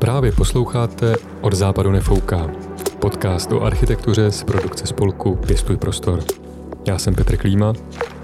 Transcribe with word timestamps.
Právě 0.00 0.32
posloucháte 0.32 1.14
Od 1.40 1.52
západu 1.52 1.90
nefouká. 1.90 2.50
Podcast 2.98 3.52
o 3.52 3.62
architektuře 3.62 4.30
z 4.30 4.42
produkce 4.44 4.86
spolku 4.86 5.36
Pěstuj 5.36 5.76
prostor. 5.76 6.20
Já 6.88 6.98
jsem 6.98 7.14
Petr 7.14 7.36
Klíma 7.36 7.72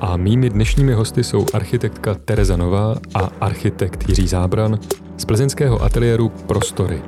a 0.01 0.17
mými 0.17 0.51
dnešními 0.51 0.93
hosty 0.93 1.25
jsou 1.25 1.47
architektka 1.55 2.15
Tereza 2.15 2.57
Nová 2.57 2.97
a 3.15 3.31
architekt 3.41 4.09
Jiří 4.09 4.29
Zábran 4.29 4.79
z 5.17 5.25
plzeňského 5.25 5.83
ateliéru 5.83 6.29
Prostory. 6.29 7.03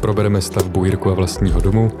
Probereme 0.00 0.40
stavbu 0.40 0.84
a 1.10 1.14
vlastního 1.14 1.60
domu, 1.60 1.92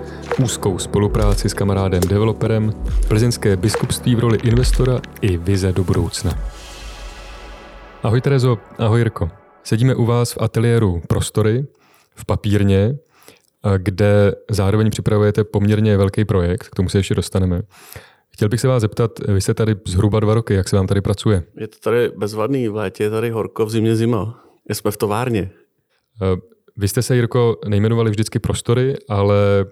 úzkou 0.42 0.78
spolupráci 0.78 1.48
s 1.48 1.54
kamarádem 1.54 2.00
developerem, 2.08 2.72
plzeňské 3.08 3.56
biskupství 3.56 4.14
v 4.14 4.18
roli 4.18 4.38
investora 4.42 5.00
i 5.20 5.36
vize 5.36 5.72
do 5.72 5.84
budoucna. 5.84 6.38
Ahoj 8.02 8.20
Terezo, 8.20 8.58
ahoj 8.78 9.00
Jirko. 9.00 9.30
Sedíme 9.64 9.94
u 9.94 10.04
vás 10.04 10.32
v 10.32 10.38
ateliéru 10.40 11.02
Prostory 11.08 11.66
v 12.14 12.26
papírně, 12.26 12.98
kde 13.76 14.34
zároveň 14.50 14.90
připravujete 14.90 15.44
poměrně 15.44 15.96
velký 15.96 16.24
projekt, 16.24 16.68
k 16.68 16.74
tomu 16.74 16.88
se 16.88 16.98
ještě 16.98 17.14
dostaneme. 17.14 17.62
Chtěl 18.30 18.48
bych 18.48 18.60
se 18.60 18.68
vás 18.68 18.80
zeptat, 18.80 19.10
vy 19.28 19.40
jste 19.40 19.54
tady 19.54 19.76
zhruba 19.86 20.20
dva 20.20 20.34
roky, 20.34 20.54
jak 20.54 20.68
se 20.68 20.76
vám 20.76 20.86
tady 20.86 21.00
pracuje? 21.00 21.42
Je 21.56 21.68
to 21.68 21.78
tady 21.78 22.12
bezvadný, 22.16 22.68
v 22.68 22.74
létě 22.74 23.04
je 23.04 23.10
tady 23.10 23.30
horko, 23.30 23.66
v 23.66 23.70
zimě 23.70 23.96
zima. 23.96 24.44
Jsme 24.70 24.90
v 24.90 24.96
továrně. 24.96 25.50
Vy 26.76 26.88
jste 26.88 27.02
se, 27.02 27.16
Jirko, 27.16 27.56
nejmenovali 27.68 28.10
vždycky 28.10 28.38
prostory, 28.38 28.94
ale 29.08 29.66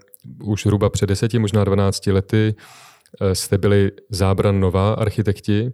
už 0.45 0.63
zhruba 0.63 0.91
před 0.91 1.07
deseti, 1.07 1.39
možná 1.39 1.65
12 1.65 2.07
lety 2.07 2.55
jste 3.33 3.59
byli 3.59 3.91
zábran 4.11 4.61
nová 4.61 4.95
architekti. 4.95 5.73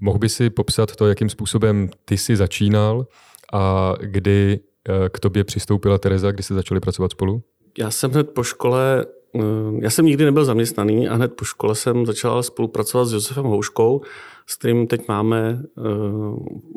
Mohl 0.00 0.18
by 0.18 0.28
si 0.28 0.50
popsat 0.50 0.96
to, 0.96 1.08
jakým 1.08 1.28
způsobem 1.28 1.88
ty 2.04 2.18
jsi 2.18 2.36
začínal 2.36 3.06
a 3.52 3.94
kdy 4.00 4.60
k 5.08 5.20
tobě 5.20 5.44
přistoupila 5.44 5.98
Tereza, 5.98 6.30
kdy 6.30 6.42
jste 6.42 6.54
začali 6.54 6.80
pracovat 6.80 7.10
spolu? 7.10 7.42
Já 7.78 7.90
jsem 7.90 8.10
hned 8.10 8.30
po 8.30 8.42
škole, 8.42 9.06
eh, 9.34 9.40
já 9.80 9.90
jsem 9.90 10.06
nikdy 10.06 10.24
nebyl 10.24 10.44
zaměstnaný 10.44 11.08
a 11.08 11.14
hned 11.14 11.34
po 11.34 11.44
škole 11.44 11.74
jsem 11.74 12.06
začal 12.06 12.42
spolupracovat 12.42 13.04
s 13.04 13.12
Josefem 13.12 13.44
Houškou, 13.44 14.00
s 14.46 14.56
kterým 14.56 14.86
teď 14.86 15.08
máme 15.08 15.62
eh, 15.78 15.82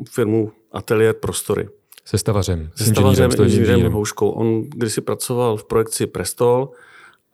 firmu 0.10 0.52
Atelier 0.72 1.16
Prostory. 1.16 1.70
Se 2.06 2.18
stavařem. 2.18 2.70
Se 2.76 2.86
stavařem, 2.86 3.32
inženýrem 3.44 3.92
Houškou. 3.92 4.30
On 4.30 4.62
kdysi 4.62 5.02
pracoval 5.02 5.58
v 5.58 5.64
projekci 5.64 6.08
Prestol, 6.08 6.70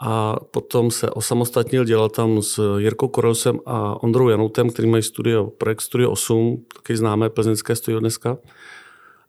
a 0.01 0.35
potom 0.51 0.91
se 0.91 1.09
osamostatnil, 1.09 1.85
dělal 1.85 2.09
tam 2.09 2.41
s 2.41 2.77
Jirkou 2.77 3.07
Korosem 3.07 3.59
a 3.65 4.03
Ondrou 4.03 4.29
Janoutem, 4.29 4.69
který 4.69 4.87
mají 4.87 5.03
studio, 5.03 5.47
projekt 5.47 5.81
Studio 5.81 6.11
8, 6.11 6.65
taky 6.75 6.97
známé 6.97 7.29
plzeňské 7.29 7.75
studio 7.75 7.99
dneska. 7.99 8.37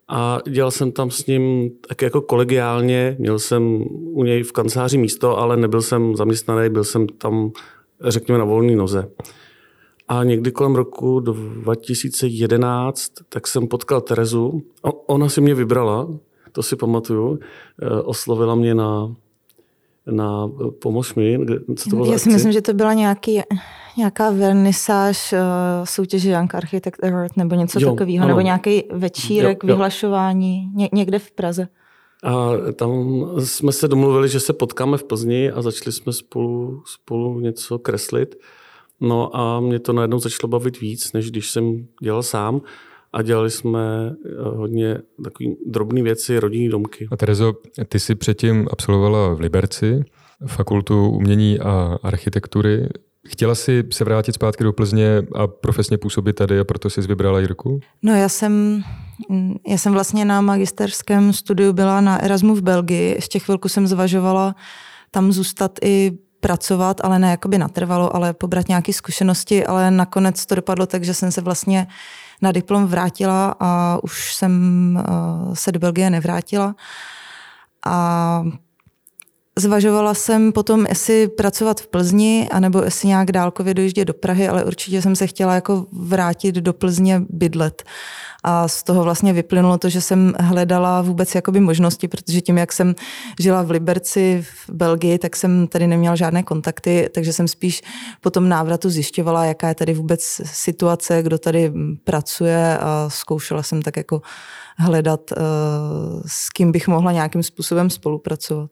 A 0.07 0.39
dělal 0.49 0.71
jsem 0.71 0.91
tam 0.91 1.11
s 1.11 1.25
ním 1.25 1.69
tak 1.87 2.01
jako 2.01 2.21
kolegiálně, 2.21 3.15
měl 3.19 3.39
jsem 3.39 3.83
u 3.91 4.23
něj 4.23 4.43
v 4.43 4.51
kanceláři 4.51 4.97
místo, 4.97 5.37
ale 5.37 5.57
nebyl 5.57 5.81
jsem 5.81 6.15
zaměstnaný, 6.15 6.69
byl 6.69 6.83
jsem 6.83 7.07
tam, 7.07 7.51
řekněme, 8.01 8.39
na 8.39 8.45
volné 8.45 8.75
noze. 8.75 9.09
A 10.07 10.23
někdy 10.23 10.51
kolem 10.51 10.75
roku 10.75 11.19
2011, 11.19 13.11
tak 13.29 13.47
jsem 13.47 13.67
potkal 13.67 14.01
Terezu. 14.01 14.61
Ona 15.07 15.29
si 15.29 15.41
mě 15.41 15.55
vybrala, 15.55 16.07
to 16.51 16.63
si 16.63 16.75
pamatuju. 16.75 17.39
Eh, 17.81 18.01
oslovila 18.01 18.55
mě 18.55 18.75
na 18.75 19.15
na 20.11 20.51
pomoc 20.81 21.15
mi. 21.15 21.39
Co 21.75 21.89
to 21.89 21.95
bylo 21.95 22.11
Já 22.11 22.17
si 22.17 22.29
myslím, 22.29 22.51
že 22.51 22.61
to 22.61 22.73
byla 22.73 22.93
nějaký, 22.93 23.41
nějaká 23.97 24.31
vernisáž 24.31 25.33
uh, 25.33 25.39
soutěže 25.83 26.31
Young 26.31 26.55
Architect 26.55 27.03
Award 27.03 27.37
nebo 27.37 27.55
něco 27.55 27.79
jo, 27.79 27.91
takového, 27.91 28.23
ano. 28.23 28.27
nebo 28.27 28.41
nějaký 28.41 28.83
večírek, 28.91 29.63
jo, 29.63 29.69
jo. 29.69 29.75
vyhlašování 29.75 30.71
ně, 30.75 30.89
někde 30.93 31.19
v 31.19 31.31
Praze. 31.31 31.67
A 32.23 32.49
tam 32.75 32.91
jsme 33.39 33.71
se 33.71 33.87
domluvili, 33.87 34.29
že 34.29 34.39
se 34.39 34.53
potkáme 34.53 34.97
v 34.97 35.03
Plzni 35.03 35.51
a 35.51 35.61
začali 35.61 35.91
jsme 35.91 36.13
spolu, 36.13 36.83
spolu 36.85 37.39
něco 37.39 37.79
kreslit. 37.79 38.35
No 39.01 39.35
a 39.35 39.59
mě 39.59 39.79
to 39.79 39.93
najednou 39.93 40.19
začalo 40.19 40.47
bavit 40.47 40.79
víc, 40.79 41.13
než 41.13 41.31
když 41.31 41.51
jsem 41.51 41.87
dělal 42.01 42.23
sám 42.23 42.61
a 43.13 43.21
dělali 43.21 43.51
jsme 43.51 44.15
eh, 44.25 44.29
hodně 44.41 44.97
takový 45.23 45.57
drobné 45.65 46.03
věci, 46.03 46.39
rodinný 46.39 46.69
domky. 46.69 47.07
A 47.11 47.17
Terezo, 47.17 47.53
ty 47.89 47.99
jsi 47.99 48.15
předtím 48.15 48.67
absolvovala 48.71 49.33
v 49.33 49.39
Liberci 49.39 50.03
fakultu 50.45 51.09
umění 51.09 51.59
a 51.59 51.97
architektury. 52.03 52.89
Chtěla 53.27 53.55
jsi 53.55 53.83
se 53.91 54.03
vrátit 54.03 54.33
zpátky 54.33 54.63
do 54.63 54.73
Plzně 54.73 55.21
a 55.35 55.47
profesně 55.47 55.97
působit 55.97 56.33
tady 56.33 56.59
a 56.59 56.63
proto 56.63 56.89
jsi 56.89 57.01
vybrala 57.01 57.39
Jirku? 57.39 57.79
No 58.01 58.15
já 58.15 58.29
jsem, 58.29 58.83
já 59.67 59.77
jsem 59.77 59.93
vlastně 59.93 60.25
na 60.25 60.41
magisterském 60.41 61.33
studiu 61.33 61.73
byla 61.73 62.01
na 62.01 62.23
Erasmu 62.23 62.55
v 62.55 62.61
Belgii. 62.61 63.15
Ještě 63.15 63.39
chvilku 63.39 63.69
jsem 63.69 63.87
zvažovala 63.87 64.55
tam 65.11 65.31
zůstat 65.31 65.71
i 65.81 66.11
pracovat, 66.39 67.01
ale 67.03 67.19
ne 67.19 67.31
jakoby 67.31 67.57
natrvalo, 67.57 68.15
ale 68.15 68.33
pobrat 68.33 68.67
nějaké 68.67 68.93
zkušenosti, 68.93 69.65
ale 69.65 69.91
nakonec 69.91 70.45
to 70.45 70.55
dopadlo 70.55 70.85
tak, 70.85 71.03
že 71.03 71.13
jsem 71.13 71.31
se 71.31 71.41
vlastně 71.41 71.87
na 72.41 72.51
diplom 72.51 72.85
vrátila 72.85 73.55
a 73.59 73.99
už 74.03 74.35
jsem 74.35 74.53
uh, 75.47 75.53
se 75.53 75.71
do 75.71 75.79
Belgie 75.79 76.09
nevrátila. 76.09 76.75
A 77.85 78.43
Zvažovala 79.57 80.13
jsem 80.13 80.51
potom, 80.51 80.85
jestli 80.89 81.27
pracovat 81.27 81.81
v 81.81 81.87
Plzni, 81.87 82.47
anebo 82.51 82.81
jestli 82.81 83.07
nějak 83.07 83.31
dálkově 83.31 83.73
dojíždět 83.73 84.07
do 84.07 84.13
Prahy, 84.13 84.47
ale 84.47 84.65
určitě 84.65 85.01
jsem 85.01 85.15
se 85.15 85.27
chtěla 85.27 85.55
jako 85.55 85.85
vrátit 85.91 86.55
do 86.55 86.73
Plzně 86.73 87.21
bydlet. 87.29 87.83
A 88.43 88.67
z 88.67 88.83
toho 88.83 89.03
vlastně 89.03 89.33
vyplynulo 89.33 89.77
to, 89.77 89.89
že 89.89 90.01
jsem 90.01 90.33
hledala 90.39 91.01
vůbec 91.01 91.35
jakoby 91.35 91.59
možnosti, 91.59 92.07
protože 92.07 92.41
tím, 92.41 92.57
jak 92.57 92.73
jsem 92.73 92.95
žila 93.39 93.61
v 93.61 93.71
Liberci 93.71 94.45
v 94.65 94.73
Belgii, 94.73 95.17
tak 95.17 95.35
jsem 95.35 95.67
tady 95.67 95.87
neměla 95.87 96.15
žádné 96.15 96.43
kontakty, 96.43 97.09
takže 97.13 97.33
jsem 97.33 97.47
spíš 97.47 97.81
po 98.21 98.29
tom 98.29 98.49
návratu 98.49 98.89
zjišťovala, 98.89 99.45
jaká 99.45 99.67
je 99.67 99.75
tady 99.75 99.93
vůbec 99.93 100.41
situace, 100.45 101.23
kdo 101.23 101.37
tady 101.37 101.73
pracuje 102.03 102.77
a 102.77 103.05
zkoušela 103.07 103.63
jsem 103.63 103.81
tak 103.81 103.97
jako 103.97 104.21
hledat, 104.77 105.31
eh, 105.31 105.37
s 106.27 106.49
kým 106.49 106.71
bych 106.71 106.87
mohla 106.87 107.11
nějakým 107.11 107.43
způsobem 107.43 107.89
spolupracovat. 107.89 108.69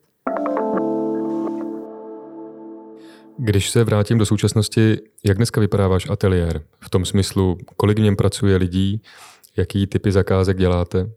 Když 3.38 3.70
se 3.70 3.84
vrátím 3.84 4.18
do 4.18 4.26
současnosti, 4.26 4.98
jak 5.26 5.38
dneska 5.38 5.62
vypadá 5.62 5.88
váš 5.88 6.10
ateliér? 6.10 6.62
V 6.80 6.90
tom 6.90 7.06
smyslu, 7.06 7.58
kolik 7.78 8.00
v 8.00 8.02
něm 8.02 8.16
pracuje 8.16 8.58
lidí, 8.58 9.02
jaký 9.58 9.88
typy 9.88 10.12
zakázek 10.12 10.58
děláte? 10.58 11.10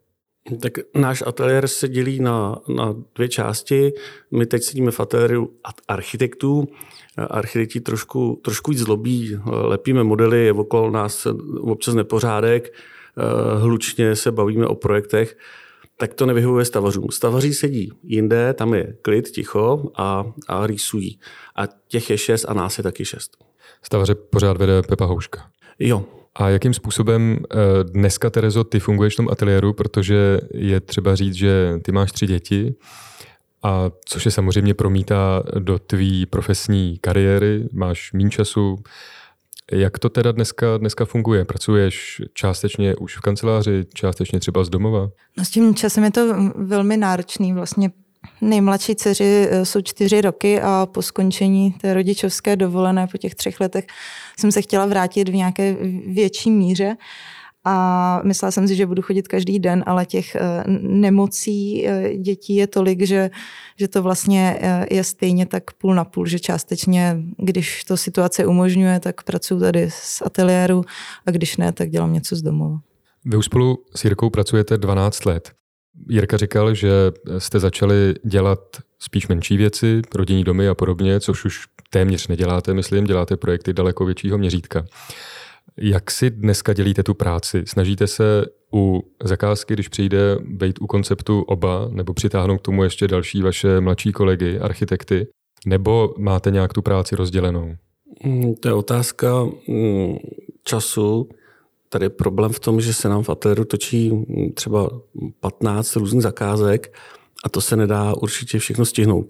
Tak 0.60 0.72
náš 0.94 1.22
ateliér 1.26 1.68
se 1.68 1.88
dělí 1.88 2.20
na, 2.20 2.56
na 2.76 2.94
dvě 3.14 3.28
části. 3.28 3.92
My 4.30 4.46
teď 4.46 4.62
sedíme 4.62 4.90
v 4.90 5.00
ateliéru 5.00 5.50
architektů. 5.88 6.68
Architekti 7.16 7.80
trošku, 7.80 8.40
trošku 8.44 8.70
víc 8.70 8.80
zlobí, 8.80 9.38
lepíme 9.44 10.04
modely, 10.04 10.44
je 10.44 10.52
okolo 10.52 10.90
nás 10.90 11.26
občas 11.60 11.94
nepořádek, 11.94 12.74
hlučně 13.58 14.16
se 14.16 14.32
bavíme 14.32 14.66
o 14.66 14.74
projektech 14.74 15.36
tak 16.00 16.14
to 16.14 16.26
nevyhovuje 16.26 16.64
stavařům. 16.64 17.10
Stavaří 17.10 17.54
sedí 17.54 17.92
jinde, 18.02 18.54
tam 18.54 18.74
je 18.74 18.94
klid, 19.02 19.28
ticho 19.28 19.90
a, 19.96 20.24
a 20.48 20.66
rýsují. 20.66 21.18
A 21.56 21.66
těch 21.88 22.10
je 22.10 22.18
šest 22.18 22.44
a 22.48 22.54
nás 22.54 22.78
je 22.78 22.84
taky 22.84 23.04
šest. 23.04 23.36
Stavaře 23.82 24.14
pořád 24.14 24.56
vede 24.56 24.82
Pepa 24.82 25.04
Houška. 25.04 25.50
Jo. 25.78 26.04
A 26.34 26.48
jakým 26.48 26.74
způsobem 26.74 27.38
eh, 27.50 27.56
dneska, 27.84 28.30
Terezo, 28.30 28.64
ty 28.64 28.80
funguješ 28.80 29.14
v 29.14 29.16
tom 29.16 29.28
ateliéru, 29.30 29.72
protože 29.72 30.38
je 30.54 30.80
třeba 30.80 31.14
říct, 31.14 31.34
že 31.34 31.78
ty 31.82 31.92
máš 31.92 32.12
tři 32.12 32.26
děti, 32.26 32.74
a 33.62 33.90
což 34.04 34.24
je 34.24 34.30
samozřejmě 34.30 34.74
promítá 34.74 35.42
do 35.58 35.78
tvý 35.78 36.26
profesní 36.26 36.98
kariéry, 36.98 37.68
máš 37.72 38.12
méně 38.12 38.30
času, 38.30 38.78
jak 39.72 39.98
to 39.98 40.08
teda 40.08 40.32
dneska, 40.32 40.78
dneska 40.78 41.04
funguje? 41.04 41.44
Pracuješ 41.44 42.22
částečně 42.34 42.96
už 42.96 43.16
v 43.16 43.20
kanceláři, 43.20 43.84
částečně 43.94 44.40
třeba 44.40 44.64
z 44.64 44.68
domova? 44.68 45.08
No 45.36 45.44
s 45.44 45.50
tím 45.50 45.74
časem 45.74 46.04
je 46.04 46.10
to 46.10 46.34
velmi 46.54 46.96
náročný. 46.96 47.52
Vlastně 47.52 47.90
nejmladší 48.40 48.94
dceři 48.94 49.48
eh, 49.50 49.64
jsou 49.64 49.80
čtyři 49.80 50.20
roky 50.20 50.60
a 50.60 50.86
po 50.92 51.02
skončení 51.02 51.72
té 51.72 51.94
rodičovské 51.94 52.56
dovolené 52.56 53.06
po 53.06 53.18
těch 53.18 53.34
třech 53.34 53.60
letech 53.60 53.86
jsem 54.38 54.52
se 54.52 54.62
chtěla 54.62 54.86
vrátit 54.86 55.28
v 55.28 55.34
nějaké 55.34 55.76
větší 56.06 56.50
míře. 56.50 56.96
A 57.70 58.20
myslela 58.24 58.50
jsem 58.50 58.68
si, 58.68 58.76
že 58.76 58.86
budu 58.86 59.02
chodit 59.02 59.28
každý 59.28 59.58
den, 59.58 59.84
ale 59.86 60.06
těch 60.06 60.34
eh, 60.34 60.64
nemocí 60.80 61.86
eh, 61.86 62.16
dětí 62.16 62.56
je 62.56 62.66
tolik, 62.66 63.06
že, 63.06 63.30
že 63.76 63.88
to 63.88 64.02
vlastně 64.02 64.58
eh, 64.60 64.86
je 64.94 65.04
stejně 65.04 65.46
tak 65.46 65.72
půl 65.72 65.94
na 65.94 66.04
půl, 66.04 66.26
že 66.26 66.38
částečně, 66.38 67.22
když 67.38 67.84
to 67.84 67.96
situace 67.96 68.46
umožňuje, 68.46 69.00
tak 69.00 69.22
pracuji 69.22 69.60
tady 69.60 69.90
z 69.90 70.22
ateliéru 70.24 70.84
a 71.26 71.30
když 71.30 71.56
ne, 71.56 71.72
tak 71.72 71.90
dělám 71.90 72.12
něco 72.12 72.36
z 72.36 72.42
domova. 72.42 72.78
Vy 73.24 73.36
už 73.36 73.44
spolu 73.44 73.78
s 73.94 74.04
Jirkou 74.04 74.30
pracujete 74.30 74.78
12 74.78 75.24
let. 75.24 75.52
Jirka 76.08 76.36
říkal, 76.36 76.74
že 76.74 76.90
jste 77.38 77.60
začali 77.60 78.14
dělat 78.24 78.60
spíš 78.98 79.28
menší 79.28 79.56
věci, 79.56 80.02
rodinní 80.14 80.44
domy 80.44 80.68
a 80.68 80.74
podobně, 80.74 81.20
což 81.20 81.44
už 81.44 81.64
téměř 81.90 82.28
neděláte, 82.28 82.74
myslím, 82.74 83.04
děláte 83.04 83.36
projekty 83.36 83.72
daleko 83.72 84.04
většího 84.04 84.38
měřítka. 84.38 84.84
Jak 85.80 86.10
si 86.10 86.30
dneska 86.30 86.72
dělíte 86.72 87.02
tu 87.02 87.14
práci? 87.14 87.62
Snažíte 87.66 88.06
se 88.06 88.44
u 88.74 89.02
zakázky, 89.24 89.74
když 89.74 89.88
přijde, 89.88 90.36
být 90.40 90.80
u 90.80 90.86
konceptu 90.86 91.42
oba, 91.42 91.88
nebo 91.92 92.14
přitáhnout 92.14 92.60
k 92.60 92.64
tomu 92.64 92.84
ještě 92.84 93.08
další 93.08 93.42
vaše 93.42 93.80
mladší 93.80 94.12
kolegy, 94.12 94.58
architekty, 94.58 95.26
nebo 95.66 96.14
máte 96.18 96.50
nějak 96.50 96.72
tu 96.72 96.82
práci 96.82 97.16
rozdělenou? 97.16 97.76
Mm, 98.24 98.54
to 98.54 98.68
je 98.68 98.74
otázka 98.74 99.44
mm, 99.68 100.16
času. 100.64 101.28
Tady 101.88 102.04
je 102.04 102.10
problém 102.10 102.52
v 102.52 102.60
tom, 102.60 102.80
že 102.80 102.94
se 102.94 103.08
nám 103.08 103.22
v 103.22 103.30
ateliéru 103.30 103.64
točí 103.64 104.10
mm, 104.10 104.52
třeba 104.54 104.90
15 105.40 105.96
různých 105.96 106.22
zakázek 106.22 106.94
a 107.44 107.48
to 107.48 107.60
se 107.60 107.76
nedá 107.76 108.14
určitě 108.14 108.58
všechno 108.58 108.84
stihnout. 108.84 109.26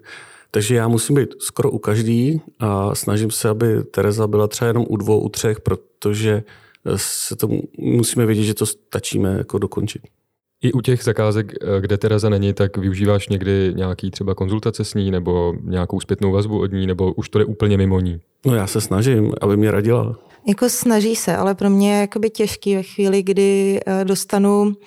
Takže 0.50 0.74
já 0.74 0.88
musím 0.88 1.16
být 1.16 1.28
skoro 1.38 1.70
u 1.70 1.78
každý 1.78 2.40
a 2.58 2.94
snažím 2.94 3.30
se, 3.30 3.48
aby 3.48 3.84
Tereza 3.84 4.26
byla 4.26 4.48
třeba 4.48 4.68
jenom 4.68 4.86
u 4.88 4.96
dvou, 4.96 5.20
u 5.20 5.28
třech, 5.28 5.60
protože 5.60 6.42
se 6.96 7.36
to 7.36 7.48
musíme 7.78 8.26
vědět, 8.26 8.42
že 8.42 8.54
to 8.54 8.66
stačíme 8.66 9.34
jako 9.38 9.58
dokončit. 9.58 10.02
I 10.62 10.72
u 10.72 10.80
těch 10.80 11.04
zakázek, 11.04 11.52
kde 11.80 11.98
Tereza 11.98 12.28
není, 12.28 12.52
tak 12.52 12.76
využíváš 12.76 13.28
někdy 13.28 13.72
nějaký 13.76 14.10
třeba 14.10 14.34
konzultace 14.34 14.84
s 14.84 14.94
ní 14.94 15.10
nebo 15.10 15.54
nějakou 15.62 16.00
zpětnou 16.00 16.32
vazbu 16.32 16.60
od 16.60 16.72
ní, 16.72 16.86
nebo 16.86 17.12
už 17.12 17.28
to 17.28 17.38
je 17.38 17.44
úplně 17.44 17.76
mimo 17.76 18.00
ní? 18.00 18.20
No 18.46 18.54
já 18.54 18.66
se 18.66 18.80
snažím, 18.80 19.32
aby 19.40 19.56
mě 19.56 19.70
radila. 19.70 20.18
Jako 20.48 20.68
snaží 20.68 21.16
se, 21.16 21.36
ale 21.36 21.54
pro 21.54 21.70
mě 21.70 21.92
je 21.92 22.00
jakoby 22.00 22.30
těžký 22.30 22.76
ve 22.76 22.82
chvíli, 22.82 23.22
kdy 23.22 23.80
eh, 23.86 24.04
dostanu 24.04 24.72
eh, 24.72 24.84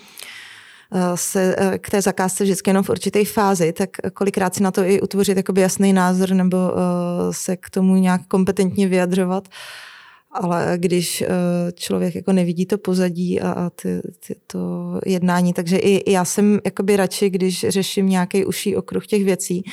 se 1.16 1.56
eh, 1.58 1.78
k 1.78 1.90
té 1.90 2.02
zakázce 2.02 2.44
vždycky 2.44 2.70
jenom 2.70 2.84
v 2.84 2.90
určité 2.90 3.26
fázi, 3.26 3.74
tak 3.74 3.90
kolikrát 4.14 4.56
si 4.56 4.64
na 4.64 4.72
to 4.72 4.84
i 4.84 5.02
utvořit 5.02 5.38
jakoby 5.38 5.62
jasný 5.62 5.94
názor 5.94 6.30
nebo 6.30 6.58
se 7.32 7.58
k 7.58 7.70
tomu 7.70 7.96
nějak 7.96 8.22
kompetentně 8.28 8.88
vyjadřovat. 8.88 9.48
Ale 10.34 10.74
když 10.78 11.24
člověk 11.74 12.16
jako 12.16 12.32
nevidí 12.32 12.66
to 12.66 12.78
pozadí 12.78 13.42
a, 13.42 13.70
ty, 13.70 14.02
ty, 14.28 14.36
to 14.48 14.60
jednání, 15.06 15.54
takže 15.54 15.78
i 15.78 16.12
já 16.12 16.26
jsem 16.26 16.60
jakoby 16.66 16.98
radši, 16.98 17.30
když 17.30 17.66
řeším 17.70 18.10
nějaký 18.10 18.46
užší 18.46 18.76
okruh 18.76 19.08
těch 19.08 19.24
věcí, 19.24 19.64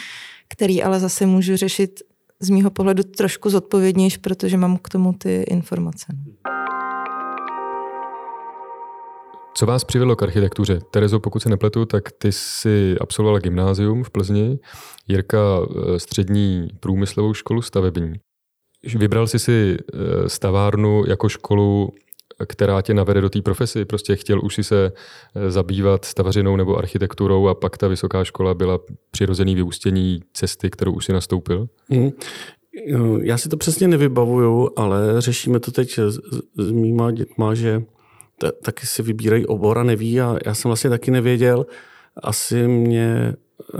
který 0.48 0.82
ale 0.82 1.00
zase 1.00 1.26
můžu 1.26 1.56
řešit 1.56 2.00
z 2.40 2.50
mýho 2.50 2.70
pohledu 2.70 3.02
trošku 3.02 3.50
zodpovědnější, 3.50 4.18
protože 4.18 4.56
mám 4.56 4.76
k 4.76 4.88
tomu 4.88 5.12
ty 5.12 5.42
informace. 5.42 6.06
Co 9.58 9.66
vás 9.66 9.84
přivedlo 9.84 10.16
k 10.16 10.22
architektuře? 10.22 10.80
Terezo, 10.90 11.20
pokud 11.20 11.40
se 11.40 11.48
nepletu, 11.48 11.84
tak 11.84 12.12
ty 12.12 12.32
jsi 12.32 12.96
absolvovala 13.00 13.38
gymnázium 13.38 14.04
v 14.04 14.10
Plzni, 14.10 14.58
Jirka 15.08 15.38
eh, 15.60 15.98
střední 15.98 16.68
průmyslovou 16.80 17.34
školu 17.34 17.62
stavební. 17.62 18.12
Vybral 18.96 19.26
jsi 19.26 19.38
si 19.38 19.76
eh, 19.78 20.28
stavárnu 20.28 21.04
jako 21.06 21.28
školu 21.28 21.92
která 22.46 22.82
tě 22.82 22.94
navede 22.94 23.20
do 23.20 23.30
té 23.30 23.42
profesi. 23.42 23.84
Prostě 23.84 24.16
chtěl 24.16 24.44
už 24.44 24.54
si 24.54 24.64
se 24.64 24.92
eh, 25.34 25.50
zabývat 25.50 26.04
stavařinou 26.04 26.56
nebo 26.56 26.76
architekturou 26.76 27.48
a 27.48 27.54
pak 27.54 27.78
ta 27.78 27.88
vysoká 27.88 28.24
škola 28.24 28.54
byla 28.54 28.78
přirozený 29.10 29.54
vyústění 29.54 30.20
cesty, 30.32 30.70
kterou 30.70 30.92
už 30.92 31.04
si 31.04 31.12
nastoupil? 31.12 31.68
Mm. 31.88 32.10
Já 33.22 33.38
si 33.38 33.48
to 33.48 33.56
přesně 33.56 33.88
nevybavuju, 33.88 34.70
ale 34.76 35.20
řešíme 35.20 35.60
to 35.60 35.70
teď 35.70 35.98
s, 35.98 36.18
s 36.56 36.70
mýma 36.70 37.10
dětma, 37.10 37.54
že 37.54 37.82
t- 38.38 38.52
taky 38.52 38.86
si 38.86 39.02
vybírají 39.02 39.46
obor 39.46 39.78
a 39.78 39.82
neví 39.82 40.20
a 40.20 40.36
já 40.46 40.54
jsem 40.54 40.68
vlastně 40.68 40.90
taky 40.90 41.10
nevěděl. 41.10 41.66
Asi 42.22 42.68
mě 42.68 43.34
eh, 43.74 43.78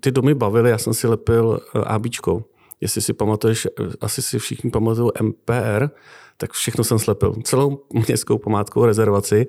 ty 0.00 0.10
domy 0.10 0.34
bavily, 0.34 0.70
já 0.70 0.78
jsem 0.78 0.94
si 0.94 1.06
lepil 1.06 1.60
ABčkou. 1.74 2.44
Jestli 2.80 3.02
si 3.02 3.12
pamatuješ, 3.12 3.68
asi 4.00 4.22
si 4.22 4.38
všichni 4.38 4.70
pamatují 4.70 5.10
MPR, 5.22 5.88
tak 6.36 6.52
všechno 6.52 6.84
jsem 6.84 6.98
slepil. 6.98 7.34
Celou 7.44 7.84
městskou 7.92 8.38
památkovou 8.38 8.86
rezervaci. 8.86 9.46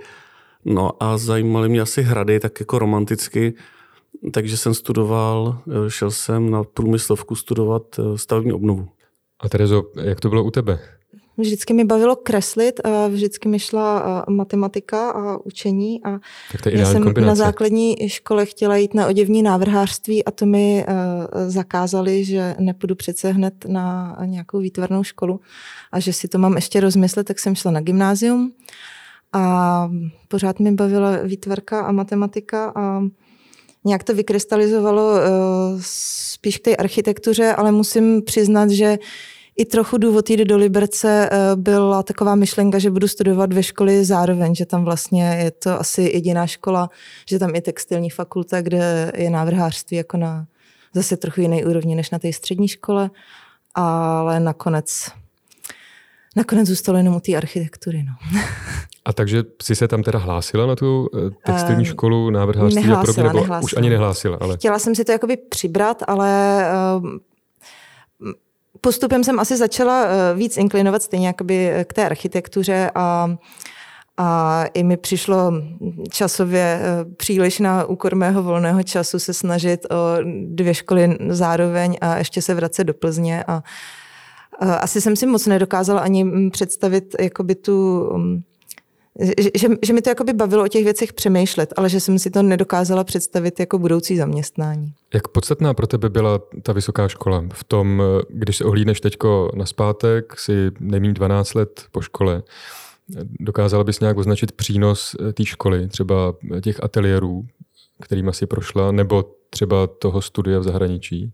No 0.66 1.04
a 1.04 1.18
zajímaly 1.18 1.70
mě 1.70 1.82
asi 1.82 2.02
hrady, 2.02 2.40
tak 2.40 2.60
jako 2.60 2.80
romanticky. 2.80 3.54
Takže 4.34 4.58
jsem 4.58 4.74
studoval, 4.74 5.58
eh, 5.68 5.90
šel 5.90 6.12
jsem 6.12 6.52
na 6.52 6.64
průmyslovku 6.64 7.36
studovat 7.36 8.00
eh, 8.00 8.18
stavební 8.18 8.54
obnovu. 8.54 8.88
A 9.40 9.50
Terezo, 9.50 9.84
jak 10.04 10.20
to 10.20 10.30
bylo 10.30 10.44
u 10.44 10.52
tebe? 10.52 10.80
Vždycky 11.38 11.74
mi 11.74 11.86
bavilo 11.86 12.16
kreslit 12.16 12.80
a 12.84 13.08
vždycky 13.08 13.50
mi 13.50 13.60
šla 13.60 14.26
matematika 14.30 15.10
a 15.10 15.38
učení. 15.46 16.04
A 16.04 16.20
tak 16.52 16.62
to 16.62 16.70
je 16.70 16.80
já 16.80 16.86
jsem 16.86 17.04
kombinace. 17.04 17.28
na 17.28 17.36
základní 17.36 17.96
škole 18.08 18.46
chtěla 18.46 18.78
jít 18.78 18.94
na 18.94 19.08
oděvní 19.08 19.44
návrhářství 19.44 20.26
a 20.26 20.32
to 20.32 20.46
mi 20.46 20.86
zakázali, 21.48 22.26
že 22.26 22.56
nepůjdu 22.60 22.96
přece 22.96 23.32
hned 23.32 23.66
na 23.68 24.18
nějakou 24.26 24.60
výtvarnou 24.60 25.04
školu 25.04 25.40
a 25.92 26.00
že 26.00 26.14
si 26.14 26.28
to 26.28 26.38
mám 26.38 26.56
ještě 26.56 26.80
rozmyslet, 26.80 27.28
tak 27.28 27.40
jsem 27.40 27.56
šla 27.56 27.72
na 27.72 27.82
gymnázium 27.82 28.52
a 29.34 29.90
pořád 30.28 30.60
mi 30.60 30.72
bavila 30.72 31.18
výtvarka 31.24 31.82
a 31.82 31.92
matematika 31.92 32.72
a 32.76 33.04
nějak 33.86 34.04
to 34.04 34.14
vykrystalizovalo 34.14 35.14
spíš 35.80 36.58
k 36.58 36.64
té 36.64 36.76
architektuře, 36.76 37.54
ale 37.54 37.72
musím 37.72 38.22
přiznat, 38.22 38.70
že 38.70 38.98
i 39.58 39.66
trochu 39.66 39.98
důvod 39.98 40.30
jít 40.30 40.46
do 40.46 40.58
Liberce 40.58 41.30
eh, 41.32 41.56
byla 41.56 42.04
taková 42.04 42.36
myšlenka, 42.36 42.80
že 42.80 42.92
budu 42.92 43.08
studovat 43.08 43.54
ve 43.54 43.64
školy 43.64 44.06
zároveň, 44.06 44.56
že 44.56 44.66
tam 44.66 44.86
vlastně 44.86 45.24
je 45.44 45.52
to 45.52 45.80
asi 45.80 46.02
jediná 46.02 46.48
škola, 46.48 46.90
že 47.30 47.40
tam 47.40 47.56
je 47.56 47.62
textilní 47.62 48.10
fakulta, 48.10 48.62
kde 48.62 49.12
je 49.16 49.30
návrhářství 49.30 49.98
jako 49.98 50.18
na 50.18 50.48
zase 50.94 51.18
trochu 51.18 51.42
jiný 51.42 51.66
úrovni 51.66 51.96
než 51.96 52.12
na 52.12 52.20
té 52.20 52.34
střední 52.34 52.68
škole, 52.68 53.10
ale 53.76 54.40
nakonec 54.40 55.10
nakonec 56.36 56.68
zůstalo 56.68 56.98
jenom 56.98 57.16
u 57.16 57.20
té 57.20 57.36
architektury. 57.36 58.04
No. 58.04 58.42
A 59.06 59.14
takže 59.14 59.44
jsi 59.64 59.76
se 59.76 59.88
tam 59.88 60.04
teda 60.04 60.20
hlásila 60.20 60.66
na 60.66 60.76
tu 60.76 61.10
eh, 61.16 61.52
textilní 61.52 61.84
uh, 61.84 61.88
školu 61.88 62.30
návrhářství 62.30 62.84
nehlásila, 62.84 63.00
a 63.00 63.06
podobně, 63.06 63.24
nebo 63.24 63.40
nehlásila. 63.40 63.62
už 63.64 63.78
ani 63.78 63.90
nehlásila? 63.90 64.38
Ale... 64.42 64.58
Chtěla 64.58 64.80
jsem 64.80 64.96
si 64.96 65.04
to 65.04 65.12
jakoby 65.12 65.38
přibrat, 65.38 66.04
ale 66.08 66.64
uh, 67.02 67.10
postupem 68.82 69.24
jsem 69.24 69.40
asi 69.40 69.58
začala 69.58 70.06
eh, 70.06 70.36
víc 70.36 70.58
inklinovat 70.58 71.04
stejně 71.04 71.28
jakoby 71.28 71.70
eh, 71.72 71.86
k 71.86 71.94
té 71.94 72.06
architektuře 72.06 72.92
a 72.96 73.38
a 74.20 74.66
i 74.74 74.84
mi 74.84 74.98
přišlo 74.98 75.54
časově 76.10 76.80
eh, 76.82 77.06
příliš 77.18 77.60
na 77.60 77.86
úkor 77.86 78.16
mého 78.16 78.44
volného 78.44 78.84
času 78.84 79.20
se 79.20 79.34
snažit 79.34 79.86
o 79.86 80.18
dvě 80.46 80.74
školy 80.74 81.18
zároveň 81.30 81.98
a 82.02 82.18
ještě 82.18 82.42
se 82.42 82.54
vracet 82.54 82.84
do 82.84 82.94
Plzně. 82.94 83.44
A, 83.44 83.64
a 84.60 84.74
asi 84.76 85.02
jsem 85.02 85.16
si 85.16 85.26
moc 85.26 85.46
nedokázala 85.46 86.02
ani 86.02 86.24
mm, 86.24 86.52
představit 86.52 87.16
jakoby 87.20 87.56
tu 87.56 88.10
mm, 88.16 88.42
že, 89.20 89.34
že, 89.56 89.68
že 89.82 89.94
mi 89.94 90.02
to 90.02 90.10
jakoby 90.10 90.34
bavilo 90.34 90.64
o 90.64 90.68
těch 90.68 90.84
věcech 90.84 91.14
přemýšlet, 91.14 91.74
ale 91.78 91.90
že 91.90 92.00
jsem 92.00 92.20
si 92.20 92.30
to 92.30 92.44
nedokázala 92.44 93.04
představit 93.04 93.60
jako 93.60 93.80
budoucí 93.80 94.18
zaměstnání. 94.18 94.94
Jak 95.14 95.28
podstatná 95.28 95.74
pro 95.74 95.88
tebe 95.88 96.10
byla 96.10 96.40
ta 96.64 96.74
vysoká 96.74 97.08
škola? 97.08 97.44
V 97.54 97.64
tom, 97.64 98.04
když 98.30 98.58
se 98.58 98.66
ohlídneš 98.66 99.02
teďko 99.02 99.52
na 99.56 99.66
zpátek, 99.66 100.40
si 100.40 100.72
nejmín 100.80 101.14
12 101.14 101.54
let 101.54 101.86
po 101.92 102.02
škole, 102.02 102.44
dokázala 103.40 103.84
bys 103.84 104.00
nějak 104.00 104.18
označit 104.18 104.52
přínos 104.52 105.16
té 105.34 105.46
školy, 105.46 105.88
třeba 105.88 106.34
těch 106.64 106.84
ateliérů, 106.84 107.46
kterými 108.02 108.34
si 108.34 108.46
prošla, 108.46 108.92
nebo 108.92 109.26
třeba 109.50 109.88
toho 109.88 110.22
studia 110.22 110.60
v 110.60 110.64
zahraničí? 110.64 111.32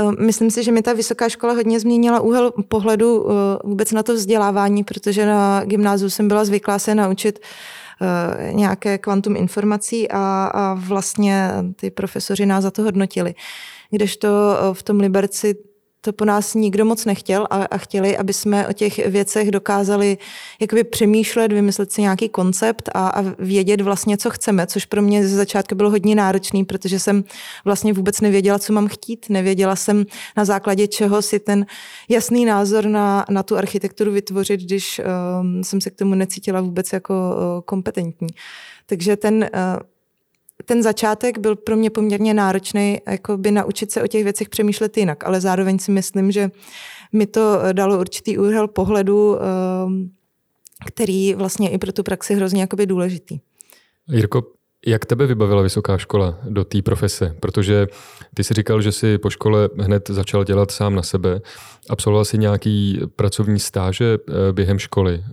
Eh, 0.00 0.12
myslím 0.18 0.50
si, 0.50 0.64
že 0.64 0.72
mi 0.72 0.82
ta 0.82 0.92
vysoká 0.92 1.28
škola 1.28 1.52
hodně 1.52 1.80
změnila 1.80 2.20
úhel 2.20 2.52
pohledu 2.68 3.26
eh, 3.30 3.32
vůbec 3.64 3.92
na 3.92 4.02
to 4.02 4.14
vzdělávání, 4.14 4.84
protože 4.84 5.26
na 5.26 5.64
gymnáziu 5.64 6.10
jsem 6.10 6.28
byla 6.28 6.44
zvyklá 6.44 6.78
se 6.78 6.94
naučit 6.94 7.38
eh, 7.38 8.52
nějaké 8.52 8.98
kvantum 8.98 9.36
informací 9.36 10.10
a, 10.10 10.50
a 10.54 10.74
vlastně 10.74 11.50
ty 11.76 11.90
profesoři 11.90 12.46
nás 12.46 12.62
za 12.62 12.70
to 12.70 12.82
hodnotili. 12.82 13.34
Kdežto 13.90 14.28
v 14.72 14.82
tom 14.82 15.00
Liberci 15.00 15.54
to 16.00 16.12
po 16.12 16.24
nás 16.24 16.54
nikdo 16.54 16.84
moc 16.84 17.04
nechtěl 17.04 17.46
a, 17.50 17.64
a 17.64 17.78
chtěli, 17.78 18.16
aby 18.16 18.32
jsme 18.32 18.68
o 18.68 18.72
těch 18.72 19.06
věcech 19.06 19.50
dokázali 19.50 20.18
jakoby 20.60 20.84
přemýšlet, 20.84 21.52
vymyslet 21.52 21.92
si 21.92 22.00
nějaký 22.02 22.28
koncept 22.28 22.88
a, 22.94 23.08
a 23.08 23.22
vědět 23.38 23.80
vlastně, 23.80 24.16
co 24.16 24.30
chceme, 24.30 24.66
což 24.66 24.86
pro 24.86 25.02
mě 25.02 25.28
ze 25.28 25.36
začátku 25.36 25.74
bylo 25.74 25.90
hodně 25.90 26.14
náročný, 26.14 26.64
protože 26.64 26.98
jsem 26.98 27.24
vlastně 27.64 27.92
vůbec 27.92 28.20
nevěděla, 28.20 28.58
co 28.58 28.72
mám 28.72 28.88
chtít. 28.88 29.26
Nevěděla 29.28 29.76
jsem 29.76 30.06
na 30.36 30.44
základě 30.44 30.86
čeho 30.86 31.22
si 31.22 31.38
ten 31.38 31.66
jasný 32.08 32.44
názor 32.44 32.86
na, 32.86 33.24
na 33.30 33.42
tu 33.42 33.56
architekturu 33.56 34.12
vytvořit, 34.12 34.60
když 34.60 35.00
um, 35.40 35.64
jsem 35.64 35.80
se 35.80 35.90
k 35.90 35.96
tomu 35.96 36.14
necítila 36.14 36.60
vůbec 36.60 36.92
jako 36.92 37.14
uh, 37.14 37.60
kompetentní. 37.64 38.28
Takže 38.86 39.16
ten 39.16 39.50
uh, 39.54 39.89
ten 40.64 40.82
začátek 40.82 41.38
byl 41.38 41.56
pro 41.56 41.76
mě 41.76 41.90
poměrně 41.90 42.34
náročný, 42.34 42.98
jako 43.08 43.36
by 43.36 43.50
naučit 43.50 43.90
se 43.90 44.02
o 44.02 44.06
těch 44.06 44.24
věcech 44.24 44.48
přemýšlet 44.48 44.96
jinak, 44.96 45.24
ale 45.24 45.40
zároveň 45.40 45.78
si 45.78 45.90
myslím, 45.90 46.32
že 46.32 46.50
mi 47.12 47.26
to 47.26 47.58
dalo 47.72 48.00
určitý 48.00 48.38
úhel 48.38 48.68
pohledu, 48.68 49.36
ehm, 49.36 50.10
který 50.86 51.34
vlastně 51.34 51.70
i 51.70 51.78
pro 51.78 51.92
tu 51.92 52.02
praxi 52.02 52.34
hrozně 52.34 52.60
jakoby 52.60 52.86
důležitý. 52.86 53.40
Jirko, 54.08 54.42
jak 54.86 55.06
tebe 55.06 55.26
vybavila 55.26 55.62
vysoká 55.62 55.98
škola 55.98 56.38
do 56.48 56.64
té 56.64 56.82
profese? 56.82 57.36
Protože 57.40 57.86
ty 58.34 58.44
si 58.44 58.54
říkal, 58.54 58.82
že 58.82 58.92
si 58.92 59.18
po 59.18 59.30
škole 59.30 59.68
hned 59.78 60.08
začal 60.10 60.44
dělat 60.44 60.70
sám 60.70 60.94
na 60.94 61.02
sebe. 61.02 61.40
Absolvoval 61.90 62.24
si 62.24 62.38
nějaký 62.38 63.00
pracovní 63.16 63.58
stáže 63.58 64.18
eh, 64.28 64.52
během 64.52 64.78
školy? 64.78 65.24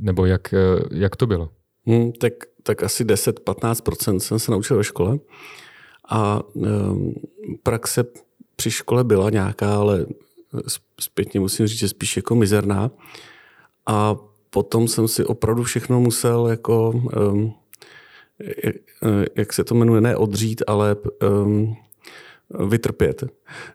Nebo 0.00 0.26
jak, 0.26 0.54
jak 0.90 1.16
to 1.16 1.26
bylo? 1.26 1.48
Hmm, 1.86 2.12
tak, 2.12 2.32
tak 2.66 2.82
asi 2.82 3.04
10-15% 3.04 4.18
jsem 4.18 4.38
se 4.38 4.50
naučil 4.50 4.76
ve 4.76 4.84
škole. 4.84 5.18
A 6.08 6.40
um, 6.54 7.14
praxe 7.62 8.04
při 8.56 8.70
škole 8.70 9.04
byla 9.04 9.30
nějaká, 9.30 9.76
ale 9.76 10.06
zpětně 11.00 11.40
musím 11.40 11.66
říct, 11.66 11.78
že 11.78 11.88
spíš 11.88 12.16
jako 12.16 12.34
mizerná. 12.34 12.90
A 13.86 14.16
potom 14.50 14.88
jsem 14.88 15.08
si 15.08 15.24
opravdu 15.24 15.62
všechno 15.62 16.00
musel 16.00 16.46
jako, 16.46 16.90
um, 17.32 17.54
jak 19.36 19.52
se 19.52 19.64
to 19.64 19.74
jmenuje, 19.74 20.00
ne 20.00 20.16
odřít, 20.16 20.62
ale 20.66 20.96
um, 21.44 21.76
vytrpět. 22.68 23.24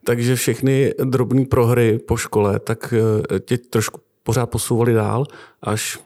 Takže 0.04 0.36
všechny 0.36 0.94
drobné 1.04 1.46
prohry 1.46 2.00
po 2.00 2.18
škole 2.18 2.60
tak 2.60 2.94
eh, 2.94 3.40
tě 3.40 3.58
trošku 3.58 4.02
pořád 4.24 4.46
posouvali 4.46 4.94
dál, 4.94 5.26
až, 5.62 6.00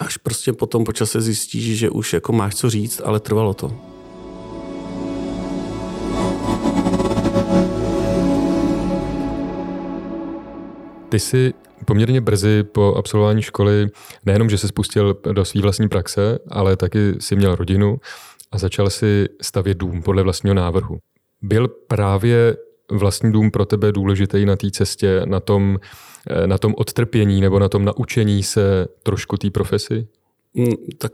až 0.00 0.16
prostě 0.16 0.52
potom 0.52 0.84
po 0.84 0.92
čase 0.92 1.20
zjistíš, 1.20 1.78
že 1.78 1.90
už 1.90 2.12
jako 2.12 2.32
máš 2.32 2.54
co 2.54 2.70
říct, 2.70 3.00
ale 3.04 3.20
trvalo 3.20 3.54
to. 3.54 3.72
Ty 11.08 11.18
jsi 11.18 11.54
poměrně 11.84 12.20
brzy 12.20 12.62
po 12.62 12.94
absolvování 12.94 13.42
školy 13.42 13.86
nejenom, 14.26 14.50
že 14.50 14.58
se 14.58 14.68
spustil 14.68 15.18
do 15.32 15.44
své 15.44 15.60
vlastní 15.60 15.88
praxe, 15.88 16.38
ale 16.50 16.76
taky 16.76 17.14
si 17.18 17.36
měl 17.36 17.54
rodinu 17.54 17.98
a 18.52 18.58
začal 18.58 18.90
si 18.90 19.28
stavět 19.42 19.78
dům 19.78 20.02
podle 20.02 20.22
vlastního 20.22 20.54
návrhu. 20.54 20.98
Byl 21.42 21.68
právě 21.68 22.56
vlastní 22.90 23.32
dům 23.32 23.50
pro 23.50 23.64
tebe 23.64 23.92
důležitý 23.92 24.44
na 24.44 24.56
té 24.56 24.70
cestě, 24.70 25.22
na 25.24 25.40
tom, 25.40 25.78
na 26.46 26.58
tom 26.58 26.74
odtrpění 26.76 27.40
nebo 27.40 27.58
na 27.58 27.68
tom 27.68 27.84
naučení 27.84 28.42
se 28.42 28.86
trošku 29.02 29.36
té 29.36 29.50
profesi? 29.50 30.06
Mm, 30.54 30.74
tak 30.98 31.12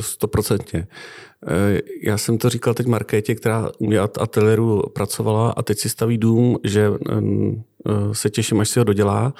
stoprocentně. 0.00 0.86
Eh, 1.46 1.80
já 2.02 2.18
jsem 2.18 2.38
to 2.38 2.48
říkal 2.48 2.74
teď 2.74 2.86
Markétě, 2.86 3.34
která 3.34 3.70
u 3.78 3.86
mě 3.86 4.00
ateliéru 4.00 4.82
pracovala 4.92 5.50
a 5.50 5.62
teď 5.62 5.78
si 5.78 5.88
staví 5.88 6.18
dům, 6.18 6.58
že 6.64 6.90
eh, 7.10 7.14
se 8.12 8.30
těším, 8.30 8.60
až 8.60 8.68
si 8.68 8.78
ho 8.78 8.84
dodělá 8.84 9.34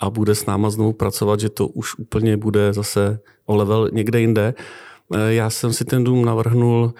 a 0.00 0.10
bude 0.10 0.34
s 0.34 0.46
náma 0.46 0.70
znovu 0.70 0.92
pracovat, 0.92 1.40
že 1.40 1.48
to 1.48 1.66
už 1.66 1.98
úplně 1.98 2.36
bude 2.36 2.72
zase 2.72 3.18
o 3.46 3.56
level 3.56 3.88
někde 3.92 4.20
jinde. 4.20 4.54
Já 5.28 5.50
jsem 5.50 5.72
si 5.72 5.84
ten 5.84 6.04
dům 6.04 6.24
navrhnul 6.24 6.94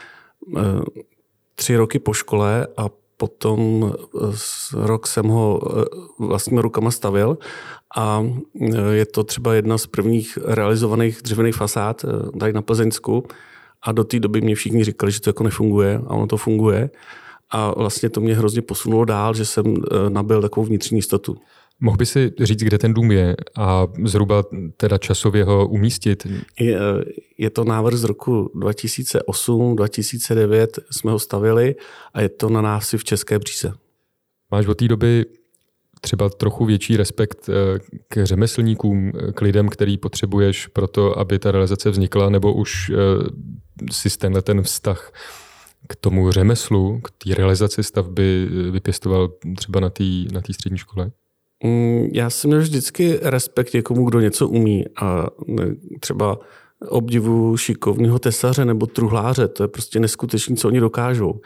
tři 1.55 1.77
roky 1.77 1.99
po 1.99 2.13
škole 2.13 2.67
a 2.77 2.89
potom 3.25 3.93
rok 4.73 5.07
jsem 5.07 5.27
ho 5.29 5.61
e, 5.65 5.85
vlastními 6.19 6.61
rukama 6.61 6.91
stavil 6.91 7.39
a 7.97 8.21
e, 8.21 8.95
je 8.95 9.07
to 9.07 9.25
třeba 9.25 9.55
jedna 9.55 9.79
z 9.79 9.87
prvních 9.87 10.39
realizovaných 10.45 11.23
dřevěných 11.23 11.55
fasád 11.55 12.05
tady 12.41 12.53
na 12.53 12.63
Plzeňsku 12.63 13.25
a 13.83 13.93
do 13.93 14.05
té 14.05 14.21
doby 14.21 14.41
mě 14.41 14.55
všichni 14.55 14.85
říkali, 14.85 15.13
že 15.13 15.21
to 15.21 15.31
jako 15.31 15.45
nefunguje 15.45 16.01
a 16.07 16.11
ono 16.11 16.27
to 16.27 16.37
funguje 16.37 16.91
a 17.51 17.79
vlastně 17.79 18.11
to 18.11 18.21
mě 18.21 18.35
hrozně 18.35 18.63
posunulo 18.63 19.05
dál, 19.05 19.35
že 19.35 19.45
jsem 19.45 19.77
nabil 20.09 20.43
takovou 20.43 20.67
vnitřní 20.67 20.99
jistotu. 20.99 21.37
Mohl 21.81 21.97
by 21.97 22.07
si 22.07 22.33
říct, 22.41 22.61
kde 22.61 22.79
ten 22.79 22.95
dům 22.95 23.13
je 23.13 23.37
a 23.57 23.87
zhruba 24.05 24.45
teda 24.77 24.99
časově 24.99 25.45
ho 25.45 25.69
umístit? 25.69 26.27
Je, 26.61 26.79
je 27.39 27.51
to 27.51 27.65
návrh 27.65 27.97
z 27.97 28.05
roku 28.05 28.51
2008-2009, 28.57 30.67
jsme 30.91 31.11
ho 31.11 31.19
stavili 31.19 31.75
a 32.15 32.21
je 32.21 32.29
to 32.29 32.49
na 32.49 32.61
návsi 32.61 32.99
v 32.99 33.05
České 33.05 33.39
bříze. 33.39 33.73
Máš 34.51 34.67
od 34.67 34.79
té 34.79 34.89
doby 34.89 35.25
třeba 36.01 36.29
trochu 36.29 36.65
větší 36.65 36.97
respekt 36.97 37.49
eh, 37.49 37.53
k 38.09 38.25
řemeslníkům, 38.25 39.13
k 39.35 39.41
lidem, 39.41 39.69
který 39.69 39.97
potřebuješ 39.97 40.67
pro 40.67 40.87
to, 40.87 41.19
aby 41.19 41.39
ta 41.39 41.53
realizace 41.53 41.91
vznikla, 41.91 42.31
nebo 42.31 42.55
už 42.55 42.91
eh, 42.91 42.95
si 43.93 44.19
tenhle 44.19 44.43
ten 44.43 44.63
vztah 44.63 45.13
k 45.89 45.97
tomu 45.97 46.31
řemeslu, 46.31 47.01
k 47.01 47.11
té 47.11 47.35
realizaci 47.35 47.83
stavby 47.83 48.49
vypěstoval 48.71 49.33
třeba 49.57 49.81
na 49.81 49.91
té 49.91 50.05
na 50.33 50.41
střední 50.53 50.79
škole? 50.79 51.11
Mm, 51.65 52.09
já 52.13 52.31
jsem 52.31 52.49
měl 52.49 52.61
vždycky 52.61 53.19
respekt 53.23 53.75
někomu, 53.75 54.05
kdo 54.05 54.21
něco 54.21 54.49
umí 54.49 54.85
a 54.97 55.27
třeba 56.01 56.39
obdivu 56.89 57.57
šikovného 57.57 58.19
tesaře 58.19 58.65
nebo 58.65 58.87
truhláře, 58.87 59.49
to 59.49 59.63
je 59.63 59.69
prostě 59.69 60.01
neskutečné, 60.01 60.57
co 60.57 60.69
oni 60.69 60.81
dokážou. 60.81 61.41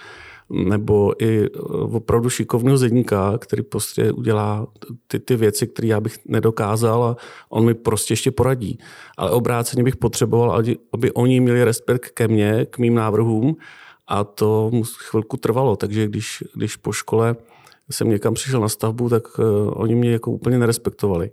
Nebo 0.50 1.22
i 1.22 1.44
e, 1.44 1.48
opravdu 1.70 2.30
šikovného 2.30 2.78
zedníka, 2.78 3.38
který 3.38 3.62
prostě 3.62 4.12
udělá 4.12 4.66
ty, 5.06 5.18
ty 5.18 5.36
věci, 5.36 5.66
které 5.66 5.88
já 5.88 6.00
bych 6.00 6.18
nedokázal 6.26 7.04
a 7.04 7.16
on 7.48 7.64
mi 7.64 7.74
prostě 7.74 8.12
ještě 8.12 8.30
poradí. 8.30 8.78
Ale 9.16 9.30
obráceně 9.30 9.82
bych 9.82 9.96
potřeboval, 9.96 10.62
aby 10.92 11.12
oni 11.12 11.40
měli 11.40 11.64
respekt 11.64 12.10
ke 12.10 12.28
mně, 12.28 12.66
k 12.70 12.78
mým 12.78 12.94
návrhům 12.94 13.56
a 14.06 14.24
to 14.24 14.70
chvilku 14.96 15.36
trvalo. 15.36 15.76
Takže 15.76 16.06
když, 16.06 16.44
když 16.54 16.76
po 16.76 16.92
škole 16.92 17.36
jsem 17.90 18.08
někam 18.08 18.34
přišel 18.34 18.60
na 18.60 18.68
stavbu, 18.68 19.08
tak 19.08 19.38
uh, 19.38 19.44
oni 19.76 19.94
mě 19.94 20.10
jako 20.12 20.30
úplně 20.30 20.58
nerespektovali. 20.58 21.30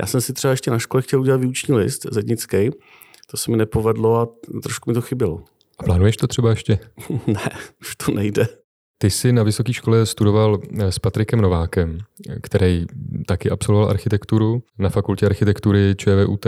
Já 0.00 0.06
jsem 0.06 0.20
si 0.20 0.32
třeba 0.32 0.50
ještě 0.50 0.70
na 0.70 0.78
škole 0.78 1.02
chtěl 1.02 1.20
udělat 1.20 1.40
výuční 1.40 1.74
list 1.74 2.06
zednický, 2.10 2.70
to 3.30 3.36
se 3.36 3.50
mi 3.50 3.56
nepovedlo 3.56 4.20
a 4.20 4.28
trošku 4.62 4.90
mi 4.90 4.94
to 4.94 5.02
chybělo. 5.02 5.42
A 5.78 5.82
plánuješ 5.82 6.16
to 6.16 6.26
třeba 6.26 6.50
ještě? 6.50 6.78
ne, 7.26 7.50
už 7.80 7.96
to 7.96 8.12
nejde. 8.12 8.48
Ty 8.98 9.10
jsi 9.10 9.32
na 9.32 9.42
vysoké 9.42 9.72
škole 9.72 10.06
studoval 10.06 10.60
eh, 10.78 10.92
s 10.92 10.98
Patrikem 10.98 11.40
Novákem, 11.40 11.98
který 12.42 12.86
taky 13.26 13.50
absolvoval 13.50 13.90
architekturu 13.90 14.62
na 14.78 14.88
fakultě 14.88 15.26
architektury 15.26 15.94
ČVUT. 15.96 16.46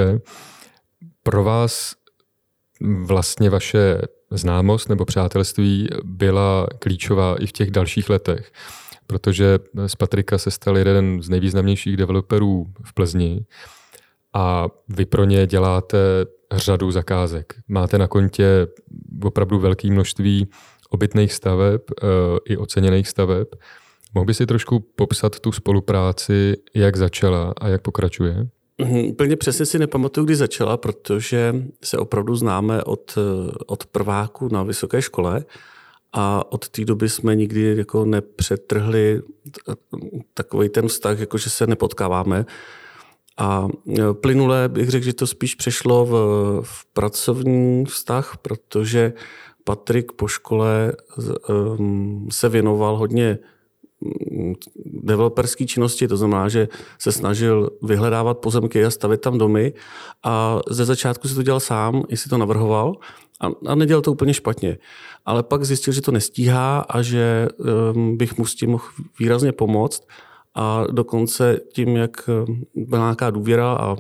Pro 1.22 1.44
vás 1.44 1.94
vlastně 3.04 3.50
vaše 3.50 4.00
známost 4.30 4.88
nebo 4.88 5.04
přátelství 5.04 5.88
byla 6.04 6.66
klíčová 6.78 7.36
i 7.36 7.46
v 7.46 7.52
těch 7.52 7.70
dalších 7.70 8.10
letech 8.10 8.52
protože 9.10 9.58
z 9.86 9.96
Patrika 9.96 10.38
se 10.38 10.50
stal 10.50 10.78
jeden 10.78 11.22
z 11.22 11.28
nejvýznamnějších 11.28 11.96
developerů 11.96 12.66
v 12.84 12.94
Plzni 12.94 13.44
a 14.34 14.68
vy 14.88 15.06
pro 15.06 15.24
ně 15.24 15.46
děláte 15.46 15.98
řadu 16.52 16.90
zakázek. 16.90 17.54
Máte 17.68 17.98
na 17.98 18.08
kontě 18.08 18.66
opravdu 19.22 19.58
velké 19.58 19.90
množství 19.90 20.48
obytných 20.90 21.32
staveb 21.32 21.80
eh, 21.90 22.06
i 22.44 22.56
oceněných 22.56 23.08
staveb. 23.08 23.48
Mohl 24.14 24.24
by 24.24 24.34
si 24.34 24.46
trošku 24.46 24.80
popsat 24.80 25.40
tu 25.40 25.52
spolupráci, 25.52 26.56
jak 26.74 26.96
začala 26.96 27.54
a 27.60 27.68
jak 27.68 27.82
pokračuje? 27.82 28.46
Mhm, 28.78 29.04
úplně 29.04 29.36
přesně 29.36 29.66
si 29.66 29.78
nepamatuju, 29.78 30.24
kdy 30.24 30.36
začala, 30.36 30.76
protože 30.76 31.54
se 31.84 31.98
opravdu 31.98 32.36
známe 32.36 32.84
od, 32.84 33.18
eh, 33.18 33.52
od 33.66 33.86
prváku 33.86 34.48
na 34.52 34.62
vysoké 34.62 35.02
škole 35.02 35.44
a 36.12 36.52
od 36.52 36.68
té 36.68 36.84
doby 36.84 37.08
jsme 37.08 37.36
nikdy 37.36 37.76
jako 37.76 38.04
nepřetrhli 38.04 39.22
takový 40.34 40.68
ten 40.68 40.88
vztah, 40.88 41.18
jako 41.18 41.38
že 41.38 41.50
se 41.50 41.66
nepotkáváme. 41.66 42.46
A 43.38 43.68
e, 43.98 44.14
plynule 44.14 44.68
bych 44.68 44.88
řekl, 44.88 45.04
že 45.04 45.12
to 45.12 45.26
spíš 45.26 45.54
přešlo 45.54 46.06
v, 46.06 46.12
v 46.62 46.86
pracovní 46.92 47.84
vztah, 47.84 48.36
protože 48.42 49.12
Patrik 49.64 50.12
po 50.12 50.28
škole 50.28 50.92
um, 51.48 52.28
se 52.32 52.48
věnoval 52.48 52.96
hodně 52.96 53.38
developerské 54.86 55.66
činnosti, 55.66 56.08
to 56.08 56.16
znamená, 56.16 56.48
že 56.48 56.68
se 56.98 57.12
snažil 57.12 57.70
vyhledávat 57.82 58.38
pozemky 58.38 58.84
a 58.84 58.90
stavit 58.90 59.20
tam 59.20 59.38
domy 59.38 59.72
a 60.24 60.60
ze 60.68 60.84
začátku 60.84 61.28
si 61.28 61.34
to 61.34 61.42
dělal 61.42 61.60
sám, 61.60 62.02
i 62.08 62.16
si 62.16 62.28
to 62.28 62.38
navrhoval 62.38 62.94
a, 63.40 63.46
a 63.66 63.74
nedělal 63.74 64.02
to 64.02 64.12
úplně 64.12 64.34
špatně. 64.34 64.78
Ale 65.26 65.42
pak 65.42 65.64
zjistil, 65.64 65.92
že 65.92 66.00
to 66.00 66.12
nestíhá 66.12 66.80
a 66.80 67.02
že 67.02 67.48
um, 67.94 68.16
bych 68.16 68.38
mu 68.38 68.46
s 68.46 68.54
tím 68.54 68.70
mohl 68.70 68.84
výrazně 69.18 69.52
pomoct. 69.52 70.08
A 70.54 70.84
dokonce 70.90 71.60
tím, 71.72 71.96
jak 71.96 72.28
um, 72.28 72.64
byla 72.74 73.02
nějaká 73.02 73.30
důvěra 73.30 73.72
a, 73.72 73.96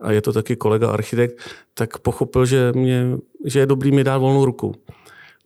a 0.00 0.12
je 0.12 0.22
to 0.22 0.32
taky 0.32 0.56
kolega 0.56 0.90
architekt, 0.90 1.40
tak 1.74 1.98
pochopil, 1.98 2.46
že, 2.46 2.72
mě, 2.74 3.18
že 3.44 3.58
je 3.58 3.66
dobrý 3.66 3.92
mi 3.92 4.04
dát 4.04 4.18
volnou 4.18 4.44
ruku. 4.44 4.74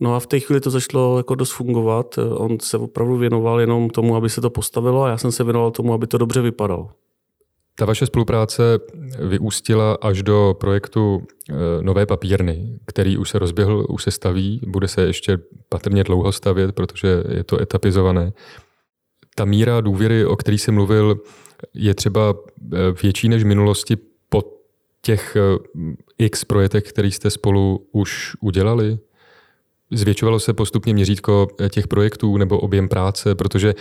No 0.01 0.15
a 0.15 0.21
v 0.21 0.27
té 0.27 0.41
chvíli 0.41 0.61
to 0.61 0.71
začalo 0.71 1.17
jako 1.17 1.35
dost 1.35 1.51
fungovat. 1.51 2.19
On 2.19 2.61
se 2.61 2.79
opravdu 2.79 3.17
věnoval 3.17 3.61
jenom 3.61 3.91
tomu, 3.91 4.17
aby 4.17 4.31
se 4.31 4.41
to 4.41 4.51
postavilo 4.51 5.03
a 5.03 5.09
já 5.09 5.19
jsem 5.19 5.33
se 5.33 5.45
věnoval 5.45 5.71
tomu, 5.71 5.93
aby 5.93 6.07
to 6.07 6.19
dobře 6.19 6.41
vypadalo. 6.41 6.91
Ta 7.75 7.85
vaše 7.85 8.07
spolupráce 8.07 8.63
vyústila 9.29 9.99
až 10.01 10.23
do 10.23 10.57
projektu 10.61 11.23
eh, 11.51 11.55
Nové 11.81 12.07
papírny, 12.07 12.79
který 12.87 13.19
už 13.19 13.31
se 13.31 13.39
rozběhl, 13.39 13.87
už 13.89 14.03
se 14.03 14.11
staví, 14.11 14.61
bude 14.67 14.89
se 14.89 15.03
ještě 15.03 15.39
patrně 15.69 16.05
dlouho 16.05 16.33
stavět, 16.33 16.73
protože 16.73 17.25
je 17.29 17.45
to 17.45 17.63
etapizované. 17.63 18.33
Ta 19.35 19.45
míra 19.45 19.81
důvěry, 19.81 20.25
o 20.27 20.37
který 20.37 20.59
jsem 20.59 20.75
mluvil, 20.75 21.21
je 21.75 21.95
třeba 21.95 22.35
eh, 22.73 22.77
větší 23.03 23.29
než 23.29 23.43
v 23.43 23.47
minulosti 23.47 23.97
po 24.29 24.43
těch 25.03 25.37
eh, 25.37 25.41
x 26.19 26.45
projektech, 26.45 26.85
který 26.85 27.11
jste 27.13 27.31
spolu 27.31 27.87
už 27.93 28.37
udělali? 28.41 28.99
Zvětšovalo 29.93 30.41
se 30.41 30.53
postupně 30.53 30.95
měřítko 30.95 31.47
těch 31.71 31.89
projektů 31.89 32.37
nebo 32.37 32.59
objem 32.59 32.89
práce, 32.89 33.35
protože 33.35 33.75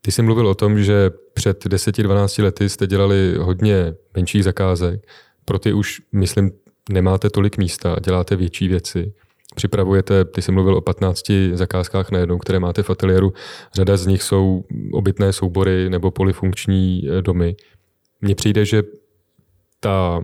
ty 0.00 0.12
jsi 0.12 0.22
mluvil 0.22 0.46
o 0.46 0.54
tom, 0.54 0.82
že 0.82 1.10
před 1.34 1.66
10-12 1.66 2.42
lety 2.42 2.68
jste 2.68 2.86
dělali 2.86 3.34
hodně 3.38 3.94
menších 4.16 4.44
zakázek, 4.44 5.06
pro 5.44 5.58
ty 5.58 5.72
už, 5.72 6.02
myslím, 6.12 6.50
nemáte 6.90 7.30
tolik 7.30 7.58
místa 7.58 7.94
a 7.94 8.00
děláte 8.00 8.36
větší 8.36 8.68
věci. 8.68 9.12
Připravujete, 9.54 10.24
ty 10.24 10.42
jsi 10.42 10.52
mluvil 10.52 10.74
o 10.76 10.80
15 10.80 11.22
zakázkách 11.52 12.10
najednou, 12.10 12.38
které 12.38 12.58
máte 12.58 12.82
v 12.82 12.90
ateliéru. 12.90 13.32
Řada 13.74 13.96
z 13.96 14.06
nich 14.06 14.22
jsou 14.22 14.64
obytné 14.92 15.32
soubory 15.32 15.90
nebo 15.90 16.10
polifunkční 16.10 17.08
eh, 17.08 17.22
domy. 17.22 17.56
Mně 18.20 18.34
přijde, 18.34 18.64
že 18.64 18.82
ta 19.80 20.22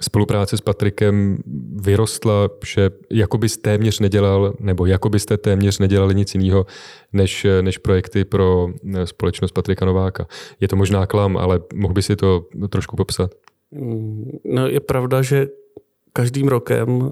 spolupráce 0.00 0.56
s 0.56 0.60
Patrikem 0.60 1.38
vyrostla, 1.76 2.48
že 2.64 2.90
jako 3.10 3.38
bys 3.38 3.56
téměř 3.56 4.00
nedělal, 4.00 4.54
nebo 4.60 4.86
jako 4.86 5.08
byste 5.08 5.36
téměř 5.36 5.78
nedělali 5.78 6.14
nic 6.14 6.34
jiného, 6.34 6.66
než, 7.12 7.46
než 7.60 7.78
projekty 7.78 8.24
pro 8.24 8.68
eh, 8.94 9.06
společnost 9.06 9.52
Patrika 9.52 9.84
Nováka. 9.84 10.26
Je 10.60 10.68
to 10.68 10.76
možná 10.76 11.06
klam, 11.06 11.36
ale 11.36 11.60
mohl 11.74 11.94
by 11.94 12.02
si 12.02 12.16
to 12.16 12.44
trošku 12.68 12.96
popsat? 12.96 13.30
Mm, 13.70 14.30
no, 14.44 14.68
je 14.68 14.80
pravda, 14.80 15.22
že 15.22 15.46
každým 16.12 16.48
rokem 16.48 17.10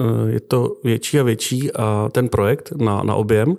eh, 0.00 0.30
je 0.30 0.40
to 0.40 0.76
větší 0.84 1.20
a 1.20 1.22
větší 1.22 1.72
a 1.72 2.08
ten 2.12 2.28
projekt 2.28 2.72
na, 2.72 3.02
na 3.02 3.14
objem 3.14 3.56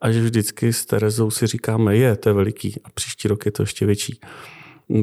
a 0.00 0.10
že 0.10 0.20
vždycky 0.20 0.72
s 0.72 0.86
Terezou 0.86 1.30
si 1.30 1.46
říkáme, 1.46 1.96
je, 1.96 2.16
to 2.16 2.28
je 2.28 2.32
veliký 2.32 2.74
a 2.84 2.90
příští 2.94 3.28
rok 3.28 3.46
je 3.46 3.52
to 3.52 3.62
ještě 3.62 3.86
větší. 3.86 4.20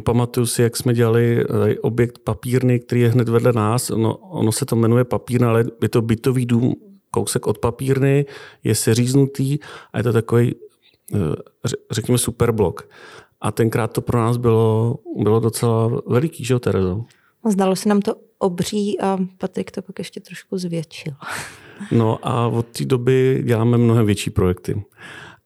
Pamatuju 0.03 0.45
si, 0.45 0.61
jak 0.61 0.77
jsme 0.77 0.93
dělali 0.93 1.43
eh, 1.43 1.79
objekt 1.79 2.19
papírny, 2.19 2.79
který 2.79 3.01
je 3.01 3.09
hned 3.09 3.29
vedle 3.29 3.53
nás. 3.53 3.89
No, 3.89 4.15
ono 4.17 4.51
se 4.51 4.65
to 4.65 4.75
jmenuje 4.75 5.03
papírna, 5.03 5.49
ale 5.49 5.65
je 5.81 5.89
to 5.89 6.01
bytový 6.01 6.45
dům, 6.45 6.75
kousek 7.11 7.47
od 7.47 7.57
papírny, 7.57 8.25
je 8.63 8.75
seříznutý 8.75 9.57
a 9.93 9.97
je 9.97 10.03
to 10.03 10.13
takový, 10.13 10.55
eh, 11.13 11.17
řekněme, 11.91 12.17
superblok. 12.17 12.89
A 13.41 13.51
tenkrát 13.51 13.93
to 13.93 14.01
pro 14.01 14.19
nás 14.19 14.37
bylo, 14.37 14.99
bylo 15.23 15.39
docela 15.39 16.01
veliký, 16.07 16.45
že 16.45 16.53
jo, 16.53 16.59
Terezo? 16.59 17.05
Zdalo 17.49 17.75
se 17.75 17.89
nám 17.89 18.01
to 18.01 18.15
obří 18.37 18.99
a 18.99 19.17
Patrik 19.37 19.71
to 19.71 19.81
pak 19.81 19.99
ještě 19.99 20.19
trošku 20.19 20.57
zvětšil. 20.57 21.13
No 21.91 22.27
a 22.27 22.47
od 22.47 22.65
té 22.65 22.85
doby 22.85 23.43
děláme 23.45 23.77
mnohem 23.77 24.05
větší 24.05 24.29
projekty. 24.29 24.83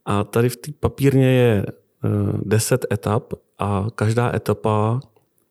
A 0.06 0.24
tady 0.24 0.50
v 0.50 0.56
té 0.58 0.72
papírně 0.80 1.32
je 1.32 1.66
deset 2.44 2.86
etap 2.94 3.34
a 3.60 3.88
každá 3.96 4.36
etapa 4.36 5.00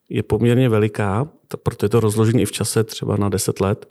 je 0.09 0.23
poměrně 0.23 0.69
veliká, 0.69 1.29
proto 1.63 1.85
je 1.85 1.91
to 1.91 2.01
rozložené 2.01 2.43
i 2.43 2.45
v 2.45 2.53
čase 2.53 2.85
třeba 2.85 3.17
na 3.17 3.29
deset 3.29 3.61
let. 3.61 3.89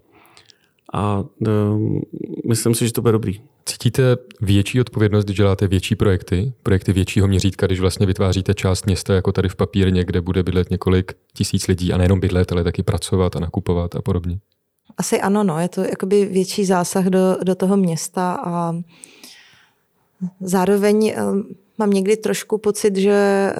A 0.93 1.23
um, 1.39 2.01
myslím 2.47 2.75
si, 2.75 2.87
že 2.87 2.93
to 2.93 3.01
bude 3.01 3.11
dobrý. 3.11 3.41
Cítíte 3.65 4.17
větší 4.41 4.81
odpovědnost, 4.81 5.25
když 5.25 5.37
děláte 5.37 5.67
větší 5.67 5.95
projekty, 5.95 6.53
projekty 6.63 6.93
většího 6.93 7.27
měřítka, 7.27 7.65
když 7.65 7.79
vlastně 7.79 8.05
vytváříte 8.05 8.53
část 8.53 8.85
města, 8.85 9.13
jako 9.13 9.31
tady 9.31 9.49
v 9.49 9.55
papírně, 9.55 10.05
kde 10.05 10.21
bude 10.21 10.43
bydlet 10.43 10.69
několik 10.69 11.13
tisíc 11.33 11.67
lidí 11.67 11.93
a 11.93 11.97
nejenom 11.97 12.19
bydlet, 12.19 12.51
ale 12.51 12.63
taky 12.63 12.83
pracovat 12.83 13.35
a 13.35 13.39
nakupovat 13.39 13.95
a 13.95 14.01
podobně? 14.01 14.39
Asi 14.97 15.21
ano, 15.21 15.43
no. 15.43 15.59
je 15.59 15.69
to 15.69 15.81
jakoby 15.81 16.25
větší 16.25 16.65
zásah 16.65 17.05
do, 17.05 17.37
do 17.43 17.55
toho 17.55 17.77
města 17.77 18.39
a 18.45 18.75
zároveň 20.41 21.13
mám 21.77 21.89
někdy 21.89 22.17
trošku 22.17 22.57
pocit, 22.57 22.95
že 22.95 23.11
eh, 23.11 23.55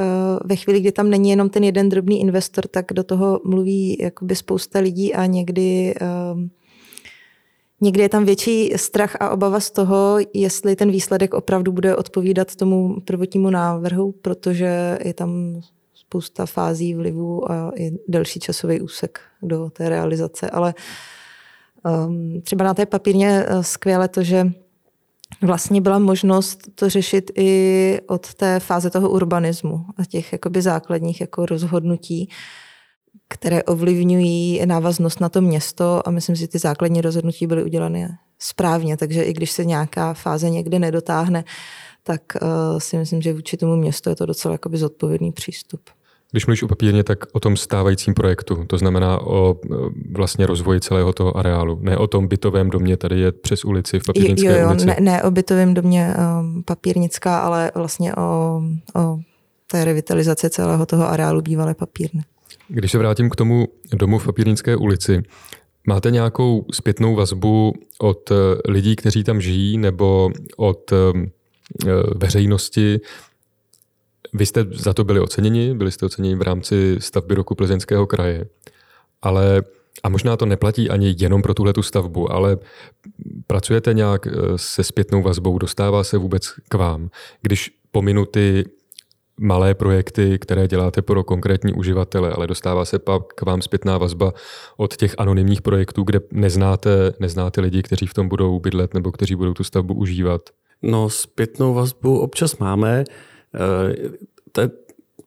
ve 0.45 0.55
chvíli, 0.55 0.79
kdy 0.79 0.91
tam 0.91 1.09
není 1.09 1.29
jenom 1.29 1.50
ten 1.50 1.63
jeden 1.63 1.89
drobný 1.89 2.21
investor, 2.21 2.67
tak 2.67 2.86
do 2.93 3.03
toho 3.03 3.39
mluví 3.45 3.97
jakoby 4.00 4.36
spousta 4.36 4.79
lidí 4.79 5.13
a 5.13 5.25
někdy 5.25 5.95
ehm, 6.01 6.50
Někdy 7.81 8.01
je 8.01 8.09
tam 8.09 8.25
větší 8.25 8.74
strach 8.75 9.15
a 9.19 9.29
obava 9.29 9.59
z 9.59 9.71
toho, 9.71 10.17
jestli 10.33 10.75
ten 10.75 10.91
výsledek 10.91 11.33
opravdu 11.33 11.71
bude 11.71 11.95
odpovídat 11.95 12.55
tomu 12.55 13.01
prvotnímu 13.05 13.50
návrhu, 13.50 14.12
protože 14.12 15.00
je 15.03 15.13
tam 15.13 15.62
spousta 15.93 16.45
fází 16.45 16.93
vlivu 16.93 17.51
a 17.51 17.71
i 17.75 17.91
delší 18.07 18.39
časový 18.39 18.81
úsek 18.81 19.19
do 19.41 19.69
té 19.69 19.89
realizace. 19.89 20.50
Ale 20.50 20.74
um, 22.07 22.41
třeba 22.41 22.65
na 22.65 22.74
té 22.74 22.86
papírně 22.86 23.45
eh, 23.47 23.63
skvěle 23.63 24.07
to, 24.07 24.24
že 24.24 24.51
vlastně 25.41 25.81
byla 25.81 26.00
možnost 26.00 26.60
to 26.75 26.89
řešit 26.89 27.31
i 27.36 27.99
od 28.08 28.34
té 28.34 28.60
fáze 28.60 28.89
toho 28.89 29.10
urbanismu 29.10 29.86
a 29.97 30.06
těch 30.06 30.34
jakoby 30.34 30.62
základních 30.62 31.21
jako 31.21 31.45
rozhodnutí, 31.45 32.30
které 33.30 33.63
ovlivňují 33.63 34.65
návaznost 34.65 35.19
na 35.19 35.30
to 35.30 35.41
město 35.41 36.08
a 36.08 36.12
myslím 36.12 36.36
si, 36.36 36.39
že 36.39 36.47
ty 36.47 36.60
základní 36.60 37.02
rozhodnutí 37.02 37.47
byly 37.47 37.63
udělány 37.63 38.08
správně, 38.39 38.97
takže 38.97 39.23
i 39.23 39.34
když 39.34 39.52
se 39.52 39.65
nějaká 39.65 40.13
fáze 40.13 40.49
někde 40.49 40.80
nedotáhne, 40.80 41.43
tak 42.04 42.21
uh, 42.41 42.80
si 42.80 42.97
myslím, 42.97 43.21
že 43.21 43.34
vůči 43.34 43.58
tomu 43.58 43.75
městu 43.75 44.10
je 44.10 44.15
to 44.15 44.25
docela 44.25 44.52
jakoby 44.52 44.78
zodpovědný 44.78 45.32
přístup. 45.32 45.89
Když 46.32 46.46
mluvíš 46.46 46.63
o 46.63 46.68
papírně, 46.68 47.04
tak 47.04 47.20
o 47.32 47.40
tom 47.40 47.58
stávajícím 47.58 48.13
projektu, 48.13 48.66
to 48.68 48.78
znamená 48.78 49.22
o 49.22 49.56
e, 49.56 49.76
vlastně 50.12 50.48
rozvoji 50.48 50.80
celého 50.80 51.13
toho 51.13 51.38
areálu, 51.38 51.80
ne 51.82 51.98
o 51.98 52.08
tom 52.08 52.28
bytovém 52.28 52.70
domě, 52.70 52.98
tady 52.98 53.20
je 53.20 53.32
přes 53.32 53.66
ulici 53.66 54.00
v 54.00 54.06
Papírnické 54.06 54.48
jo, 54.48 54.58
jo, 54.58 54.70
ulici. 54.70 54.86
Ne, 54.86 54.98
ne 55.00 55.24
o 55.24 55.32
bytovém 55.32 55.74
domě 55.74 56.13
um, 56.40 56.63
Papírnická, 56.63 57.40
ale 57.40 57.72
vlastně 57.76 58.16
o, 58.16 58.62
o 58.96 59.20
té 59.72 59.86
revitalizaci 59.86 60.50
celého 60.50 60.86
toho 60.86 61.10
areálu 61.10 61.42
bývalé 61.42 61.74
papírny. 61.74 62.24
Když 62.68 62.92
se 62.92 62.98
vrátím 62.98 63.30
k 63.30 63.36
tomu 63.36 63.68
domu 63.94 64.20
v 64.20 64.26
Papírnické 64.26 64.76
ulici, 64.76 65.24
máte 65.88 66.12
nějakou 66.12 66.66
zpětnou 66.74 67.16
vazbu 67.16 67.74
od 68.00 68.32
e, 68.32 68.36
lidí, 68.72 68.96
kteří 68.96 69.24
tam 69.24 69.42
žijí, 69.42 69.78
nebo 69.78 70.30
od 70.58 70.92
veřejnosti, 72.16 73.00
vy 74.34 74.46
jste 74.46 74.66
za 74.72 74.94
to 74.94 75.04
byli 75.04 75.20
oceněni, 75.20 75.74
byli 75.74 75.92
jste 75.92 76.06
oceněni 76.06 76.36
v 76.36 76.42
rámci 76.42 76.96
stavby 77.00 77.36
roku 77.36 77.56
Plzeňského 77.56 78.08
kraje, 78.08 78.48
ale 79.22 79.63
a 80.04 80.10
možná 80.10 80.38
to 80.38 80.46
neplatí 80.46 80.90
ani 80.90 81.16
jenom 81.18 81.42
pro 81.42 81.54
tuhle 81.54 81.74
stavbu, 81.82 82.32
ale 82.32 82.58
pracujete 83.48 83.94
nějak 83.94 84.28
eh, 84.28 84.32
se 84.56 84.84
zpětnou 84.84 85.22
vazbou, 85.22 85.58
dostává 85.58 86.04
se 86.04 86.18
vůbec 86.18 86.54
k 86.70 86.74
vám. 86.74 87.10
Když 87.42 87.72
pominu 87.92 88.26
ty 88.26 88.66
malé 89.40 89.74
projekty, 89.74 90.40
které 90.40 90.68
děláte 90.68 91.02
pro 91.02 91.24
konkrétní 91.24 91.74
uživatele, 91.74 92.32
ale 92.32 92.48
dostává 92.48 92.86
se 92.86 93.00
pak 93.00 93.24
k 93.34 93.42
vám 93.42 93.62
zpětná 93.62 93.98
vazba 93.98 94.34
od 94.78 94.98
těch 94.98 95.16
anonymních 95.18 95.62
projektů, 95.62 96.04
kde 96.04 96.20
neznáte, 96.32 97.13
neznáte 97.20 97.62
lidi, 97.62 97.84
kteří 97.84 98.08
v 98.08 98.13
tom 98.13 98.28
budou 98.28 98.60
bydlet 98.60 98.94
nebo 98.94 99.12
kteří 99.12 99.36
budou 99.36 99.54
tu 99.54 99.63
stavbu 99.63 99.94
užívat? 99.94 100.42
No, 100.82 101.10
zpětnou 101.10 101.74
vazbu 101.74 102.20
občas 102.20 102.58
máme. 102.58 103.04
Eh, 103.58 104.70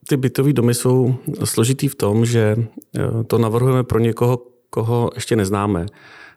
ty 0.07 0.17
bytové 0.17 0.53
domy 0.53 0.73
jsou 0.73 1.15
složitý 1.43 1.87
v 1.87 1.95
tom, 1.95 2.25
že 2.25 2.55
eh, 2.57 3.23
to 3.27 3.37
navrhujeme 3.37 3.83
pro 3.83 3.99
někoho, 3.99 4.45
koho 4.69 5.09
ještě 5.15 5.35
neznáme. 5.35 5.85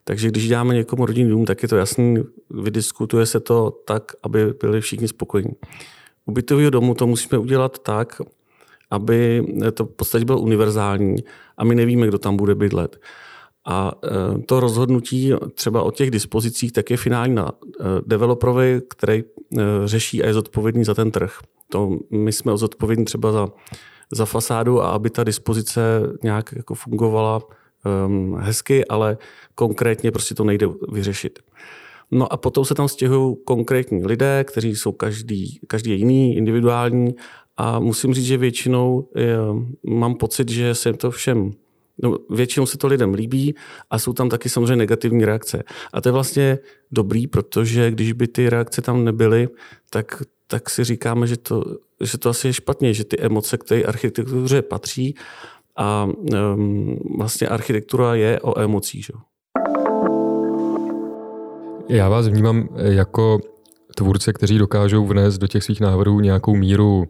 Takže 0.04 0.28
když 0.28 0.48
děláme 0.48 0.74
někomu 0.74 1.06
rodinný 1.06 1.30
dům, 1.30 1.44
tak 1.44 1.62
je 1.62 1.68
to 1.68 1.76
jasný, 1.76 2.16
vydiskutuje 2.50 3.26
se 3.26 3.40
to 3.40 3.70
tak, 3.70 4.12
aby 4.22 4.54
byli 4.60 4.80
všichni 4.80 5.08
spokojení. 5.08 5.52
U 6.26 6.32
bytového 6.32 6.70
domu 6.70 6.94
to 6.94 7.06
musíme 7.06 7.38
udělat 7.38 7.78
tak, 7.78 8.20
aby 8.90 9.46
to 9.74 9.84
v 9.84 9.88
podstatě 9.88 10.24
bylo 10.24 10.40
univerzální 10.40 11.16
a 11.56 11.64
my 11.64 11.74
nevíme, 11.74 12.06
kdo 12.06 12.18
tam 12.18 12.36
bude 12.36 12.54
bydlet. 12.54 13.00
A 13.66 13.92
eh, 14.04 14.38
to 14.38 14.60
rozhodnutí 14.60 15.32
třeba 15.54 15.82
o 15.82 15.90
těch 15.90 16.10
dispozicích 16.10 16.72
tak 16.72 16.90
je 16.90 16.96
finální 16.96 17.34
na 17.34 17.52
developerovi, 18.06 18.82
který 18.90 19.24
řeší 19.84 20.22
a 20.22 20.26
je 20.26 20.34
zodpovědný 20.34 20.84
za 20.84 20.94
ten 20.94 21.10
trh. 21.10 21.38
To 21.68 21.98
my 22.10 22.32
jsme 22.32 22.56
zodpovědní 22.56 23.04
třeba 23.04 23.32
za, 23.32 23.48
za 24.12 24.26
fasádu 24.26 24.82
a 24.82 24.88
aby 24.88 25.10
ta 25.10 25.24
dispozice 25.24 25.80
nějak 26.22 26.52
jako 26.56 26.74
fungovala 26.74 27.40
um, 28.06 28.36
hezky, 28.38 28.84
ale 28.84 29.18
konkrétně 29.54 30.10
prostě 30.10 30.34
to 30.34 30.44
nejde 30.44 30.68
vyřešit. 30.92 31.38
No 32.10 32.32
a 32.32 32.36
potom 32.36 32.64
se 32.64 32.74
tam 32.74 32.88
stěhují 32.88 33.36
konkrétní 33.44 34.06
lidé, 34.06 34.44
kteří 34.44 34.76
jsou 34.76 34.92
každý, 34.92 35.60
každý 35.66 35.90
je 35.90 35.96
jiný, 35.96 36.36
individuální 36.36 37.14
a 37.56 37.80
musím 37.80 38.14
říct, 38.14 38.24
že 38.24 38.36
většinou 38.36 39.08
je, 39.16 39.36
mám 39.86 40.14
pocit, 40.14 40.48
že 40.48 40.74
se 40.74 40.92
to 40.92 41.10
všem 41.10 41.50
No, 42.02 42.18
většinou 42.30 42.66
se 42.66 42.78
to 42.78 42.86
lidem 42.86 43.14
líbí 43.14 43.54
a 43.90 43.98
jsou 43.98 44.12
tam 44.12 44.28
taky 44.28 44.48
samozřejmě 44.48 44.76
negativní 44.76 45.24
reakce. 45.24 45.62
A 45.92 46.00
to 46.00 46.08
je 46.08 46.12
vlastně 46.12 46.58
dobrý, 46.90 47.26
protože 47.26 47.90
když 47.90 48.12
by 48.12 48.28
ty 48.28 48.50
reakce 48.50 48.82
tam 48.82 49.04
nebyly, 49.04 49.48
tak 49.90 50.22
tak 50.46 50.70
si 50.70 50.84
říkáme, 50.84 51.26
že 51.26 51.36
to, 51.36 51.64
že 52.00 52.18
to 52.18 52.28
asi 52.30 52.48
je 52.48 52.52
špatně, 52.52 52.94
že 52.94 53.04
ty 53.04 53.20
emoce 53.20 53.58
k 53.58 53.64
té 53.64 53.84
architektuře 53.84 54.62
patří 54.62 55.14
a 55.76 56.08
um, 56.54 56.98
vlastně 57.18 57.48
architektura 57.48 58.14
je 58.14 58.40
o 58.40 58.60
emocích. 58.60 59.04
Že? 59.04 59.12
Já 61.88 62.08
vás 62.08 62.28
vnímám 62.28 62.68
jako 62.76 63.38
tvůrce, 63.96 64.32
kteří 64.32 64.58
dokážou 64.58 65.06
vnést 65.06 65.38
do 65.38 65.46
těch 65.46 65.64
svých 65.64 65.80
návrhů 65.80 66.20
nějakou 66.20 66.56
míru 66.56 67.06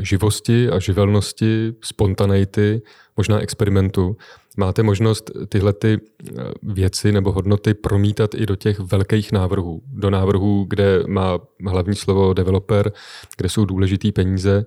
živosti 0.00 0.70
a 0.70 0.78
živelnosti, 0.78 1.74
spontaneity, 1.80 2.82
možná 3.16 3.40
experimentu 3.40 4.16
máte 4.56 4.82
možnost 4.82 5.30
tyhle 5.48 5.72
ty 5.72 5.98
eh, 5.98 6.32
věci 6.62 7.12
nebo 7.12 7.32
hodnoty 7.32 7.74
promítat 7.74 8.34
i 8.34 8.46
do 8.46 8.56
těch 8.56 8.80
velkých 8.80 9.32
návrhů. 9.32 9.82
Do 9.86 10.10
návrhů, 10.10 10.66
kde 10.68 11.02
má 11.06 11.38
hlavní 11.66 11.94
slovo 11.94 12.34
developer, 12.34 12.92
kde 13.36 13.48
jsou 13.48 13.64
důležitý 13.64 14.12
peníze. 14.12 14.66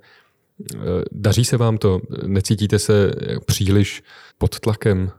Eh, 0.75 0.77
daří 1.11 1.45
se 1.45 1.57
vám 1.57 1.77
to? 1.77 2.01
Necítíte 2.25 2.79
se 2.79 3.11
příliš 3.45 4.03
pod 4.37 4.59
tlakem? 4.59 5.11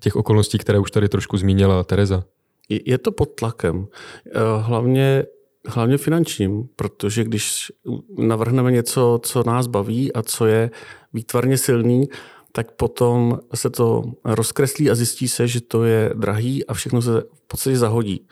těch 0.00 0.16
okolností, 0.16 0.58
které 0.58 0.78
už 0.78 0.90
tady 0.90 1.08
trošku 1.08 1.36
zmínila 1.36 1.84
Tereza? 1.84 2.24
Je 2.68 2.98
to 2.98 3.12
pod 3.12 3.34
tlakem. 3.34 3.86
Eh, 4.26 4.30
hlavně, 4.60 5.24
hlavně 5.66 5.98
finančním, 5.98 6.68
protože 6.76 7.24
když 7.24 7.72
navrhneme 8.18 8.72
něco, 8.72 9.20
co 9.22 9.42
nás 9.46 9.66
baví 9.66 10.12
a 10.12 10.22
co 10.22 10.46
je 10.46 10.70
výtvarně 11.12 11.58
silný, 11.58 12.08
tak 12.52 12.70
potom 12.70 13.38
se 13.54 13.70
to 13.70 14.02
rozkreslí 14.24 14.90
a 14.90 14.94
zjistí 14.94 15.28
se, 15.28 15.48
že 15.48 15.60
to 15.60 15.84
je 15.84 16.12
drahý 16.14 16.66
a 16.66 16.74
všechno 16.74 17.02
se 17.02 17.20
v 17.20 17.46
podstatě 17.46 17.78
zahodí. 17.78 18.26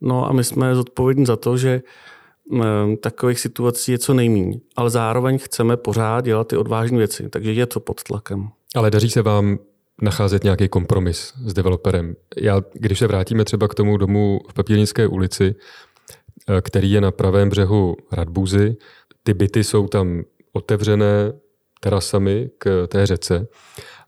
No 0.00 0.28
a 0.28 0.32
my 0.32 0.44
jsme 0.44 0.74
zodpovědní 0.74 1.26
za 1.26 1.36
to, 1.36 1.56
že 1.56 1.82
eh, 1.82 2.96
takových 2.96 3.40
situací 3.40 3.92
je 3.92 3.98
co 3.98 4.14
nejméně, 4.14 4.60
ale 4.76 4.90
zároveň 4.90 5.38
chceme 5.38 5.76
pořád 5.76 6.24
dělat 6.24 6.48
ty 6.48 6.56
odvážné 6.56 6.98
věci, 6.98 7.28
takže 7.28 7.52
je 7.52 7.66
to 7.66 7.80
pod 7.80 8.02
tlakem. 8.02 8.48
Ale 8.74 8.90
daří 8.90 9.10
se 9.10 9.22
vám 9.22 9.58
nacházet 10.02 10.44
nějaký 10.44 10.68
kompromis 10.68 11.32
s 11.44 11.54
developerem. 11.54 12.16
Já, 12.36 12.62
když 12.72 12.98
se 12.98 13.06
vrátíme 13.06 13.44
třeba 13.44 13.68
k 13.68 13.74
tomu 13.74 13.96
domu 13.96 14.40
v 14.50 14.54
Papírnické 14.54 15.06
ulici, 15.06 15.54
který 16.60 16.90
je 16.90 17.00
na 17.00 17.10
pravém 17.10 17.48
břehu 17.48 17.96
Radbuzy, 18.12 18.76
ty 19.22 19.34
byty 19.34 19.64
jsou 19.64 19.88
tam 19.88 20.22
otevřené 20.52 21.32
terasami 21.80 22.50
k 22.58 22.86
té 22.86 23.06
řece 23.06 23.46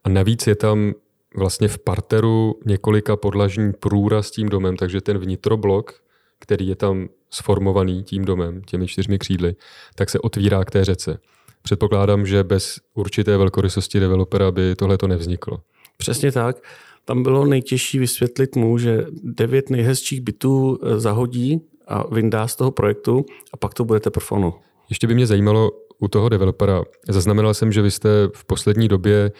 a 0.05 0.09
navíc 0.09 0.47
je 0.47 0.55
tam 0.55 0.93
vlastně 1.37 1.69
v 1.69 1.79
parteru 1.79 2.61
několika 2.67 3.17
podlažní 3.17 3.73
průra 3.73 4.23
s 4.23 4.31
tím 4.31 4.49
domem, 4.49 4.77
takže 4.77 5.01
ten 5.01 5.19
vnitroblok, 5.19 5.95
který 6.39 6.69
je 6.69 6.77
tam 6.77 7.09
sformovaný 7.31 8.03
tím 8.03 8.25
domem, 8.25 8.63
těmi 8.63 8.87
čtyřmi 8.87 9.19
křídly, 9.19 9.57
tak 9.95 10.11
se 10.11 10.19
otvírá 10.19 10.65
k 10.65 10.71
té 10.71 10.85
řece. 10.85 11.19
Předpokládám, 11.63 12.27
že 12.27 12.45
bez 12.45 12.81
určité 12.95 13.37
velkorysosti 13.37 14.01
developera 14.01 14.51
by 14.51 14.75
tohle 14.75 14.99
to 14.99 15.07
nevzniklo. 15.07 15.61
Přesně 15.97 16.33
tak. 16.33 16.57
Tam 17.05 17.23
bylo 17.23 17.47
nejtěžší 17.47 17.99
vysvětlit 17.99 18.57
mu, 18.57 18.79
že 18.79 19.07
devět 19.23 19.71
nejhezčích 19.71 20.21
bytů 20.21 20.79
eh, 20.83 21.01
zahodí 21.01 21.61
a 21.87 22.15
vyndá 22.15 22.49
z 22.49 22.57
toho 22.57 22.71
projektu 22.71 23.25
a 23.53 23.57
pak 23.57 23.75
to 23.75 23.85
bude 23.85 24.01
teprve 24.01 24.53
Ještě 24.89 25.07
by 25.07 25.15
mě 25.15 25.27
zajímalo 25.27 25.71
u 25.99 26.09
toho 26.09 26.29
developera. 26.29 26.83
Zaznamenal 27.09 27.55
jsem, 27.55 27.73
že 27.73 27.83
vy 27.83 27.91
jste 27.91 28.09
v 28.35 28.45
poslední 28.45 28.89
době 28.89 29.33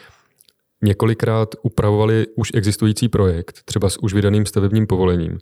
několikrát 0.83 1.55
upravovali 1.63 2.27
už 2.37 2.51
existující 2.55 3.09
projekt, 3.09 3.63
třeba 3.65 3.91
s 3.91 3.97
už 3.97 4.15
vydaným 4.15 4.47
stavebním 4.47 4.87
povolením. 4.87 5.39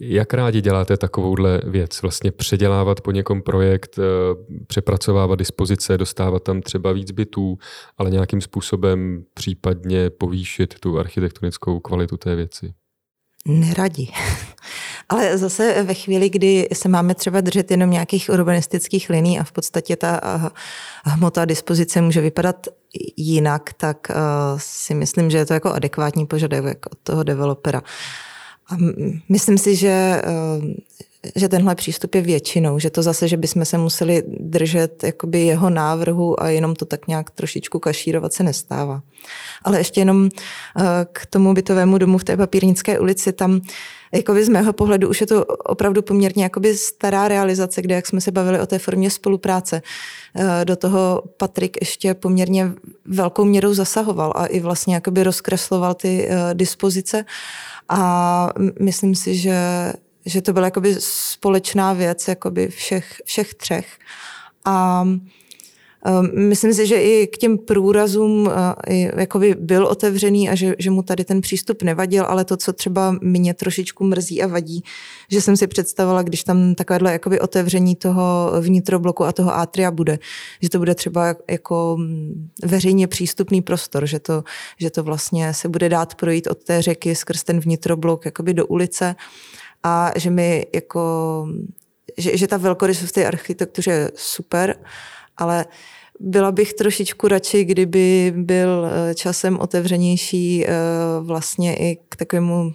Jak 0.00 0.34
rádi 0.34 0.60
děláte 0.60 0.96
takovouhle 0.96 1.60
věc? 1.64 2.02
Vlastně 2.02 2.32
předělávat 2.32 3.00
po 3.00 3.10
někom 3.10 3.42
projekt, 3.42 3.98
eh, 3.98 4.02
přepracovávat 4.66 5.38
dispozice, 5.38 5.98
dostávat 5.98 6.42
tam 6.42 6.62
třeba 6.62 6.92
víc 6.92 7.10
bytů, 7.10 7.58
ale 7.98 8.10
nějakým 8.10 8.40
způsobem 8.40 9.24
případně 9.34 10.10
povýšit 10.10 10.80
tu 10.80 10.98
architektonickou 10.98 11.80
kvalitu 11.80 12.16
té 12.16 12.36
věci? 12.36 12.74
Neradi. 13.46 14.08
Ale 15.08 15.38
zase 15.38 15.82
ve 15.82 15.94
chvíli, 15.94 16.30
kdy 16.30 16.68
se 16.72 16.88
máme 16.88 17.14
třeba 17.14 17.40
držet 17.40 17.70
jenom 17.70 17.90
nějakých 17.90 18.30
urbanistických 18.32 19.10
liní 19.10 19.40
a 19.40 19.44
v 19.44 19.52
podstatě 19.52 19.96
ta 19.96 20.20
hmota 21.04 21.44
dispozice 21.44 22.00
může 22.00 22.20
vypadat 22.20 22.66
jinak, 23.16 23.72
tak 23.72 24.08
si 24.56 24.94
myslím, 24.94 25.30
že 25.30 25.38
je 25.38 25.46
to 25.46 25.54
jako 25.54 25.72
adekvátní 25.72 26.26
požadavek 26.26 26.86
od 26.92 26.98
toho 27.02 27.22
developera. 27.22 27.82
A 28.68 28.76
myslím 29.28 29.58
si, 29.58 29.76
že, 29.76 30.22
eh, 30.24 31.32
že 31.36 31.48
tenhle 31.48 31.74
přístup 31.74 32.14
je 32.14 32.20
většinou, 32.20 32.78
že 32.78 32.90
to 32.90 33.02
zase, 33.02 33.28
že 33.28 33.36
bychom 33.36 33.64
se 33.64 33.78
museli 33.78 34.22
držet 34.26 35.04
jakoby 35.04 35.40
jeho 35.40 35.70
návrhu 35.70 36.42
a 36.42 36.48
jenom 36.48 36.74
to 36.74 36.84
tak 36.84 37.08
nějak 37.08 37.30
trošičku 37.30 37.78
kašírovat 37.78 38.32
se 38.32 38.42
nestává. 38.42 39.02
Ale 39.62 39.78
ještě 39.78 40.00
jenom 40.00 40.28
eh, 40.28 40.82
k 41.12 41.26
tomu 41.26 41.54
bytovému 41.54 41.98
domu 41.98 42.18
v 42.18 42.24
té 42.24 42.36
papírnické 42.36 43.00
ulici, 43.00 43.32
tam 43.32 43.60
jakoby 44.12 44.44
z 44.44 44.48
mého 44.48 44.72
pohledu 44.72 45.08
už 45.08 45.20
je 45.20 45.26
to 45.26 45.44
opravdu 45.44 46.02
poměrně 46.02 46.44
jakoby 46.44 46.76
stará 46.76 47.28
realizace, 47.28 47.82
kde, 47.82 47.94
jak 47.94 48.06
jsme 48.06 48.20
se 48.20 48.30
bavili 48.30 48.60
o 48.60 48.66
té 48.66 48.78
formě 48.78 49.10
spolupráce, 49.10 49.82
eh, 50.34 50.64
do 50.64 50.76
toho 50.76 51.22
Patrik 51.36 51.76
ještě 51.80 52.14
poměrně 52.14 52.72
velkou 53.04 53.44
měrou 53.44 53.74
zasahoval 53.74 54.32
a 54.36 54.46
i 54.46 54.60
vlastně 54.60 54.94
jakoby 54.94 55.22
rozkresloval 55.22 55.94
ty 55.94 56.28
dispozice 56.54 57.24
a 57.88 58.48
myslím 58.80 59.14
si, 59.14 59.36
že, 59.36 59.92
že 60.26 60.42
to 60.42 60.52
byla 60.52 60.66
jakoby 60.66 60.96
společná 60.98 61.92
věc 61.92 62.28
jakoby 62.28 62.68
všech, 62.68 63.22
všech 63.24 63.54
třech. 63.54 63.98
A 64.64 65.04
Myslím 66.32 66.74
si, 66.74 66.86
že 66.86 67.02
i 67.02 67.26
k 67.26 67.38
těm 67.38 67.58
průrazům 67.58 68.46
uh, 68.46 68.52
jakoby 69.16 69.54
byl 69.58 69.86
otevřený 69.86 70.48
a 70.48 70.54
že, 70.54 70.74
že 70.78 70.90
mu 70.90 71.02
tady 71.02 71.24
ten 71.24 71.40
přístup 71.40 71.82
nevadil, 71.82 72.24
ale 72.24 72.44
to, 72.44 72.56
co 72.56 72.72
třeba 72.72 73.16
mě 73.20 73.54
trošičku 73.54 74.04
mrzí 74.04 74.42
a 74.42 74.46
vadí, 74.46 74.84
že 75.30 75.40
jsem 75.40 75.56
si 75.56 75.66
představila, 75.66 76.22
když 76.22 76.44
tam 76.44 76.74
takovéhle 76.74 77.12
jakoby 77.12 77.40
otevření 77.40 77.96
toho 77.96 78.52
vnitrobloku 78.60 79.24
a 79.24 79.32
toho 79.32 79.54
atria 79.54 79.90
bude, 79.90 80.18
že 80.62 80.68
to 80.68 80.78
bude 80.78 80.94
třeba 80.94 81.34
jako 81.50 81.96
mm, 81.98 82.48
veřejně 82.64 83.06
přístupný 83.06 83.62
prostor, 83.62 84.06
že 84.06 84.18
to, 84.18 84.44
že 84.78 84.90
to 84.90 85.02
vlastně 85.02 85.54
se 85.54 85.68
bude 85.68 85.88
dát 85.88 86.14
projít 86.14 86.46
od 86.46 86.64
té 86.64 86.82
řeky 86.82 87.14
skrz 87.14 87.44
ten 87.44 87.60
vnitroblok 87.60 88.24
jakoby 88.24 88.54
do 88.54 88.66
ulice 88.66 89.14
a 89.82 90.12
že 90.16 90.30
mi 90.30 90.66
jako, 90.74 91.48
že, 92.18 92.36
že 92.36 92.46
ta 92.46 92.56
velkorysost 92.56 93.14
té 93.14 93.26
architektuře 93.26 93.90
je 93.90 94.10
super, 94.14 94.76
ale 95.36 95.64
byla 96.20 96.52
bych 96.52 96.74
trošičku 96.74 97.28
radši, 97.28 97.64
kdyby 97.64 98.32
byl 98.36 98.86
eh, 98.86 99.14
časem 99.14 99.58
otevřenější 99.58 100.66
eh, 100.66 100.70
vlastně 101.20 101.76
i 101.76 101.98
k 102.08 102.16
takovému 102.16 102.72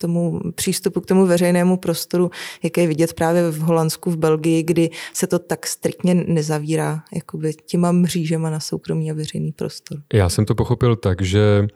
tomu 0.00 0.40
přístupu 0.54 1.00
k 1.00 1.06
tomu 1.06 1.26
veřejnému 1.26 1.76
prostoru, 1.76 2.30
jak 2.62 2.78
je 2.78 2.86
vidět 2.86 3.12
právě 3.12 3.50
v 3.50 3.58
Holandsku, 3.58 4.10
v 4.10 4.16
Belgii, 4.16 4.62
kdy 4.62 4.90
se 5.12 5.26
to 5.26 5.38
tak 5.38 5.66
striktně 5.66 6.14
nezavírá 6.14 7.02
jakoby 7.14 7.52
těma 7.66 7.92
mřížema 7.92 8.50
na 8.50 8.60
soukromý 8.60 9.10
a 9.10 9.14
veřejný 9.14 9.52
prostor. 9.52 9.98
Já 10.12 10.28
jsem 10.28 10.44
to 10.44 10.54
pochopil 10.54 10.96
tak, 10.96 11.22
že 11.22 11.68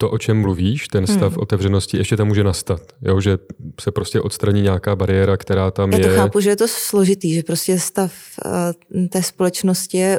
to, 0.00 0.10
o 0.10 0.18
čem 0.18 0.40
mluvíš, 0.40 0.88
ten 0.88 1.06
stav 1.06 1.32
hmm. 1.32 1.42
otevřenosti, 1.42 1.96
ještě 1.96 2.16
tam 2.16 2.28
může 2.28 2.44
nastat. 2.44 2.80
Jo? 3.02 3.20
Že 3.20 3.38
se 3.80 3.90
prostě 3.90 4.20
odstraní 4.20 4.62
nějaká 4.62 4.96
bariéra, 4.96 5.36
která 5.36 5.70
tam 5.70 5.92
Já 5.92 5.98
je. 5.98 6.04
Já 6.04 6.10
to 6.10 6.16
chápu, 6.16 6.40
že 6.40 6.50
je 6.50 6.56
to 6.56 6.68
složitý, 6.68 7.34
že 7.34 7.42
prostě 7.42 7.78
stav 7.78 8.12
uh, 8.44 9.08
té 9.08 9.22
společnosti 9.22 9.96
je 9.96 10.18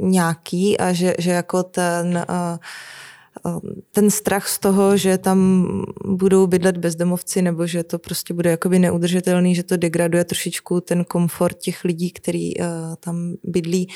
nějaký 0.00 0.78
a 0.78 0.92
že, 0.92 1.14
že 1.18 1.30
jako 1.30 1.62
ten 1.62 2.24
uh, 2.28 2.58
ten 3.92 4.10
strach 4.10 4.48
z 4.48 4.58
toho, 4.58 4.96
že 4.96 5.18
tam 5.18 5.68
budou 6.04 6.46
bydlet 6.46 6.76
bezdomovci 6.76 7.42
nebo 7.42 7.66
že 7.66 7.84
to 7.84 7.98
prostě 7.98 8.34
bude 8.34 8.50
jakoby 8.50 8.78
neudržitelný, 8.78 9.54
že 9.54 9.62
to 9.62 9.76
degraduje 9.76 10.24
trošičku 10.24 10.80
ten 10.80 11.04
komfort 11.04 11.58
těch 11.58 11.84
lidí, 11.84 12.10
který 12.10 12.56
uh, 12.56 12.66
tam 13.00 13.34
bydlí. 13.44 13.88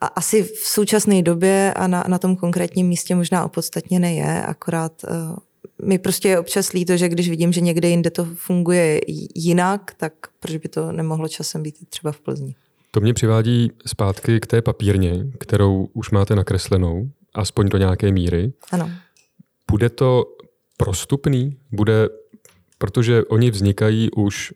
A 0.00 0.06
asi 0.06 0.42
v 0.42 0.56
současné 0.56 1.22
době 1.22 1.74
a 1.76 1.86
na, 1.86 2.04
na 2.08 2.18
tom 2.18 2.36
konkrétním 2.36 2.86
místě 2.88 3.14
možná 3.14 3.44
opodstatně 3.44 3.98
je, 3.98 4.42
akorát 4.42 4.92
uh, 5.04 5.36
mi 5.82 5.98
prostě 5.98 6.28
je 6.28 6.38
občas 6.38 6.72
líto, 6.72 6.96
že 6.96 7.08
když 7.08 7.30
vidím, 7.30 7.52
že 7.52 7.60
někde 7.60 7.88
jinde 7.88 8.10
to 8.10 8.24
funguje 8.24 9.00
jinak, 9.34 9.94
tak 9.96 10.12
proč 10.40 10.56
by 10.56 10.68
to 10.68 10.92
nemohlo 10.92 11.28
časem 11.28 11.62
být 11.62 11.88
třeba 11.88 12.12
v 12.12 12.20
Plzni. 12.20 12.54
To 12.90 13.00
mě 13.00 13.14
přivádí 13.14 13.72
zpátky 13.86 14.40
k 14.40 14.46
té 14.46 14.62
papírně, 14.62 15.26
kterou 15.38 15.88
už 15.92 16.10
máte 16.10 16.36
nakreslenou 16.36 17.10
aspoň 17.34 17.68
do 17.68 17.78
nějaké 17.78 18.12
míry. 18.12 18.52
Ano. 18.70 18.90
Bude 19.70 19.90
to 19.90 20.24
prostupný? 20.76 21.56
Bude, 21.72 22.08
protože 22.78 23.24
oni 23.24 23.50
vznikají 23.50 24.10
už 24.10 24.54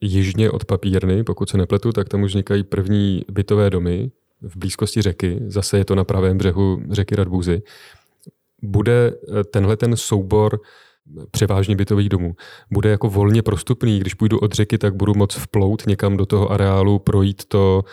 jižně 0.00 0.50
od 0.50 0.64
papírny, 0.64 1.24
pokud 1.24 1.48
se 1.50 1.58
nepletu, 1.58 1.92
tak 1.92 2.08
tam 2.08 2.22
už 2.22 2.30
vznikají 2.30 2.64
první 2.64 3.24
bytové 3.30 3.70
domy 3.70 4.10
v 4.48 4.56
blízkosti 4.56 5.02
řeky. 5.02 5.38
Zase 5.46 5.78
je 5.78 5.84
to 5.84 5.94
na 5.94 6.04
pravém 6.04 6.38
břehu 6.38 6.82
řeky 6.90 7.16
Radbuzy. 7.16 7.62
Bude 8.62 9.12
eh, 9.12 9.44
tenhle 9.44 9.76
ten 9.76 9.96
soubor 9.96 10.60
převážně 11.30 11.76
bytových 11.76 12.08
domů, 12.08 12.34
bude 12.70 12.90
jako 12.90 13.08
volně 13.10 13.42
prostupný. 13.42 13.98
Když 13.98 14.14
půjdu 14.14 14.38
od 14.38 14.52
řeky, 14.52 14.78
tak 14.78 14.94
budu 14.94 15.14
moc 15.14 15.34
vplout 15.34 15.86
někam 15.86 16.16
do 16.16 16.26
toho 16.26 16.52
areálu, 16.52 16.98
projít 16.98 17.44
to, 17.44 17.84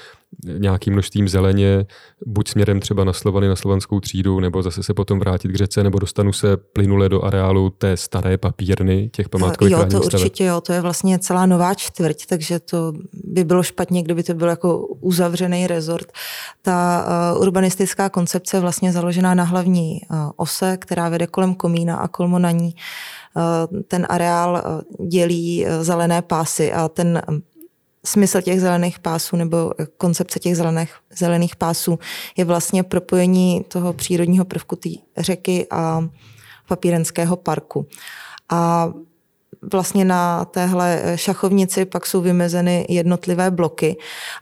nějakým 0.57 0.93
množstvím 0.93 1.27
zeleně, 1.27 1.85
buď 2.25 2.47
směrem 2.47 2.79
třeba 2.79 3.03
na 3.03 3.13
Slovany, 3.13 3.47
na 3.47 3.55
slovanskou 3.55 3.99
třídu, 3.99 4.39
nebo 4.39 4.63
zase 4.63 4.83
se 4.83 4.93
potom 4.93 5.19
vrátit 5.19 5.47
k 5.47 5.55
řece, 5.55 5.83
nebo 5.83 5.99
dostanu 5.99 6.33
se 6.33 6.57
plynule 6.57 7.09
do 7.09 7.23
areálu 7.23 7.69
té 7.69 7.97
staré 7.97 8.37
papírny, 8.37 9.09
těch 9.13 9.29
památkových 9.29 9.71
Jo, 9.71 9.85
to 9.91 10.01
určitě 10.01 10.45
jo, 10.45 10.61
to 10.61 10.73
je 10.73 10.81
vlastně 10.81 11.19
celá 11.19 11.45
nová 11.45 11.73
čtvrť, 11.73 12.25
takže 12.25 12.59
to 12.59 12.93
by 13.23 13.43
bylo 13.43 13.63
špatně, 13.63 14.03
kdyby 14.03 14.23
to 14.23 14.33
byl 14.33 14.47
jako 14.47 14.87
uzavřený 14.87 15.67
rezort. 15.67 16.11
Ta 16.61 17.05
uh, 17.35 17.41
urbanistická 17.41 18.09
koncepce 18.09 18.57
je 18.57 18.61
vlastně 18.61 18.91
založená 18.91 19.33
na 19.33 19.43
hlavní 19.43 20.01
uh, 20.11 20.17
ose, 20.35 20.77
která 20.77 21.09
vede 21.09 21.27
kolem 21.27 21.55
komína 21.55 21.95
a 21.95 22.07
kolmo 22.07 22.39
na 22.39 22.51
ní 22.51 22.75
uh, 23.35 23.81
ten 23.87 24.07
areál 24.09 24.63
dělí 25.07 25.65
zelené 25.81 26.21
pásy 26.21 26.73
a 26.73 26.87
ten 26.87 27.21
smysl 28.05 28.41
těch 28.41 28.61
zelených 28.61 28.99
pásů 28.99 29.35
nebo 29.35 29.73
koncepce 29.97 30.39
těch 30.39 30.57
zelených, 30.57 30.95
zelených 31.17 31.55
pásů 31.55 31.99
je 32.37 32.45
vlastně 32.45 32.83
propojení 32.83 33.65
toho 33.67 33.93
přírodního 33.93 34.45
prvku 34.45 34.75
té 34.75 34.89
řeky 35.17 35.67
a 35.71 36.09
papírenského 36.67 37.35
parku. 37.37 37.87
A 38.49 38.91
vlastně 39.73 40.05
na 40.05 40.45
téhle 40.45 41.01
šachovnici 41.15 41.85
pak 41.85 42.05
jsou 42.05 42.21
vymezeny 42.21 42.85
jednotlivé 42.89 43.51
bloky 43.51 43.97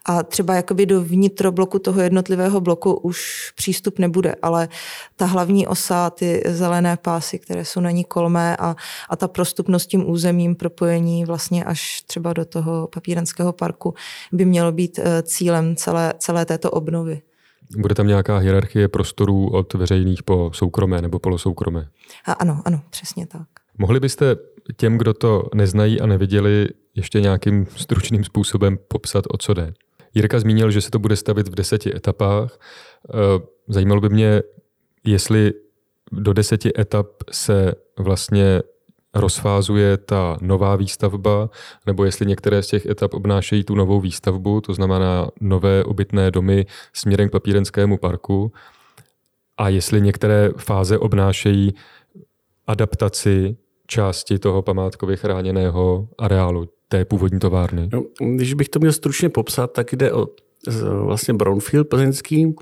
a 0.05 0.23
třeba 0.23 0.55
jakoby 0.55 0.85
do 0.85 1.01
vnitrobloku 1.01 1.79
toho 1.79 2.01
jednotlivého 2.01 2.61
bloku 2.61 2.93
už 2.93 3.51
přístup 3.55 3.99
nebude, 3.99 4.35
ale 4.41 4.69
ta 5.15 5.25
hlavní 5.25 5.67
osa, 5.67 6.09
ty 6.09 6.43
zelené 6.45 6.97
pásy, 6.97 7.39
které 7.39 7.65
jsou 7.65 7.79
na 7.79 7.91
ní 7.91 8.03
kolmé 8.03 8.57
a, 8.57 8.75
a 9.09 9.15
ta 9.15 9.27
prostupnost 9.27 9.85
tím 9.85 10.09
územím 10.09 10.55
propojení 10.55 11.25
vlastně 11.25 11.63
až 11.63 12.01
třeba 12.01 12.33
do 12.33 12.45
toho 12.45 12.87
papírenského 12.87 13.53
parku 13.53 13.93
by 14.31 14.45
mělo 14.45 14.71
být 14.71 14.99
eh, 14.99 15.23
cílem 15.23 15.75
celé, 15.75 16.13
celé 16.17 16.45
této 16.45 16.71
obnovy. 16.71 17.21
Bude 17.77 17.95
tam 17.95 18.07
nějaká 18.07 18.37
hierarchie 18.37 18.87
prostorů 18.87 19.49
od 19.49 19.73
veřejných 19.73 20.23
po 20.23 20.51
soukromé 20.53 21.01
nebo 21.01 21.19
polosoukromé? 21.19 21.87
A 22.25 22.33
ano, 22.33 22.61
ano, 22.65 22.81
přesně 22.89 23.27
tak. 23.27 23.58
Mohli 23.79 23.99
byste 23.99 24.35
těm, 24.77 24.97
kdo 24.97 25.13
to 25.13 25.43
neznají 25.55 26.01
a 26.01 26.05
neviděli, 26.05 26.67
ještě 26.95 27.21
nějakým 27.21 27.65
stručným 27.75 28.23
způsobem 28.23 28.77
popsat, 28.87 29.25
o 29.29 29.37
co 29.37 29.53
jde? 29.53 29.73
Jirka 30.13 30.39
zmínil, 30.39 30.71
že 30.71 30.81
se 30.81 30.91
to 30.91 30.99
bude 30.99 31.15
stavit 31.15 31.47
v 31.47 31.55
deseti 31.55 31.95
etapách. 31.95 32.59
Eh, 33.09 33.13
zajímalo 33.67 34.01
by 34.01 34.09
mě, 34.09 34.41
jestli 35.05 35.53
do 36.11 36.33
deseti 36.33 36.71
etap 36.79 37.07
se 37.31 37.73
vlastně 37.97 38.61
rozfázuje 39.13 39.97
ta 39.97 40.37
nová 40.41 40.75
výstavba, 40.75 41.49
nebo 41.85 42.05
jestli 42.05 42.25
některé 42.25 42.63
z 42.63 42.67
těch 42.67 42.85
etap 42.85 43.13
obnášejí 43.13 43.63
tu 43.63 43.75
novou 43.75 43.99
výstavbu, 44.01 44.61
to 44.61 44.73
znamená 44.73 45.29
nové 45.41 45.83
obytné 45.83 46.31
domy 46.31 46.65
směrem 46.93 47.29
k 47.29 47.31
papírenskému 47.31 47.97
parku, 47.97 48.51
a 49.57 49.69
jestli 49.69 50.01
některé 50.01 50.49
fáze 50.57 50.97
obnášejí 50.97 51.73
adaptaci 52.67 53.57
části 53.89 54.39
toho 54.39 54.61
památkově 54.61 55.17
chráněného 55.17 56.07
areálu 56.17 56.69
té 56.87 57.05
původní 57.05 57.39
továrny? 57.39 57.89
No, 57.93 58.03
když 58.35 58.53
bych 58.53 58.69
to 58.69 58.79
měl 58.79 58.91
stručně 58.91 59.29
popsat, 59.29 59.71
tak 59.73 59.93
jde 59.93 60.13
o 60.13 60.27
vlastně 61.03 61.33
Brownfield 61.33 61.87
plzeňský, 61.87 62.55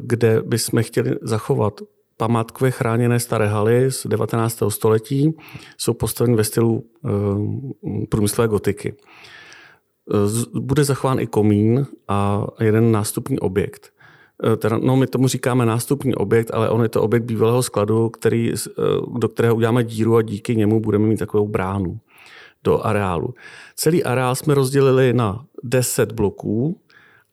kde 0.00 0.42
bychom 0.42 0.82
chtěli 0.82 1.14
zachovat 1.22 1.80
památkově 2.16 2.70
chráněné 2.70 3.20
staré 3.20 3.46
haly 3.46 3.92
z 3.92 4.06
19. 4.06 4.62
století. 4.68 5.34
Jsou 5.78 5.94
postaveny 5.94 6.36
ve 6.36 6.44
stylu 6.44 6.84
e, 6.84 8.06
průmyslové 8.06 8.48
gotiky. 8.48 8.94
E, 10.54 10.60
bude 10.60 10.84
zachován 10.84 11.20
i 11.20 11.26
komín 11.26 11.86
a 12.08 12.46
jeden 12.60 12.92
nástupní 12.92 13.38
objekt. 13.38 13.92
Eh, 14.44 14.56
teda, 14.56 14.78
no 14.78 14.96
my 14.96 15.06
tomu 15.06 15.28
říkáme 15.28 15.66
nástupní 15.66 16.14
objekt, 16.14 16.50
ale 16.54 16.70
on 16.70 16.82
je 16.82 16.88
to 16.88 17.02
objekt 17.02 17.22
bývalého 17.22 17.62
skladu, 17.62 18.08
který, 18.08 18.52
eh, 18.52 18.72
do 19.18 19.28
kterého 19.28 19.54
uděláme 19.54 19.84
díru 19.84 20.16
a 20.16 20.22
díky 20.22 20.56
němu 20.56 20.80
budeme 20.80 21.06
mít 21.06 21.16
takovou 21.16 21.48
bránu 21.48 22.00
do 22.64 22.86
areálu. 22.86 23.34
Celý 23.76 24.04
areál 24.04 24.34
jsme 24.34 24.54
rozdělili 24.54 25.12
na 25.12 25.44
10 25.62 26.12
bloků 26.12 26.80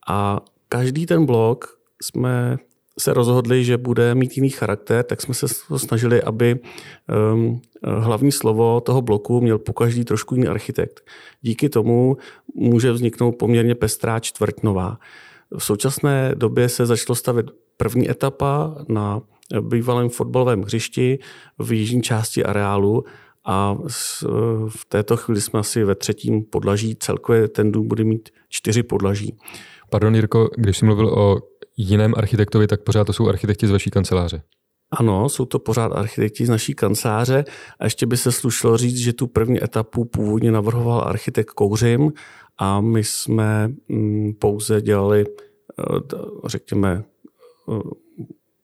a 0.08 0.41
každý 0.70 1.06
ten 1.06 1.26
blok 1.26 1.80
jsme 2.02 2.58
se 3.00 3.13
rozhodli, 3.13 3.63
že 3.63 3.78
bude 3.78 4.15
mít 4.15 4.38
jiný 4.38 4.50
charakter, 4.50 5.04
tak 5.04 5.22
jsme 5.22 5.34
se 5.34 5.48
snažili, 5.78 6.24
aby 6.24 6.60
um, 7.34 7.62
hlavní 7.84 8.32
slovo 8.32 8.82
toho 8.82 9.02
bloku 9.02 9.41
měl 9.41 9.60
po 9.60 9.74
každý 9.74 10.06
trošku 10.06 10.36
jiný 10.36 10.48
architekt. 10.48 11.04
Díky 11.41 11.70
tomu 11.70 12.18
může 12.54 12.91
vzniknout 12.91 13.32
poměrně 13.32 13.76
pestrá 13.76 14.20
čtvrť 14.20 14.63
nová. 14.63 14.98
V 15.58 15.63
současné 15.63 16.32
době 16.36 16.70
se 16.70 16.86
začalo 16.86 17.15
stavět 17.15 17.46
první 17.78 18.10
etapa 18.10 18.76
na 18.89 19.22
bývalém 19.62 20.10
fotbalovém 20.10 20.62
hřišti 20.62 21.20
v 21.60 21.72
jižní 21.72 22.02
části 22.02 22.44
areálu 22.44 23.04
a 23.46 23.76
v 24.68 24.86
této 24.89 25.18
chvíli 25.18 25.41
jsme 25.41 25.60
asi 25.60 25.84
ve 25.84 25.96
třetím 25.96 26.44
podlaží. 26.44 26.96
Celkově 26.96 27.48
ten 27.48 27.72
dům 27.72 27.88
bude 27.88 28.04
mít 28.04 28.30
čtyři 28.50 28.84
podlaží. 28.84 29.38
Pardon, 29.89 30.15
Jirko, 30.15 30.50
když 30.58 30.78
jsi 30.78 30.86
mluvil 30.86 31.08
o 31.08 31.38
jiném 31.78 32.13
architektovi, 32.18 32.68
tak 32.68 32.84
pořád 32.84 33.04
to 33.04 33.13
jsou 33.13 33.28
architekti 33.28 33.68
z 33.68 33.72
vaší 33.72 33.89
kanceláře. 33.89 34.41
Ano, 34.91 35.30
jsou 35.30 35.46
to 35.46 35.60
pořád 35.60 35.91
architekti 35.91 36.46
z 36.46 36.50
naší 36.50 36.74
kanceláře 36.74 37.46
a 37.80 37.84
ještě 37.84 38.06
by 38.06 38.18
se 38.18 38.32
slušilo 38.32 38.78
říct, 38.78 38.98
že 38.98 39.13
tu 39.13 39.28
první 39.28 39.63
etapu 39.63 40.06
původně 40.06 40.52
navrhoval 40.52 41.04
architekt 41.08 41.50
Kouřim 41.50 42.12
a 42.58 42.82
my 42.82 43.04
jsme 43.04 43.70
mm, 43.89 44.34
pouze 44.34 44.82
dělali, 44.82 45.26
řekněme, 46.46 47.04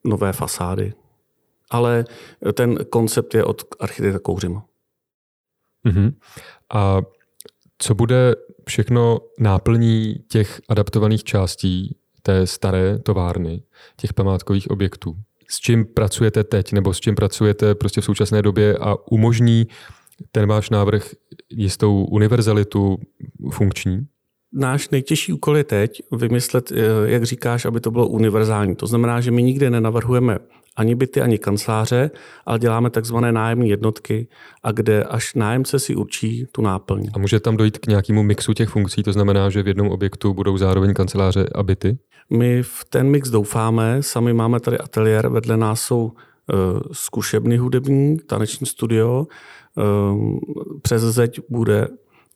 nové 0.04 0.34
fasády. 0.34 0.94
Ale 1.70 2.06
ten 2.54 2.86
koncept 2.90 3.34
je 3.34 3.44
od 3.44 3.64
architekta 3.80 4.20
Kouřima. 4.20 4.66
Uh-huh. 5.88 6.14
A 6.74 7.02
co 7.78 7.96
bude 7.96 8.36
všechno 8.68 9.20
náplní 9.40 10.16
těch 10.28 10.62
adaptovaných 10.70 11.24
částí 11.24 11.98
té 12.22 12.48
staré 12.48 13.00
továrny, 13.00 13.64
těch 13.98 14.14
památkových 14.14 14.72
objektů? 14.72 15.16
S 15.50 15.60
čím 15.60 15.86
pracujete 15.86 16.44
teď, 16.44 16.74
nebo 16.74 16.94
s 16.94 17.00
čím 17.00 17.16
pracujete 17.16 17.76
prostě 17.76 18.02
v 18.02 18.06
současné 18.06 18.42
době 18.42 18.78
a 18.78 18.96
umožní 19.12 19.68
ten 20.32 20.48
váš 20.48 20.70
návrh 20.70 21.12
jistou 21.50 22.06
univerzalitu 22.06 22.98
funkční? 23.52 24.08
Náš 24.54 24.90
nejtěžší 24.90 25.34
úkol 25.34 25.58
je 25.58 25.64
teď 25.64 26.02
vymyslet, 26.12 26.72
eh, 26.72 26.76
jak 27.06 27.24
říkáš, 27.24 27.66
aby 27.66 27.80
to 27.80 27.92
bylo 27.92 28.08
univerzální. 28.08 28.76
To 28.76 28.88
znamená, 28.88 29.22
že 29.22 29.32
my 29.32 29.44
nikde 29.44 29.70
nenavrhujeme 29.70 30.40
ani 30.76 30.96
byty, 30.96 31.22
ani 31.22 31.38
kanceláře, 31.38 32.12
ale 32.46 32.60
děláme 32.60 32.90
takzvané 32.90 33.32
nájemní 33.32 33.70
jednotky, 33.70 34.28
a 34.64 34.72
kde 34.72 35.04
až 35.04 35.34
nájemce 35.34 35.80
si 35.80 35.96
určí 35.96 36.46
tu 36.52 36.62
náplň. 36.62 37.10
A 37.14 37.20
může 37.20 37.40
tam 37.40 37.58
dojít 37.58 37.78
k 37.78 37.88
nějakému 37.88 38.24
mixu 38.24 38.54
těch 38.54 38.70
funkcí, 38.70 39.04
to 39.04 39.14
znamená, 39.14 39.50
že 39.50 39.64
v 39.64 39.68
jednom 39.68 39.88
objektu 39.90 40.34
budou 40.34 40.58
zároveň 40.58 40.94
kanceláře 40.94 41.46
a 41.56 41.64
byty? 41.64 41.98
My 42.30 42.64
v 42.64 42.86
ten 42.90 43.10
mix 43.10 43.30
doufáme, 43.30 44.04
sami 44.04 44.34
máme 44.34 44.60
tady 44.60 44.78
ateliér, 44.78 45.28
vedle 45.28 45.58
nás 45.58 45.82
jsou 45.82 46.04
uh, 46.04 46.12
zkušebny 46.92 47.58
hudební, 47.58 48.18
taneční 48.18 48.68
studio, 48.68 49.28
uh, 49.76 50.40
přes 50.82 51.02
zeď 51.02 51.40
bude 51.50 51.88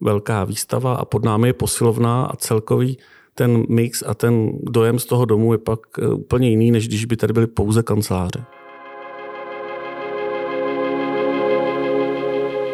velká 0.02 0.44
výstava 0.44 0.96
a 0.96 1.06
pod 1.06 1.26
námi 1.26 1.48
je 1.48 1.54
posilovna 1.54 2.26
a 2.26 2.36
celkový 2.36 2.98
ten 3.36 3.64
mix 3.70 4.04
a 4.08 4.14
ten 4.14 4.52
dojem 4.64 5.00
z 5.00 5.06
toho 5.06 5.26
domu 5.26 5.54
je 5.54 5.58
pak 5.58 5.80
eh, 6.00 6.08
úplně 6.08 6.50
jiný, 6.50 6.72
než 6.72 6.88
když 6.88 7.06
by 7.06 7.18
tady 7.18 7.34
byly 7.34 7.48
pouze 7.48 7.84
kanceláře. 7.84 8.46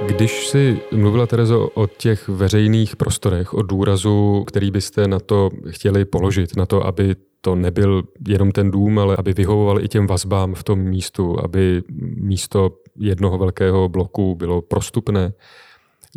Když 0.05 0.47
si 0.47 0.79
mluvila, 0.91 1.27
Terezo, 1.27 1.67
o 1.67 1.87
těch 1.87 2.29
veřejných 2.29 2.95
prostorech, 2.95 3.53
o 3.53 3.61
důrazu, 3.61 4.43
který 4.47 4.71
byste 4.71 5.07
na 5.07 5.19
to 5.19 5.49
chtěli 5.69 6.05
položit, 6.05 6.55
na 6.57 6.65
to, 6.65 6.85
aby 6.85 7.15
to 7.41 7.55
nebyl 7.55 8.03
jenom 8.27 8.51
ten 8.51 8.71
dům, 8.71 8.99
ale 8.99 9.15
aby 9.17 9.33
vyhovoval 9.33 9.83
i 9.83 9.87
těm 9.87 10.07
vazbám 10.07 10.53
v 10.53 10.63
tom 10.63 10.79
místu, 10.79 11.43
aby 11.43 11.83
místo 12.15 12.71
jednoho 12.99 13.37
velkého 13.37 13.89
bloku 13.89 14.35
bylo 14.35 14.61
prostupné, 14.61 15.33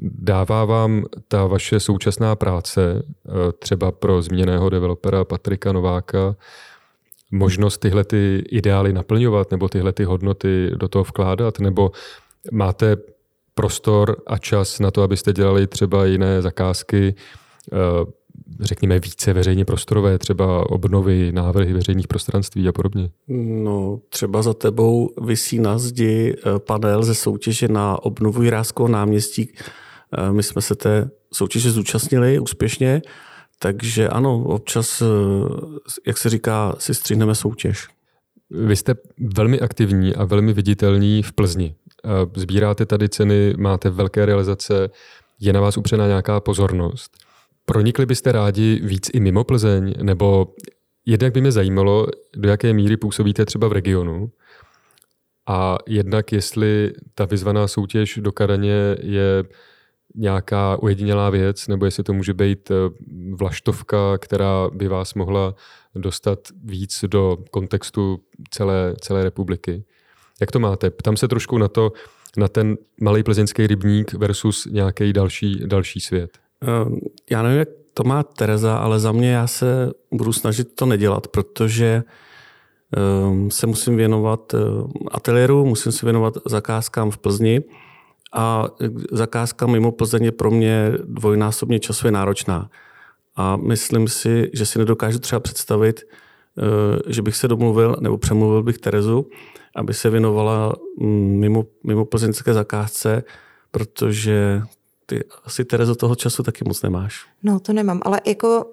Dává 0.02 0.64
vám 0.64 1.04
ta 1.28 1.46
vaše 1.46 1.80
současná 1.80 2.36
práce, 2.36 3.02
eh, 3.02 3.30
třeba 3.58 3.92
pro 3.92 4.22
změněného 4.22 4.70
developera 4.70 5.24
Patrika 5.24 5.72
Nováka, 5.72 6.36
možnost 7.30 7.78
tyhle 7.78 8.04
ty 8.04 8.44
ideály 8.48 8.92
naplňovat 8.92 9.50
nebo 9.50 9.68
tyhle 9.68 9.92
ty 9.92 10.04
hodnoty 10.04 10.70
do 10.76 10.88
toho 10.88 11.04
vkládat? 11.04 11.60
Nebo 11.60 11.90
máte 12.52 12.96
prostor 13.54 14.16
a 14.26 14.38
čas 14.38 14.80
na 14.80 14.90
to, 14.90 15.02
abyste 15.02 15.32
dělali 15.32 15.66
třeba 15.66 16.04
jiné 16.04 16.42
zakázky, 16.42 17.14
eh, 17.72 17.76
řekněme 18.60 18.98
více 18.98 19.32
veřejně 19.32 19.64
prostorové, 19.64 20.18
třeba 20.18 20.70
obnovy, 20.70 21.32
návrhy 21.32 21.72
veřejných 21.72 22.08
prostranství 22.08 22.68
a 22.68 22.72
podobně? 22.72 23.10
No, 23.28 24.00
třeba 24.08 24.42
za 24.42 24.54
tebou 24.54 25.10
vysí 25.22 25.58
na 25.58 25.78
zdi 25.78 26.36
eh, 26.36 26.58
panel 26.58 27.02
ze 27.02 27.14
soutěže 27.14 27.68
na 27.68 28.04
obnovu 28.04 28.42
Jiráského 28.42 28.88
náměstí, 28.88 29.52
my 30.32 30.42
jsme 30.42 30.62
se 30.62 30.74
té 30.74 31.10
soutěže 31.32 31.70
zúčastnili 31.70 32.38
úspěšně, 32.38 33.02
takže 33.58 34.08
ano, 34.08 34.44
občas, 34.44 35.02
eh, 35.02 35.06
jak 36.06 36.18
se 36.18 36.30
říká, 36.30 36.74
si 36.78 36.94
stříhneme 36.94 37.34
soutěž. 37.34 37.88
Vy 38.50 38.76
jste 38.76 38.94
velmi 39.36 39.60
aktivní 39.60 40.14
a 40.14 40.24
velmi 40.24 40.52
viditelní 40.52 41.22
v 41.22 41.32
Plzni. 41.32 41.74
Eh, 42.04 42.08
sbíráte 42.40 42.86
tady 42.86 43.08
ceny, 43.08 43.54
máte 43.58 43.90
velké 43.90 44.26
realizace, 44.26 44.90
je 45.40 45.52
na 45.52 45.60
vás 45.60 45.76
upřená 45.76 46.06
nějaká 46.06 46.40
pozornost. 46.40 47.16
Pronikli 47.64 48.06
byste 48.06 48.32
rádi 48.32 48.80
víc 48.84 49.10
i 49.12 49.20
mimo 49.20 49.44
Plzeň, 49.44 49.94
nebo 50.02 50.54
jednak 51.06 51.32
by 51.32 51.40
mě 51.40 51.52
zajímalo, 51.52 52.06
do 52.36 52.48
jaké 52.48 52.72
míry 52.72 52.96
působíte 52.96 53.44
třeba 53.44 53.68
v 53.68 53.72
regionu, 53.72 54.30
a 55.46 55.78
jednak 55.86 56.32
jestli 56.32 56.92
ta 57.14 57.24
vyzvaná 57.24 57.68
soutěž 57.68 58.18
do 58.22 58.32
Karaně 58.32 58.96
je 59.00 59.44
nějaká 60.14 60.82
ujedinělá 60.82 61.30
věc, 61.30 61.68
nebo 61.68 61.84
jestli 61.84 62.02
to 62.02 62.12
může 62.12 62.34
být 62.34 62.70
eh, 62.70 62.74
vlaštovka, 63.34 64.18
která 64.18 64.68
by 64.72 64.88
vás 64.88 65.14
mohla 65.14 65.54
dostat 65.94 66.38
víc 66.64 67.04
do 67.06 67.38
kontextu 67.50 68.20
celé, 68.50 68.94
celé 69.00 69.24
republiky. 69.24 69.84
Jak 70.40 70.50
to 70.50 70.58
máte? 70.58 70.90
Ptám 70.90 71.16
se 71.16 71.28
trošku 71.28 71.58
na 71.58 71.68
to, 71.68 71.92
na 72.36 72.48
ten 72.48 72.76
malý 73.00 73.22
plzeňský 73.22 73.66
rybník 73.66 74.12
versus 74.12 74.66
nějaký 74.66 75.12
další, 75.12 75.62
další 75.66 76.00
svět. 76.00 76.38
Ehm, 76.62 76.98
já 77.30 77.42
nevím, 77.42 77.58
jak 77.58 77.68
to 77.94 78.04
má 78.04 78.22
Tereza, 78.22 78.76
ale 78.76 79.00
za 79.00 79.12
mě 79.12 79.32
já 79.32 79.46
se 79.46 79.90
budu 80.12 80.32
snažit 80.32 80.74
to 80.74 80.86
nedělat, 80.86 81.28
protože 81.28 82.02
ehm, 82.96 83.50
se 83.50 83.66
musím 83.66 83.96
věnovat 83.96 84.54
ehm, 84.54 84.92
ateliéru, 85.10 85.66
musím 85.66 85.92
se 85.92 86.06
věnovat 86.06 86.34
zakázkám 86.46 87.10
v 87.10 87.18
Plzni 87.18 87.62
a 88.34 88.68
zakázka 89.12 89.66
mimo 89.66 89.92
Plzeň 89.92 90.24
je 90.24 90.32
pro 90.32 90.50
mě 90.50 90.92
dvojnásobně 91.04 91.78
časově 91.78 92.12
náročná. 92.12 92.70
A 93.36 93.56
myslím 93.56 94.08
si, 94.08 94.50
že 94.52 94.66
si 94.66 94.78
nedokážu 94.78 95.18
třeba 95.18 95.40
představit, 95.40 96.00
že 97.06 97.22
bych 97.22 97.36
se 97.36 97.48
domluvil 97.48 97.96
nebo 98.00 98.18
přemluvil 98.18 98.62
bych 98.62 98.78
Terezu, 98.78 99.26
aby 99.76 99.94
se 99.94 100.10
věnovala 100.10 100.72
mm, 100.98 101.38
mimo, 101.38 101.64
mimo 101.84 102.04
plzeňské 102.04 102.54
zakázce, 102.54 103.22
protože 103.70 104.62
ty 105.06 105.24
asi 105.44 105.64
Terezo 105.64 105.94
toho 105.94 106.14
času 106.14 106.42
taky 106.42 106.64
moc 106.64 106.82
nemáš. 106.82 107.26
No 107.42 107.60
to 107.60 107.72
nemám, 107.72 108.00
ale 108.04 108.20
jako 108.26 108.66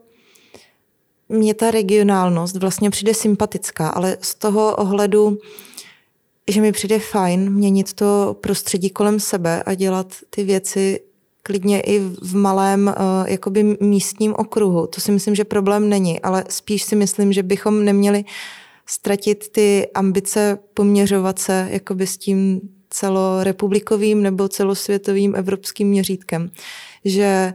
mně 1.30 1.54
ta 1.54 1.72
regionálnost 1.72 2.56
vlastně 2.56 2.90
přijde 2.90 3.14
sympatická, 3.14 3.90
ale 3.90 4.18
z 4.22 4.36
toho 4.36 4.76
ohledu, 4.76 5.38
že 6.52 6.62
mi 6.62 6.72
přijde 6.72 7.00
fajn 7.00 7.54
měnit 7.54 7.94
to 7.94 8.38
prostředí 8.42 8.90
kolem 8.90 9.20
sebe 9.20 9.64
a 9.64 9.74
dělat 9.74 10.16
ty 10.30 10.44
věci 10.44 11.00
klidně 11.44 11.82
i 11.82 12.00
v 12.00 12.36
malém 12.36 12.88
uh, 12.88 12.94
jakoby 13.28 13.78
místním 13.80 14.34
okruhu. 14.38 14.88
To 14.88 15.02
si 15.02 15.12
myslím, 15.12 15.36
že 15.36 15.44
problém 15.44 15.90
není, 15.90 16.22
ale 16.22 16.44
spíš 16.50 16.84
si 16.84 16.96
myslím, 16.96 17.34
že 17.34 17.44
bychom 17.44 17.86
neměli 17.86 18.26
ztratit 18.86 19.50
ty 19.52 19.88
ambice 19.94 20.58
poměřovat 20.74 21.40
se 21.40 21.68
jakoby 21.72 22.08
s 22.08 22.18
tím 22.18 22.62
celorepublikovým 22.90 24.24
nebo 24.24 24.48
celosvětovým 24.48 25.36
evropským 25.36 25.88
měřítkem. 25.88 26.52
Že 27.06 27.54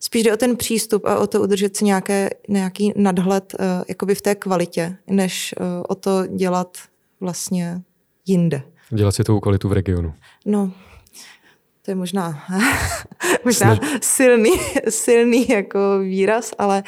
spíš 0.00 0.22
jde 0.22 0.32
o 0.32 0.36
ten 0.36 0.56
přístup 0.56 1.04
a 1.04 1.18
o 1.18 1.26
to 1.26 1.40
udržet 1.40 1.76
si 1.76 1.84
nějaké, 1.84 2.30
nějaký 2.48 2.92
nadhled 2.96 3.54
uh, 3.54 3.66
jakoby 3.88 4.14
v 4.14 4.22
té 4.22 4.34
kvalitě, 4.34 4.96
než 5.06 5.54
uh, 5.60 5.66
o 5.88 5.94
to 5.94 6.26
dělat 6.26 6.78
vlastně 7.20 7.82
jinde. 8.26 8.62
Dělat 8.90 9.12
si 9.12 9.24
tou 9.24 9.40
kvalitu 9.40 9.68
v 9.68 9.72
regionu. 9.72 10.14
No, 10.46 10.72
to 11.84 11.90
je 11.90 11.94
možná, 11.94 12.44
možná 13.44 13.78
silný, 14.02 14.50
silný 14.88 15.48
jako 15.48 15.78
výraz, 15.98 16.52
ale, 16.58 16.82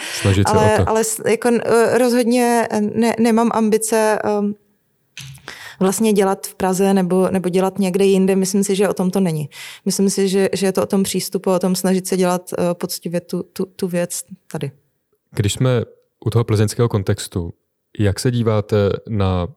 ale, 0.44 0.76
ale 0.76 1.02
jako 1.28 1.48
eh, 1.48 1.98
rozhodně 1.98 2.68
ne, 2.80 3.14
nemám 3.18 3.50
ambice 3.52 4.18
um, 4.40 4.54
vlastně 5.80 6.12
dělat 6.12 6.46
v 6.46 6.54
Praze 6.54 6.94
nebo, 6.94 7.28
nebo 7.30 7.48
dělat 7.48 7.78
někde 7.78 8.04
jinde. 8.04 8.36
Myslím 8.36 8.64
si, 8.64 8.76
že 8.76 8.88
o 8.88 8.94
tom 8.94 9.10
to 9.10 9.20
není. 9.20 9.48
Myslím 9.84 10.10
si, 10.10 10.28
že, 10.28 10.48
že 10.52 10.66
je 10.66 10.72
to 10.72 10.82
o 10.82 10.86
tom 10.86 11.02
přístupu, 11.02 11.50
o 11.50 11.58
tom 11.58 11.76
snažit 11.76 12.06
se 12.06 12.16
dělat 12.16 12.50
uh, 12.52 12.64
poctivě 12.74 13.20
tu, 13.20 13.42
tu, 13.42 13.64
tu 13.64 13.88
věc 13.88 14.20
tady. 14.52 14.70
Když 15.30 15.52
jsme 15.52 15.82
u 16.24 16.30
toho 16.30 16.44
plzeňského 16.44 16.88
kontextu, 16.88 17.52
jak 17.98 18.20
se 18.20 18.30
díváte 18.30 18.76
na 19.08 19.48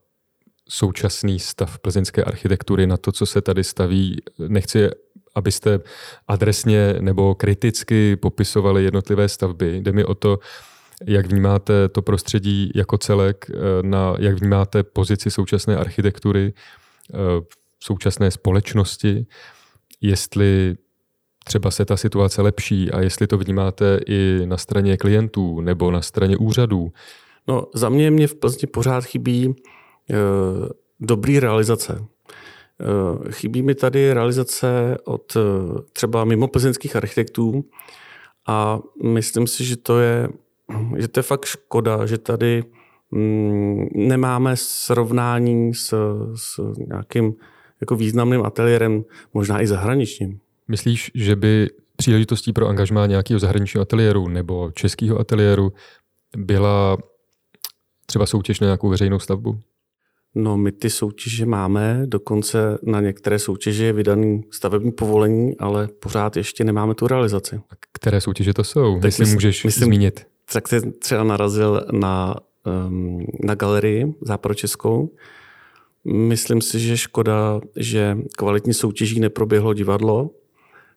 současný 0.70 1.40
stav 1.40 1.80
plzeňské 1.80 2.24
architektury, 2.24 2.88
na 2.88 2.98
to, 2.98 3.12
co 3.12 3.26
se 3.26 3.42
tady 3.42 3.64
staví? 3.64 4.22
Nechci 4.48 4.90
abyste 5.36 5.80
adresně 6.28 6.96
nebo 7.00 7.36
kriticky 7.36 8.16
popisovali 8.16 8.84
jednotlivé 8.84 9.30
stavby. 9.30 9.78
Jde 9.78 9.92
mi 9.92 10.06
o 10.06 10.16
to, 10.16 10.40
jak 11.08 11.26
vnímáte 11.26 11.90
to 11.90 12.02
prostředí 12.02 12.72
jako 12.76 12.98
celek, 12.98 13.46
eh, 13.50 13.54
na, 13.82 14.16
jak 14.20 14.40
vnímáte 14.40 14.84
pozici 14.84 15.32
současné 15.32 15.78
architektury 15.78 16.54
eh, 17.14 17.18
současné 17.80 18.32
společnosti, 18.32 19.26
jestli 20.02 20.76
třeba 21.46 21.72
se 21.72 21.86
ta 21.86 21.98
situace 21.98 22.42
lepší 22.42 22.92
a 22.92 23.02
jestli 23.02 23.28
to 23.28 23.38
vnímáte 23.38 24.00
i 24.08 24.42
na 24.46 24.58
straně 24.58 24.98
klientů 24.98 25.62
nebo 25.62 25.92
na 25.92 26.02
straně 26.02 26.38
úřadů. 26.38 26.92
No, 27.48 27.66
za 27.74 27.90
mě 27.90 28.12
mě 28.12 28.28
v 28.28 28.36
Plzni 28.36 28.68
pořád 28.68 29.06
chybí 29.06 29.56
dobrý 31.00 31.40
realizace. 31.40 32.06
Eh, 32.82 33.32
chybí 33.32 33.62
mi 33.62 33.76
tady 33.76 34.14
realizace 34.14 34.98
od 35.06 35.36
eh, 35.36 35.40
třeba 35.94 36.26
mimo 36.26 36.48
plzeňských 36.48 36.96
architektů 36.96 37.66
a 38.48 38.80
myslím 39.04 39.48
si, 39.48 39.66
že 39.66 39.78
to 39.78 40.00
je, 40.00 40.30
že 40.98 41.08
to 41.08 41.20
je 41.20 41.24
fakt 41.24 41.46
škoda, 41.46 42.06
že 42.06 42.18
tady 42.18 42.64
mm, 43.12 43.88
nemáme 43.96 44.52
srovnání 44.56 45.74
s, 45.74 45.94
s 46.36 46.60
nějakým 46.88 47.34
jako 47.82 47.96
významným 47.96 48.46
ateliérem, 48.46 49.04
možná 49.34 49.62
i 49.62 49.68
zahraničním. 49.68 50.40
Myslíš, 50.68 51.12
že 51.16 51.36
by 51.36 51.70
příležitostí 51.96 52.54
pro 52.54 52.68
angažmá 52.68 53.06
nějakého 53.06 53.40
zahraničního 53.40 53.82
ateliéru 53.82 54.28
nebo 54.28 54.72
českého 54.72 55.20
ateliéru 55.20 55.74
byla 56.38 56.98
třeba 58.06 58.26
soutěž 58.26 58.60
na 58.60 58.66
nějakou 58.66 58.90
veřejnou 58.90 59.20
stavbu? 59.20 59.60
No, 60.36 60.58
my 60.58 60.72
ty 60.72 60.90
soutěže 60.90 61.46
máme, 61.46 62.02
dokonce 62.06 62.78
na 62.84 63.02
některé 63.02 63.40
soutěže 63.40 63.86
je 63.86 63.94
vydaný 63.94 64.42
stavební 64.52 64.92
povolení, 64.92 65.58
ale 65.58 65.88
pořád 65.88 66.38
ještě 66.38 66.64
nemáme 66.64 66.96
tu 66.96 67.08
realizaci. 67.08 67.56
A 67.56 67.74
které 67.94 68.22
soutěže 68.22 68.54
to 68.54 68.64
jsou, 68.64 68.96
tak 68.96 69.04
jestli 69.04 69.26
můžeš 69.26 69.64
myslím, 69.64 69.86
zmínit? 69.86 70.28
Tak 70.54 70.68
jsi 70.68 70.92
třeba 70.92 71.24
narazil 71.24 71.86
na, 71.92 72.36
um, 72.88 73.26
na 73.44 73.56
galerii 73.56 74.14
západočeskou. 74.22 75.10
Myslím 76.06 76.62
si, 76.62 76.80
že 76.80 76.98
škoda, 76.98 77.62
že 77.76 78.18
kvalitní 78.38 78.74
soutěží 78.74 79.20
neproběhlo 79.20 79.74
divadlo, 79.74 80.30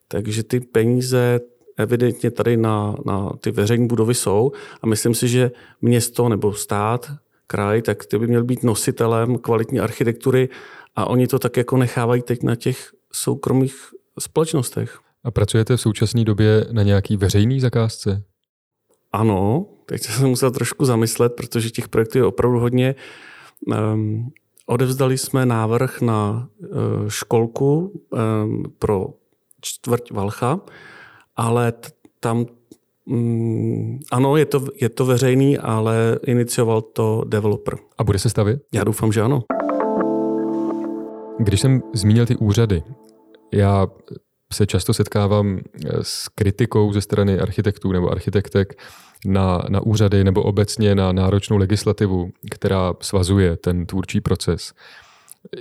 takže 0.07 0.43
ty 0.43 0.59
peníze 0.59 1.39
evidentně 1.77 2.31
tady 2.31 2.57
na, 2.57 2.95
na 3.05 3.29
ty 3.39 3.51
veřejné 3.51 3.87
budovy 3.87 4.13
jsou 4.13 4.51
a 4.81 4.87
myslím 4.87 5.13
si, 5.13 5.27
že 5.27 5.51
město 5.81 6.29
nebo 6.29 6.53
stát 6.53 7.11
kraj, 7.47 7.81
tak 7.81 8.05
ty 8.05 8.19
by 8.19 8.27
měl 8.27 8.43
být 8.43 8.63
nositelem 8.63 9.37
kvalitní 9.37 9.79
architektury 9.79 10.49
a 10.95 11.05
oni 11.05 11.27
to 11.27 11.39
tak 11.39 11.57
jako 11.57 11.77
nechávají 11.77 12.21
teď 12.21 12.43
na 12.43 12.55
těch 12.55 12.91
soukromých 13.11 13.75
společnostech. 14.19 14.99
A 15.23 15.31
pracujete 15.31 15.77
v 15.77 15.81
současné 15.81 16.23
době 16.23 16.65
na 16.71 16.83
nějaký 16.83 17.17
veřejný 17.17 17.59
zakázce? 17.59 18.23
Ano, 19.11 19.65
teď 19.85 20.01
jsem 20.01 20.29
musel 20.29 20.51
trošku 20.51 20.85
zamyslet, 20.85 21.33
protože 21.33 21.69
těch 21.69 21.89
projektů 21.89 22.17
je 22.17 22.25
opravdu 22.25 22.59
hodně. 22.59 22.95
Um, 23.65 24.31
odevzdali 24.65 25.17
jsme 25.17 25.45
návrh 25.45 26.01
na 26.01 26.49
uh, 26.57 27.07
školku 27.07 28.01
um, 28.09 28.63
pro 28.79 29.07
čtvrť 29.61 30.11
Valcha, 30.11 30.59
ale 31.35 31.71
t- 31.71 31.89
tam 32.19 32.45
Mm, 33.05 33.99
ano, 34.11 34.37
je 34.37 34.45
to, 34.45 34.65
je 34.81 34.89
to 34.89 35.05
veřejný, 35.05 35.57
ale 35.57 36.19
inicioval 36.25 36.81
to 36.81 37.23
developer. 37.27 37.77
A 37.97 38.03
bude 38.03 38.19
se 38.19 38.29
stavit? 38.29 38.59
Já 38.73 38.83
doufám, 38.83 39.11
že 39.11 39.21
ano. 39.21 39.43
Když 41.39 41.61
jsem 41.61 41.81
zmínil 41.93 42.25
ty 42.25 42.35
úřady, 42.35 42.83
já 43.53 43.87
se 44.53 44.65
často 44.65 44.93
setkávám 44.93 45.59
s 46.01 46.27
kritikou 46.27 46.93
ze 46.93 47.01
strany 47.01 47.39
architektů 47.39 47.91
nebo 47.91 48.09
architektek 48.09 48.81
na, 49.25 49.63
na 49.69 49.81
úřady 49.81 50.23
nebo 50.23 50.43
obecně 50.43 50.95
na 50.95 51.11
náročnou 51.11 51.57
legislativu, 51.57 52.31
která 52.51 52.93
svazuje 53.01 53.57
ten 53.57 53.85
tvůrčí 53.85 54.21
proces. 54.21 54.73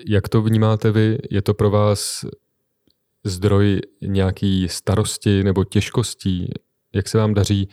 Jak 0.07 0.29
to 0.29 0.43
vnímáte 0.43 0.91
vy? 0.91 1.19
Je 1.31 1.43
to 1.43 1.55
pro 1.55 1.71
vás 1.71 2.25
zdroj 3.25 3.81
nějaký 4.03 4.69
starosti 4.69 5.45
nebo 5.45 5.65
těžkostí 5.65 6.53
jak 6.93 7.09
se 7.09 7.19
vám 7.19 7.35
daří 7.35 7.69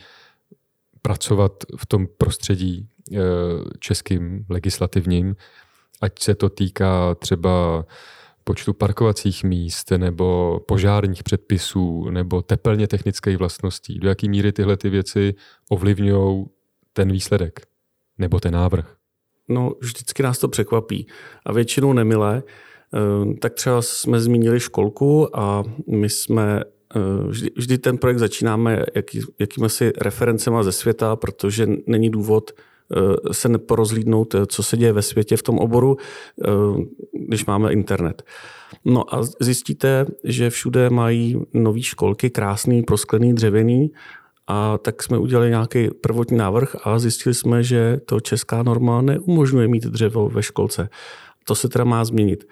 pracovat 1.02 1.52
v 1.76 1.86
tom 1.86 2.06
prostředí 2.18 2.88
eh, 3.12 3.18
českým 3.78 4.46
legislativním, 4.48 5.36
ať 6.00 6.18
se 6.18 6.34
to 6.34 6.48
týká 6.48 7.14
třeba 7.14 7.84
počtu 8.44 8.72
parkovacích 8.72 9.44
míst 9.44 9.90
nebo 9.90 10.60
požárních 10.68 11.22
předpisů 11.22 12.10
nebo 12.10 12.42
tepelně 12.42 12.88
technických 12.88 13.36
vlastností. 13.36 13.98
Do 13.98 14.08
jaké 14.08 14.28
míry 14.28 14.52
tyhle 14.52 14.76
ty 14.76 14.90
věci 14.90 15.34
ovlivňují 15.68 16.46
ten 16.92 17.12
výsledek 17.12 17.60
nebo 18.18 18.40
ten 18.40 18.54
návrh? 18.54 18.96
No, 19.48 19.72
vždycky 19.80 20.22
nás 20.22 20.38
to 20.38 20.48
překvapí 20.48 21.06
a 21.46 21.52
většinou 21.52 21.92
nemilé. 21.92 22.42
Eh, 22.94 23.34
tak 23.34 23.54
třeba 23.54 23.82
jsme 23.82 24.20
zmínili 24.20 24.60
školku 24.60 25.36
a 25.38 25.64
my 25.88 26.08
jsme 26.08 26.62
vždy, 27.28 27.50
vždy 27.56 27.78
ten 27.78 27.98
projekt 27.98 28.18
začínáme 28.18 28.84
jaký, 28.94 29.20
jakými 29.38 29.68
si 29.68 29.92
referencema 29.98 30.62
ze 30.62 30.72
světa, 30.72 31.16
protože 31.16 31.68
není 31.86 32.10
důvod 32.10 32.50
eh, 32.50 33.34
se 33.34 33.48
neporozlídnout, 33.48 34.34
eh, 34.34 34.46
co 34.46 34.62
se 34.62 34.76
děje 34.76 34.92
ve 34.92 35.02
světě 35.02 35.36
v 35.36 35.42
tom 35.42 35.58
oboru, 35.58 35.96
když 37.12 37.46
máme 37.46 37.72
internet. 37.72 38.22
No 38.84 39.14
a 39.14 39.22
zjistíte, 39.40 40.06
že 40.24 40.50
všude 40.50 40.90
mají 40.90 41.36
nové 41.54 41.82
školky, 41.82 42.30
krásný, 42.30 42.82
prosklený, 42.82 43.34
dřevěný, 43.34 43.90
a 44.52 44.78
tak 44.78 45.02
jsme 45.02 45.18
udělali 45.18 45.48
nějaký 45.48 45.88
prvotní 45.90 46.36
návrh 46.36 46.76
a 46.84 46.98
zjistili 46.98 47.34
jsme, 47.34 47.62
že 47.62 48.00
to 48.04 48.20
česká 48.20 48.62
norma 48.62 49.02
neumožňuje 49.02 49.68
mít 49.68 49.84
dřevo 49.84 50.28
ve 50.28 50.42
školce. 50.42 50.88
To 51.44 51.54
se 51.54 51.68
teda 51.68 51.84
má 51.84 52.04
změnit. 52.04 52.44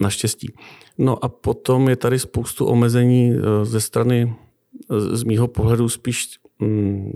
Naštěstí. 0.00 0.52
No 0.98 1.24
a 1.24 1.28
potom 1.28 1.88
je 1.88 1.96
tady 1.96 2.18
spoustu 2.18 2.66
omezení 2.66 3.32
eh, 3.32 3.64
ze 3.64 3.80
strany 3.80 4.36
z 5.12 5.22
mýho 5.22 5.48
pohledu 5.48 5.88
spíš 5.88 6.38
mm, 6.58 7.12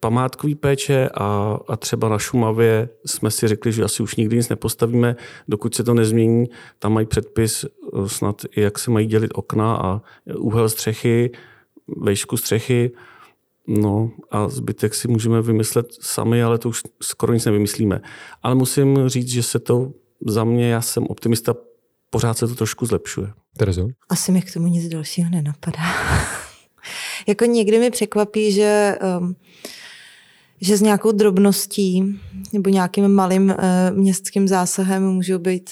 památkový 0.00 0.54
péče 0.54 1.08
a, 1.14 1.58
a 1.68 1.76
třeba 1.76 2.08
na 2.08 2.18
Šumavě 2.18 2.88
jsme 3.06 3.30
si 3.30 3.48
řekli, 3.48 3.72
že 3.72 3.84
asi 3.84 4.02
už 4.02 4.16
nikdy 4.16 4.36
nic 4.36 4.48
nepostavíme, 4.48 5.16
dokud 5.48 5.74
se 5.74 5.84
to 5.84 5.94
nezmění. 5.94 6.46
Tam 6.78 6.92
mají 6.92 7.06
předpis 7.06 7.64
eh, 7.64 8.08
snad 8.08 8.42
jak 8.56 8.78
se 8.78 8.90
mají 8.90 9.06
dělit 9.06 9.30
okna 9.34 9.76
a 9.76 10.02
úhel 10.38 10.68
střechy, 10.68 11.30
vejšku 12.02 12.36
střechy, 12.36 12.92
no 13.68 14.10
a 14.30 14.48
zbytek 14.48 14.94
si 14.94 15.08
můžeme 15.08 15.42
vymyslet 15.42 15.86
sami, 16.00 16.42
ale 16.42 16.58
to 16.58 16.68
už 16.68 16.82
skoro 17.02 17.32
nic 17.32 17.44
nevymyslíme. 17.44 18.00
Ale 18.42 18.54
musím 18.54 19.08
říct, 19.08 19.28
že 19.28 19.42
se 19.42 19.58
to 19.58 19.92
za 20.26 20.44
mě, 20.44 20.70
já 20.70 20.80
jsem 20.80 21.04
optimista, 21.06 21.54
pořád 22.10 22.38
se 22.38 22.48
to 22.48 22.54
trošku 22.54 22.86
zlepšuje. 22.86 23.32
Terezo? 23.56 23.88
Asi 24.08 24.32
mi 24.32 24.42
k 24.42 24.52
tomu 24.52 24.66
nic 24.66 24.88
dalšího 24.88 25.30
nenapadá. 25.30 25.78
jako 27.26 27.44
někdy 27.44 27.78
mi 27.78 27.90
překvapí, 27.90 28.52
že 28.52 28.98
um, 29.18 29.36
že 30.60 30.76
s 30.76 30.80
nějakou 30.80 31.12
drobností 31.12 32.20
nebo 32.52 32.70
nějakým 32.70 33.08
malým 33.08 33.50
uh, 33.50 33.56
městským 33.98 34.48
zásahem 34.48 35.10
můžou 35.10 35.38
být 35.38 35.70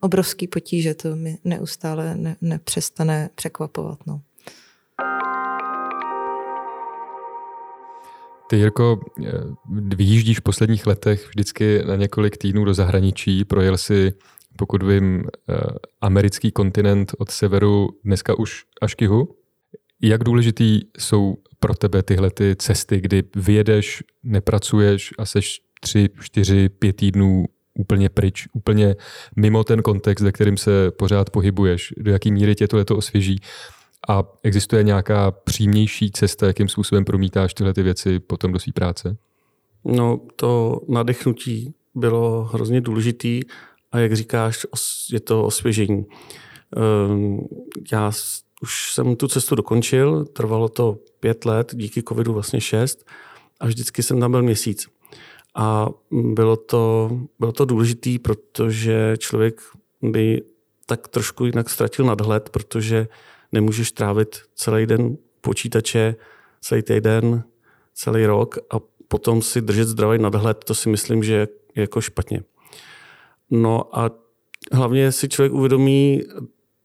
obrovský 0.00 0.46
potíže. 0.46 0.94
To 0.94 1.16
mi 1.16 1.38
neustále 1.44 2.16
ne, 2.16 2.36
nepřestane 2.40 3.30
překvapovat. 3.34 3.98
No. 4.06 4.20
Ty, 8.54 8.58
Jirko, 8.58 9.00
eh, 9.26 9.32
vyjíždíš 9.96 10.38
v 10.38 10.42
posledních 10.42 10.86
letech 10.86 11.28
vždycky 11.28 11.82
na 11.86 11.96
několik 11.96 12.36
týdnů 12.36 12.64
do 12.64 12.74
zahraničí, 12.74 13.44
projel 13.44 13.78
si, 13.78 14.12
pokud 14.56 14.82
vím, 14.82 15.24
eh, 15.48 15.56
americký 16.00 16.52
kontinent 16.52 17.12
od 17.18 17.30
severu 17.30 17.88
dneska 18.04 18.38
už 18.38 18.64
až 18.82 18.94
k 18.94 19.02
jihu. 19.02 19.28
Jak 20.02 20.24
důležitý 20.24 20.80
jsou 20.98 21.36
pro 21.58 21.74
tebe 21.74 22.02
tyhle 22.02 22.30
ty 22.30 22.56
cesty, 22.56 23.00
kdy 23.00 23.22
vyjedeš, 23.36 24.02
nepracuješ 24.22 25.14
a 25.18 25.26
seš 25.26 25.60
tři, 25.80 26.08
čtyři, 26.20 26.68
pět 26.68 26.96
týdnů 26.96 27.44
úplně 27.74 28.08
pryč, 28.08 28.48
úplně 28.52 28.96
mimo 29.36 29.64
ten 29.64 29.82
kontext, 29.82 30.24
ve 30.24 30.32
kterým 30.32 30.56
se 30.56 30.90
pořád 30.90 31.30
pohybuješ, 31.30 31.94
do 31.96 32.10
jaký 32.10 32.32
míry 32.32 32.54
tě 32.54 32.68
to 32.68 32.96
osvěží 32.96 33.40
a 34.08 34.24
existuje 34.42 34.82
nějaká 34.82 35.30
přímější 35.30 36.10
cesta, 36.10 36.46
jakým 36.46 36.68
způsobem 36.68 37.04
promítáš 37.04 37.54
tyhle 37.54 37.74
ty 37.74 37.82
věci 37.82 38.18
potom 38.18 38.52
do 38.52 38.58
své 38.58 38.72
práce? 38.72 39.16
No, 39.84 40.20
to 40.36 40.80
nadechnutí 40.88 41.74
bylo 41.94 42.44
hrozně 42.44 42.80
důležitý 42.80 43.40
a 43.92 43.98
jak 43.98 44.12
říkáš, 44.12 44.66
je 45.12 45.20
to 45.20 45.44
osvěžení. 45.44 46.06
Ehm, 46.76 47.40
já 47.92 48.12
už 48.62 48.92
jsem 48.92 49.16
tu 49.16 49.28
cestu 49.28 49.54
dokončil, 49.54 50.24
trvalo 50.24 50.68
to 50.68 50.98
pět 51.20 51.44
let, 51.44 51.72
díky 51.74 52.02
covidu 52.02 52.32
vlastně 52.32 52.60
šest 52.60 53.06
a 53.60 53.66
vždycky 53.66 54.02
jsem 54.02 54.20
tam 54.20 54.30
byl 54.30 54.42
měsíc. 54.42 54.88
A 55.54 55.88
bylo 56.10 56.56
to, 56.56 57.10
bylo 57.38 57.52
to 57.52 57.64
důležitý, 57.64 58.18
protože 58.18 59.14
člověk 59.18 59.60
by 60.02 60.42
tak 60.86 61.08
trošku 61.08 61.44
jinak 61.44 61.70
ztratil 61.70 62.04
nadhled, 62.04 62.48
protože 62.48 63.08
nemůžeš 63.54 63.92
trávit 63.92 64.36
celý 64.54 64.86
den 64.86 65.16
počítače, 65.40 66.16
celý 66.60 66.82
týden, 66.82 67.44
celý 67.94 68.26
rok 68.26 68.58
a 68.70 68.80
potom 69.08 69.42
si 69.42 69.62
držet 69.62 69.88
zdravý 69.88 70.18
nadhled, 70.18 70.64
to 70.64 70.74
si 70.74 70.88
myslím, 70.88 71.22
že 71.22 71.34
je 71.74 71.82
jako 71.82 72.00
špatně. 72.00 72.42
No 73.50 73.98
a 73.98 74.10
hlavně 74.72 75.12
si 75.12 75.28
člověk 75.28 75.52
uvědomí, 75.52 76.22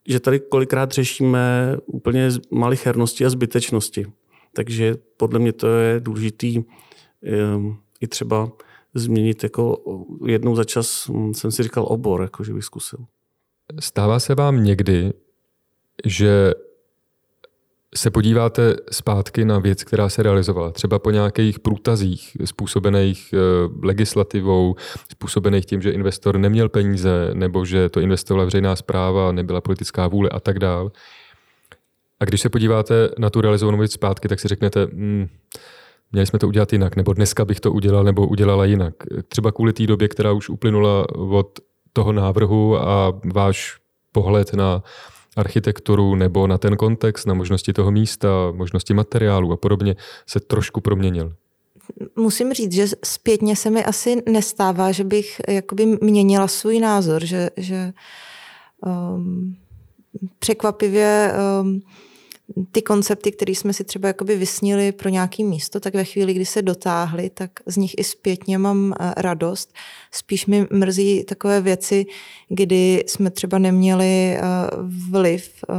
že 0.08 0.20
tady 0.20 0.40
kolikrát 0.40 0.92
řešíme 0.92 1.76
úplně 1.86 2.30
malichernosti 2.52 3.26
a 3.26 3.30
zbytečnosti. 3.30 4.06
Takže 4.54 4.96
podle 5.18 5.40
mě 5.40 5.54
to 5.54 5.68
je 5.68 6.00
důležitý 6.00 6.64
ehm, 7.24 7.78
i 8.02 8.08
třeba 8.08 8.52
změnit 8.94 9.44
jako 9.44 9.78
jednou 10.26 10.56
za 10.56 10.64
čas, 10.64 11.10
hm, 11.10 11.34
jsem 11.34 11.52
si 11.52 11.64
říkal 11.64 11.86
obor, 11.88 12.22
jako 12.22 12.44
že 12.44 12.54
bych 12.54 12.64
zkusil. 12.64 13.00
Stává 13.80 14.20
se 14.20 14.36
vám 14.36 14.64
někdy, 14.64 15.14
že 16.06 16.54
se 17.96 18.12
podíváte 18.12 18.76
zpátky 18.92 19.46
na 19.46 19.60
věc, 19.60 19.84
která 19.84 20.10
se 20.10 20.24
realizovala, 20.24 20.72
třeba 20.72 21.00
po 21.00 21.12
nějakých 21.12 21.60
průtazích 21.60 22.38
způsobených 22.46 23.34
eh, 23.34 23.38
legislativou, 23.84 24.76
způsobených 25.12 25.66
tím, 25.66 25.82
že 25.82 25.92
investor 25.92 26.38
neměl 26.38 26.70
peníze, 26.70 27.30
nebo 27.34 27.66
že 27.66 27.90
to 27.90 28.00
investovala 28.00 28.46
veřejná 28.46 28.76
zpráva, 28.76 29.32
nebyla 29.32 29.62
politická 29.62 30.08
vůle 30.08 30.30
a 30.30 30.40
tak 30.40 30.60
dál. 30.60 30.92
A 32.20 32.26
když 32.26 32.42
se 32.42 32.50
podíváte 32.50 33.10
na 33.18 33.30
tu 33.30 33.42
realizovanou 33.42 33.78
věc 33.78 33.92
zpátky, 33.92 34.28
tak 34.28 34.40
si 34.40 34.48
řeknete, 34.48 34.86
hmm, 34.86 35.28
měli 36.12 36.28
jsme 36.28 36.40
to 36.40 36.48
udělat 36.48 36.74
jinak, 36.74 36.96
nebo 36.96 37.14
dneska 37.14 37.46
bych 37.46 37.60
to 37.60 37.72
udělal, 37.72 38.04
nebo 38.04 38.28
udělala 38.28 38.66
jinak. 38.66 38.94
Třeba 39.28 39.52
kvůli 39.52 39.74
té 39.74 39.88
době, 39.88 40.08
která 40.08 40.32
už 40.32 40.50
uplynula 40.50 41.06
od 41.16 41.60
toho 41.94 42.12
návrhu 42.12 42.78
a 42.78 43.20
váš 43.34 43.78
pohled 44.12 44.54
na 44.54 44.84
architekturu 45.40 46.16
nebo 46.16 46.48
na 46.48 46.58
ten 46.58 46.78
kontext, 46.78 47.28
na 47.28 47.34
možnosti 47.34 47.74
toho 47.74 47.92
místa, 47.92 48.28
možnosti 48.52 48.94
materiálu 48.94 49.52
a 49.52 49.58
podobně 49.58 49.96
se 50.28 50.40
trošku 50.40 50.82
proměnil? 50.82 51.34
Musím 52.16 52.54
říct, 52.54 52.72
že 52.72 52.88
zpětně 53.04 53.56
se 53.56 53.70
mi 53.70 53.86
asi 53.86 54.24
nestává, 54.32 54.92
že 54.92 55.04
bych 55.04 55.42
jakoby 55.48 55.86
měnila 56.02 56.48
svůj 56.48 56.80
názor, 56.80 57.26
že, 57.26 57.50
že 57.58 57.94
um, 58.86 59.56
překvapivě 60.40 61.34
um, 61.62 61.82
ty 62.72 62.82
koncepty, 62.82 63.32
které 63.32 63.52
jsme 63.52 63.74
si 63.74 63.84
třeba 63.84 64.08
jakoby 64.08 64.36
vysnili 64.36 64.92
pro 64.92 65.10
nějaké 65.10 65.44
místo, 65.44 65.80
tak 65.80 65.94
ve 65.94 66.04
chvíli, 66.04 66.34
kdy 66.34 66.46
se 66.46 66.62
dotáhly, 66.62 67.30
tak 67.30 67.52
z 67.66 67.78
nich 67.78 67.92
i 67.98 68.04
zpětně 68.04 68.58
mám 68.58 68.94
eh, 69.00 69.14
radost. 69.18 69.74
Spíš 70.12 70.46
mi 70.46 70.68
mrzí 70.72 71.24
takové 71.24 71.62
věci, 71.62 72.06
kdy 72.50 73.04
jsme 73.08 73.30
třeba 73.30 73.58
neměli 73.58 74.38
eh, 74.38 74.42
vliv 75.10 75.52
eh, 75.70 75.74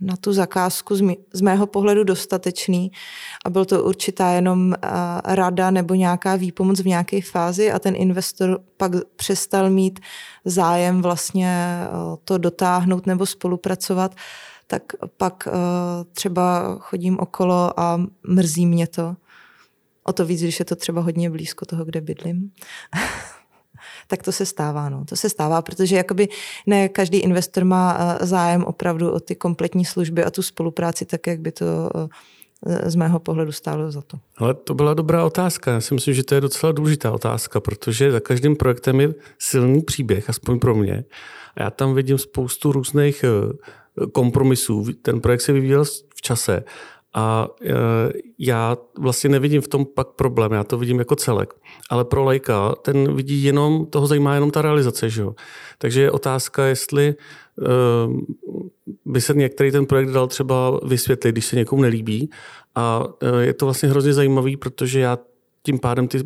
na 0.00 0.16
tu 0.16 0.32
zakázku 0.32 0.96
z 1.32 1.40
mého 1.40 1.66
pohledu 1.66 2.04
dostatečný 2.04 2.90
a 3.44 3.50
byl 3.50 3.64
to 3.64 3.84
určitá 3.84 4.30
jenom 4.30 4.74
rada 5.24 5.70
nebo 5.70 5.94
nějaká 5.94 6.36
výpomoc 6.36 6.80
v 6.80 6.86
nějaké 6.86 7.22
fázi 7.22 7.72
a 7.72 7.78
ten 7.78 7.94
investor 7.96 8.60
pak 8.76 8.92
přestal 9.16 9.70
mít 9.70 10.00
zájem 10.44 11.02
vlastně 11.02 11.78
to 12.24 12.38
dotáhnout 12.38 13.06
nebo 13.06 13.26
spolupracovat 13.26 14.14
tak 14.66 14.82
pak 15.16 15.48
uh, 15.52 15.52
třeba 16.12 16.76
chodím 16.80 17.18
okolo 17.18 17.80
a 17.80 18.00
mrzí 18.28 18.66
mě 18.66 18.86
to. 18.86 19.16
O 20.04 20.12
to 20.12 20.26
víc, 20.26 20.40
když 20.40 20.58
je 20.58 20.64
to 20.64 20.76
třeba 20.76 21.00
hodně 21.00 21.30
blízko 21.30 21.66
toho, 21.66 21.84
kde 21.84 22.00
bydlím. 22.00 22.50
tak 24.06 24.22
to 24.22 24.32
se 24.32 24.46
stává, 24.46 24.88
no. 24.88 25.04
To 25.04 25.16
se 25.16 25.28
stává, 25.28 25.62
protože 25.62 25.96
jakoby 25.96 26.28
ne 26.66 26.88
každý 26.88 27.18
investor 27.18 27.64
má 27.64 27.98
uh, 27.98 28.26
zájem 28.26 28.64
opravdu 28.64 29.12
o 29.12 29.20
ty 29.20 29.34
kompletní 29.34 29.84
služby 29.84 30.24
a 30.24 30.30
tu 30.30 30.42
spolupráci 30.42 31.04
tak, 31.04 31.26
jak 31.26 31.40
by 31.40 31.52
to 31.52 31.90
uh, 31.94 32.06
z 32.86 32.94
mého 32.94 33.18
pohledu 33.18 33.52
stálo 33.52 33.90
za 33.90 34.02
to. 34.02 34.18
Ale 34.36 34.54
to 34.54 34.74
byla 34.74 34.94
dobrá 34.94 35.24
otázka. 35.24 35.72
Já 35.72 35.80
si 35.80 35.94
myslím, 35.94 36.14
že 36.14 36.24
to 36.24 36.34
je 36.34 36.40
docela 36.40 36.72
důležitá 36.72 37.12
otázka, 37.12 37.60
protože 37.60 38.12
za 38.12 38.20
každým 38.20 38.56
projektem 38.56 39.00
je 39.00 39.14
silný 39.38 39.82
příběh, 39.82 40.30
aspoň 40.30 40.58
pro 40.58 40.74
mě. 40.74 41.04
A 41.56 41.62
já 41.62 41.70
tam 41.70 41.94
vidím 41.94 42.18
spoustu 42.18 42.72
různých 42.72 43.24
kompromisů. 44.12 44.86
Ten 45.02 45.20
projekt 45.20 45.40
se 45.40 45.52
vyvíjel 45.52 45.84
v 46.16 46.22
čase 46.22 46.64
a 47.14 47.48
e, 47.62 47.72
já 48.38 48.76
vlastně 48.98 49.30
nevidím 49.30 49.60
v 49.60 49.68
tom 49.68 49.86
pak 49.86 50.08
problém, 50.08 50.52
já 50.52 50.64
to 50.64 50.78
vidím 50.78 50.98
jako 50.98 51.16
celek. 51.16 51.54
Ale 51.90 52.04
pro 52.04 52.24
lajka, 52.24 52.74
ten 52.82 53.14
vidí 53.14 53.44
jenom, 53.44 53.86
toho 53.86 54.06
zajímá 54.06 54.34
jenom 54.34 54.50
ta 54.50 54.62
realizace. 54.62 55.10
Že 55.10 55.22
jo? 55.22 55.34
Takže 55.78 56.02
je 56.02 56.10
otázka, 56.10 56.64
jestli 56.64 57.06
e, 57.08 57.14
by 59.04 59.20
se 59.20 59.34
některý 59.34 59.70
ten 59.70 59.86
projekt 59.86 60.10
dal 60.10 60.26
třeba 60.26 60.80
vysvětlit, 60.84 61.32
když 61.32 61.46
se 61.46 61.56
někomu 61.56 61.82
nelíbí. 61.82 62.30
A 62.74 63.04
e, 63.20 63.44
je 63.44 63.54
to 63.54 63.66
vlastně 63.66 63.88
hrozně 63.88 64.12
zajímavý, 64.12 64.56
protože 64.56 65.00
já 65.00 65.18
tím 65.62 65.78
pádem 65.78 66.08
ty 66.08 66.18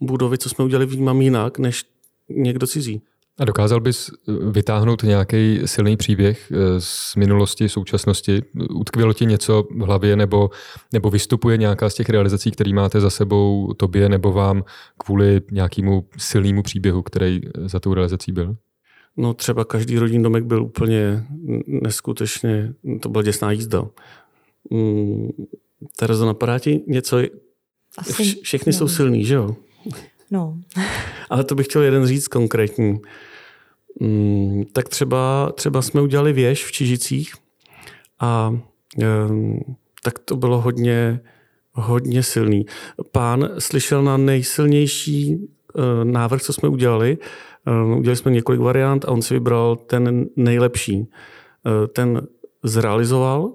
budovy, 0.00 0.38
co 0.38 0.48
jsme 0.48 0.64
udělali, 0.64 0.86
vnímám 0.86 1.22
jinak, 1.22 1.58
než 1.58 1.84
někdo 2.28 2.66
cizí. 2.66 3.02
A 3.40 3.44
dokázal 3.44 3.80
bys 3.80 4.10
eh, 4.10 4.32
vytáhnout 4.50 5.02
nějaký 5.02 5.60
silný 5.64 5.96
příběh 5.96 6.52
eh, 6.52 6.56
z 6.80 7.16
minulosti, 7.16 7.68
současnosti? 7.68 8.42
Utkvělo 8.74 9.12
ti 9.12 9.26
něco 9.26 9.66
v 9.70 9.80
hlavě 9.80 10.16
nebo, 10.16 10.50
nebo 10.92 11.10
vystupuje 11.10 11.56
nějaká 11.56 11.90
z 11.90 11.94
těch 11.94 12.08
realizací, 12.10 12.50
které 12.50 12.72
máte 12.72 13.00
za 13.00 13.10
sebou 13.10 13.74
tobě 13.76 14.08
nebo 14.08 14.32
vám 14.32 14.64
kvůli 14.98 15.40
nějakému 15.50 16.08
silnému 16.18 16.62
příběhu, 16.62 17.02
který 17.02 17.40
za 17.66 17.80
tou 17.80 17.94
realizací 17.94 18.32
byl? 18.32 18.56
No 19.16 19.34
třeba 19.34 19.64
každý 19.64 19.98
rodinný 19.98 20.22
domek 20.22 20.44
byl 20.44 20.62
úplně 20.62 21.26
neskutečně, 21.66 22.74
to 23.00 23.08
byla 23.08 23.22
děsná 23.22 23.52
jízda. 23.52 23.84
Mm, 24.70 25.28
Terezo, 25.98 26.26
napadá 26.26 26.58
ti 26.58 26.80
něco? 26.86 27.16
Asi, 27.98 28.22
Vš- 28.22 28.42
všechny 28.42 28.72
ne. 28.72 28.78
jsou 28.78 28.88
silný, 28.88 29.24
že 29.24 29.34
jo? 29.34 29.56
No. 30.32 30.58
Ale 31.30 31.44
to 31.44 31.54
bych 31.54 31.66
chtěl 31.66 31.82
jeden 31.82 32.06
říct 32.06 32.28
konkrétní. 32.28 33.00
Mm, 34.00 34.64
tak 34.72 34.88
třeba, 34.88 35.52
třeba 35.54 35.82
jsme 35.82 36.00
udělali 36.00 36.32
věž 36.32 36.64
v 36.64 36.72
Čižicích 36.72 37.34
a 38.20 38.56
tak 40.02 40.18
to 40.18 40.36
bylo 40.36 40.60
hodně, 40.60 41.20
hodně 41.72 42.22
silný. 42.22 42.66
Pán 43.12 43.48
slyšel 43.58 44.02
na 44.02 44.16
nejsilnější 44.16 45.36
eh, 45.36 46.04
návrh, 46.04 46.42
co 46.42 46.52
jsme 46.52 46.68
udělali. 46.68 47.18
Eh, 47.66 47.96
udělali 47.96 48.16
jsme 48.16 48.30
několik 48.30 48.60
variant 48.60 49.04
a 49.04 49.08
on 49.08 49.22
si 49.22 49.34
vybral 49.34 49.76
ten 49.76 50.26
nejlepší. 50.36 51.08
Eh, 51.66 51.88
ten 51.88 52.26
zrealizoval 52.62 53.52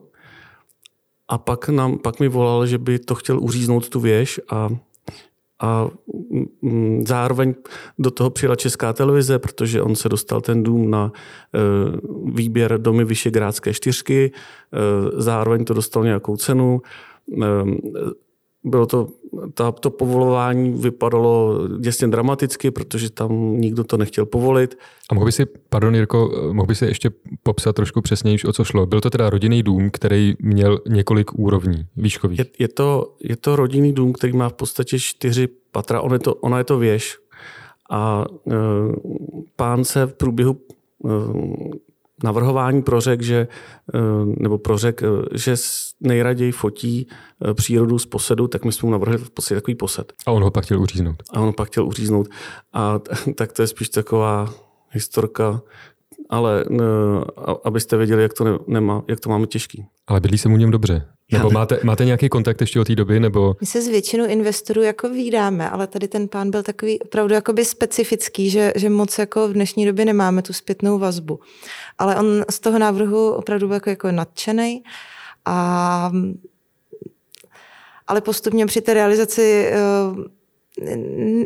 a 1.28 1.38
pak, 1.38 1.69
nám, 1.69 1.97
pak 1.97 2.19
mi 2.19 2.28
volal, 2.28 2.65
že 2.65 2.78
by 2.78 2.99
to 2.99 3.15
chtěl 3.15 3.39
uříznout 3.39 3.89
tu 3.89 3.99
věž 3.99 4.41
a 4.49 4.69
a 5.59 5.87
mm, 6.61 7.03
zároveň 7.07 7.53
do 7.99 8.11
toho 8.11 8.29
přijela 8.29 8.55
česká 8.55 8.93
televize, 8.93 9.39
protože 9.39 9.81
on 9.81 9.95
se 9.95 10.09
dostal 10.09 10.41
ten 10.41 10.63
dům 10.63 10.91
na 10.91 11.11
e, 11.11 11.59
výběr 12.31 12.81
domy 12.81 13.05
Vyšegrádské 13.05 13.73
čtyřky, 13.73 14.31
e, 14.31 15.21
zároveň 15.21 15.65
to 15.65 15.73
dostal 15.73 16.03
nějakou 16.03 16.37
cenu. 16.37 16.81
Bylo 18.70 18.86
to, 18.86 19.07
ta, 19.53 19.72
to 19.72 19.89
povolování 19.89 20.74
vypadalo 20.74 21.59
děsně 21.80 22.07
dramaticky, 22.07 22.72
protože 22.72 23.09
tam 23.09 23.61
nikdo 23.61 23.84
to 23.84 23.97
nechtěl 23.97 24.26
povolit. 24.26 24.78
A 25.09 25.13
mohl 25.13 25.26
by 25.26 25.32
si, 25.32 25.45
pardon 25.70 25.95
Jirko, 25.95 26.49
mohl 26.51 26.68
by 26.68 26.76
si 26.76 26.86
ještě 26.86 27.11
popsat 27.43 27.76
trošku 27.76 28.01
přesněji, 28.01 28.38
o 28.47 28.53
co 28.53 28.63
šlo? 28.63 28.86
Byl 28.86 29.01
to 29.01 29.09
teda 29.09 29.30
rodinný 29.30 29.63
dům, 29.63 29.89
který 29.93 30.36
měl 30.39 30.80
několik 30.89 31.39
úrovní 31.39 31.86
výškových? 31.97 32.39
Je, 32.39 32.45
je, 32.59 32.68
to, 32.68 33.15
je 33.24 33.36
to 33.36 33.55
rodinný 33.55 33.93
dům, 33.93 34.13
který 34.13 34.34
má 34.34 34.49
v 34.49 34.53
podstatě 34.53 34.99
čtyři 34.99 35.47
patra, 35.72 36.01
on 36.01 36.13
je 36.13 36.20
to, 36.20 36.36
ona 36.36 36.57
je 36.57 36.63
to 36.63 36.78
věž. 36.78 37.18
A 37.89 38.26
e, 38.47 38.53
pán 39.55 39.84
se 39.84 40.05
v 40.05 40.13
průběhu 40.13 40.57
e, 41.05 41.09
navrhování 42.24 42.82
prořek, 42.82 43.22
že, 43.22 43.47
eh, 43.93 43.99
nebo 44.26 44.57
prořek, 44.57 45.03
eh, 45.03 45.07
že 45.38 45.55
nejraději 45.99 46.51
fotí 46.51 47.07
eh, 47.09 47.53
přírodu 47.53 47.99
z 47.99 48.05
posedu, 48.05 48.47
tak 48.47 48.65
my 48.65 48.72
jsme 48.72 48.88
mu 48.88 48.91
navrhli 48.91 49.18
v 49.18 49.30
podstatě 49.30 49.55
takový 49.55 49.76
posed. 49.76 50.13
A 50.26 50.32
on 50.32 50.43
ho 50.43 50.51
pak 50.51 50.65
chtěl 50.65 50.82
uříznout. 50.82 51.24
A 51.34 51.39
on 51.39 51.45
ho 51.45 51.53
pak 51.53 51.68
chtěl 51.68 51.88
uříznout. 51.88 52.28
A 52.74 52.99
tak 53.36 53.51
to 53.51 53.61
je 53.61 53.68
spíš 53.68 53.89
taková 53.89 54.53
historka, 54.91 55.61
ale 56.30 56.65
abyste 57.63 57.97
věděli, 57.97 58.21
jak 58.21 58.34
to, 58.34 58.43
ne, 58.43 58.51
nemá, 58.67 59.03
jak 59.07 59.19
to 59.19 59.30
máme 59.30 59.47
těžký. 59.47 59.86
Ale 60.07 60.19
bydlí 60.19 60.38
se 60.38 60.49
mu 60.49 60.57
něm 60.57 60.71
dobře. 60.71 61.05
Nebo 61.32 61.51
máte, 61.51 61.80
máte 61.84 62.05
nějaký 62.05 62.30
kontakt 62.30 62.61
ještě 62.61 62.80
od 62.80 62.88
té 62.88 62.95
doby? 62.95 63.19
Nebo... 63.19 63.55
My 63.61 63.67
se 63.67 63.82
s 63.82 63.88
většinou 63.88 64.25
investorů 64.25 64.82
jako 64.82 65.09
výdáme, 65.09 65.69
ale 65.69 65.88
tady 65.88 66.07
ten 66.07 66.28
pán 66.28 66.51
byl 66.51 66.63
takový 66.63 66.99
opravdu 66.99 67.34
jakoby 67.34 67.65
specifický, 67.65 68.49
že, 68.49 68.73
že 68.75 68.89
moc 68.89 69.17
jako 69.17 69.47
v 69.47 69.53
dnešní 69.53 69.86
době 69.86 70.05
nemáme 70.05 70.41
tu 70.41 70.53
zpětnou 70.53 70.99
vazbu. 70.99 71.39
Ale 71.97 72.15
on 72.15 72.43
z 72.49 72.59
toho 72.59 72.80
návrhu 72.80 73.32
opravdu 73.32 73.67
byl 73.67 73.73
jako, 73.73 73.89
jako 73.89 74.11
nadšený. 74.11 74.84
A, 75.45 76.11
ale 78.07 78.21
postupně 78.21 78.65
při 78.65 78.82
té 78.82 78.93
realizaci 78.93 79.67
eh, 79.71 79.78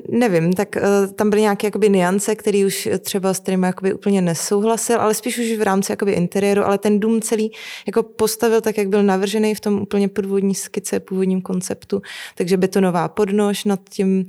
nevím, 0.09 0.53
tak 0.53 0.75
uh, 0.75 1.13
tam 1.13 1.29
byly 1.29 1.41
nějaké 1.41 1.67
jakoby 1.67 1.89
niance, 1.89 2.35
který 2.35 2.65
už 2.65 2.89
třeba 2.99 3.33
s 3.33 3.39
kterými 3.39 3.65
jakoby 3.65 3.93
úplně 3.93 4.21
nesouhlasil, 4.21 5.01
ale 5.01 5.13
spíš 5.13 5.37
už 5.37 5.57
v 5.57 5.61
rámci 5.61 5.91
jakoby 5.91 6.11
interiéru, 6.11 6.65
ale 6.65 6.77
ten 6.77 6.99
dům 6.99 7.21
celý 7.21 7.51
jako 7.85 8.03
postavil 8.03 8.61
tak, 8.61 8.77
jak 8.77 8.87
byl 8.87 9.03
navržený 9.03 9.55
v 9.55 9.59
tom 9.59 9.81
úplně 9.81 10.07
původní 10.07 10.55
skice, 10.55 10.99
původním 10.99 11.41
konceptu, 11.41 12.01
takže 12.35 12.57
betonová 12.57 13.07
podnož 13.07 13.65
nad 13.65 13.79
tím 13.89 14.19
uh, 14.19 14.25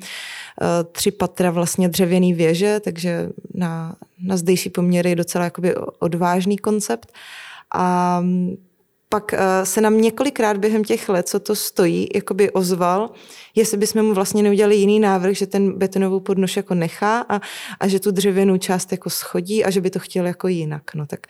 tři 0.93 1.11
patra 1.11 1.51
vlastně 1.51 1.89
dřevěný 1.89 2.35
věže, 2.35 2.81
takže 2.81 3.29
na, 3.55 3.97
na 4.23 4.37
zdejší 4.37 4.71
poměry 4.71 5.15
docela 5.15 5.45
jakoby 5.45 5.75
odvážný 5.99 6.59
koncept. 6.59 7.13
A 7.75 8.23
pak 9.13 9.35
eh, 9.35 9.67
se 9.67 9.81
nám 9.81 10.01
několikrát 10.01 10.57
během 10.57 10.85
těch 10.85 11.09
let, 11.09 11.29
co 11.29 11.41
to 11.41 11.57
stojí, 11.57 12.09
jakoby 12.15 12.51
ozval, 12.51 13.11
jestli 13.55 13.77
bychom 13.77 14.03
mu 14.03 14.15
vlastně 14.15 14.43
neudělali 14.43 14.77
jiný 14.77 15.01
návrh, 15.01 15.37
že 15.37 15.47
ten 15.47 15.79
betonovou 15.79 16.21
podnož 16.21 16.57
jako 16.57 16.75
nechá 16.75 17.21
a, 17.29 17.41
a 17.81 17.89
že 17.89 18.01
tu 18.01 18.11
dřevěnou 18.11 18.57
část 18.57 18.93
jako 18.93 19.11
schodí 19.11 19.65
a 19.65 19.71
že 19.71 19.81
by 19.81 19.91
to 19.91 19.99
chtěl 19.99 20.27
jako 20.27 20.49
jinak. 20.49 20.95
No 20.95 21.07
tak 21.07 21.27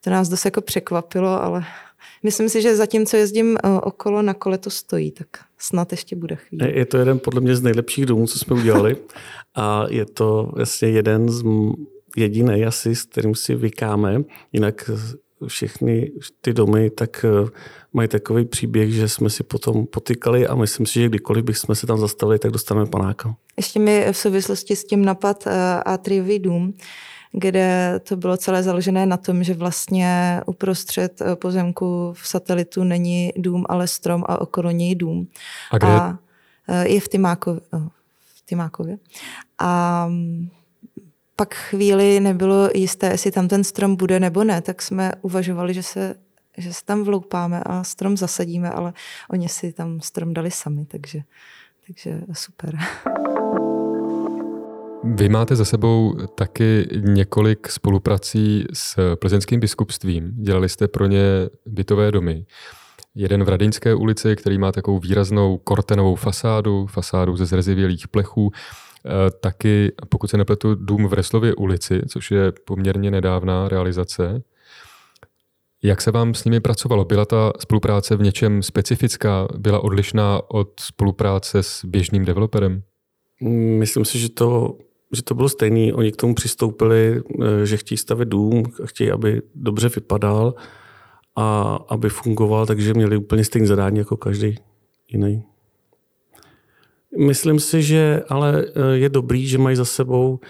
to 0.00 0.10
nás 0.10 0.28
dost 0.28 0.44
jako 0.44 0.60
překvapilo, 0.60 1.42
ale 1.42 1.64
myslím 2.22 2.48
si, 2.48 2.62
že 2.62 2.76
zatím, 2.76 3.06
co 3.06 3.16
jezdím 3.16 3.56
eh, 3.56 3.68
okolo, 3.82 4.22
na 4.22 4.34
kole 4.34 4.58
to 4.58 4.70
stojí, 4.70 5.10
tak 5.12 5.28
snad 5.58 5.92
ještě 5.92 6.16
bude 6.16 6.36
chvíli. 6.36 6.78
Je 6.78 6.86
to 6.86 6.96
jeden 6.96 7.18
podle 7.18 7.40
mě 7.40 7.56
z 7.56 7.62
nejlepších 7.62 8.06
domů, 8.06 8.26
co 8.26 8.38
jsme 8.38 8.56
udělali 8.56 8.96
a 9.54 9.84
je 9.90 10.04
to 10.04 10.50
vlastně 10.54 10.88
jeden 10.88 11.28
z 11.28 11.44
jediný 12.16 12.64
asi, 12.64 12.94
s 12.94 13.04
kterým 13.04 13.34
si 13.34 13.54
vykáme. 13.54 14.22
Jinak 14.52 14.90
všechny 15.46 16.12
ty 16.40 16.52
domy 16.52 16.90
tak 16.90 17.24
eh, 17.24 17.50
mají 17.92 18.08
takový 18.08 18.44
příběh, 18.44 18.92
že 18.92 19.08
jsme 19.08 19.30
si 19.30 19.42
potom 19.42 19.86
potykali 19.86 20.46
a 20.46 20.54
myslím 20.54 20.86
si, 20.86 21.00
že 21.00 21.08
kdykoliv 21.08 21.44
bychom 21.44 21.74
se 21.74 21.86
tam 21.86 21.98
zastavili, 21.98 22.38
tak 22.38 22.50
dostaneme 22.50 22.86
panáka. 22.86 23.34
Ještě 23.56 23.78
mi 23.78 24.12
v 24.12 24.16
souvislosti 24.16 24.76
s 24.76 24.84
tím 24.84 25.04
napad 25.04 25.46
eh, 25.46 25.82
Atriový 25.82 26.38
dům, 26.38 26.74
kde 27.32 28.00
to 28.08 28.16
bylo 28.16 28.36
celé 28.36 28.62
založené 28.62 29.06
na 29.06 29.16
tom, 29.16 29.44
že 29.44 29.54
vlastně 29.54 30.40
uprostřed 30.46 31.20
eh, 31.20 31.36
pozemku 31.36 32.12
v 32.12 32.28
satelitu 32.28 32.84
není 32.84 33.32
dům, 33.36 33.64
ale 33.68 33.88
strom 33.88 34.24
a 34.26 34.40
okolo 34.40 34.70
něj 34.70 34.94
dům. 34.94 35.28
A 35.70 35.78
kde? 35.78 35.88
A 35.88 36.18
je 36.82 37.00
v 37.00 37.08
Tymákově. 37.08 37.60
V 38.36 38.46
Tymákově. 38.46 38.98
A 39.58 40.06
mm, 40.06 40.48
pak 41.36 41.54
chvíli 41.54 42.20
nebylo 42.20 42.68
jisté, 42.74 43.06
jestli 43.06 43.30
tam 43.30 43.48
ten 43.48 43.64
strom 43.64 43.96
bude 43.96 44.20
nebo 44.20 44.44
ne, 44.44 44.62
tak 44.62 44.82
jsme 44.82 45.12
uvažovali, 45.22 45.74
že 45.74 45.82
se, 45.82 46.14
že 46.58 46.72
se 46.72 46.84
tam 46.84 47.04
vloupáme 47.04 47.62
a 47.66 47.84
strom 47.84 48.16
zasadíme, 48.16 48.70
ale 48.70 48.92
oni 49.30 49.48
si 49.48 49.72
tam 49.72 50.00
strom 50.00 50.34
dali 50.34 50.50
sami, 50.50 50.84
takže, 50.84 51.20
takže 51.86 52.20
super. 52.32 52.78
Vy 55.04 55.28
máte 55.28 55.56
za 55.56 55.64
sebou 55.64 56.14
taky 56.34 56.88
několik 57.00 57.68
spoluprací 57.70 58.64
s 58.72 59.16
plzeňským 59.16 59.60
biskupstvím. 59.60 60.32
Dělali 60.36 60.68
jste 60.68 60.88
pro 60.88 61.06
ně 61.06 61.22
bytové 61.66 62.12
domy. 62.12 62.46
Jeden 63.14 63.44
v 63.44 63.48
Radinské 63.48 63.94
ulici, 63.94 64.36
který 64.36 64.58
má 64.58 64.72
takovou 64.72 64.98
výraznou 64.98 65.58
kortenovou 65.58 66.14
fasádu, 66.14 66.86
fasádu 66.86 67.36
ze 67.36 67.46
zrezivělých 67.46 68.08
plechů. 68.08 68.50
Eh, 69.06 69.30
taky, 69.40 69.92
pokud 70.08 70.30
se 70.30 70.36
nepletu, 70.36 70.74
dům 70.74 71.06
v 71.06 71.12
Reslově 71.12 71.54
ulici, 71.54 72.02
což 72.08 72.30
je 72.30 72.52
poměrně 72.64 73.10
nedávná 73.10 73.68
realizace. 73.68 74.42
Jak 75.82 76.02
se 76.02 76.10
vám 76.10 76.34
s 76.34 76.44
nimi 76.44 76.60
pracovalo? 76.60 77.04
Byla 77.04 77.24
ta 77.24 77.52
spolupráce 77.58 78.16
v 78.16 78.22
něčem 78.22 78.62
specifická? 78.62 79.48
Byla 79.58 79.80
odlišná 79.84 80.40
od 80.48 80.80
spolupráce 80.80 81.62
s 81.62 81.84
běžným 81.84 82.24
developerem? 82.24 82.82
Myslím 83.78 84.04
si, 84.04 84.18
že 84.18 84.28
to, 84.28 84.78
že 85.12 85.22
to 85.22 85.34
bylo 85.34 85.48
stejné. 85.48 85.92
Oni 85.92 86.12
k 86.12 86.16
tomu 86.16 86.34
přistoupili, 86.34 87.22
eh, 87.62 87.66
že 87.66 87.76
chtějí 87.76 87.98
stavět 87.98 88.28
dům, 88.28 88.62
chtějí, 88.84 89.10
aby 89.10 89.42
dobře 89.54 89.88
vypadal 89.88 90.54
a 91.36 91.78
aby 91.88 92.08
fungoval, 92.08 92.66
takže 92.66 92.94
měli 92.94 93.16
úplně 93.16 93.44
stejné 93.44 93.66
zadání 93.66 93.98
jako 93.98 94.16
každý 94.16 94.54
jiný. 95.08 95.44
Myslím 97.18 97.60
si, 97.60 97.82
že 97.82 98.22
ale 98.28 98.64
eh, 98.66 98.96
je 98.96 99.08
dobrý, 99.08 99.46
že 99.46 99.58
mají 99.58 99.76
za 99.76 99.84
sebou 99.84 100.40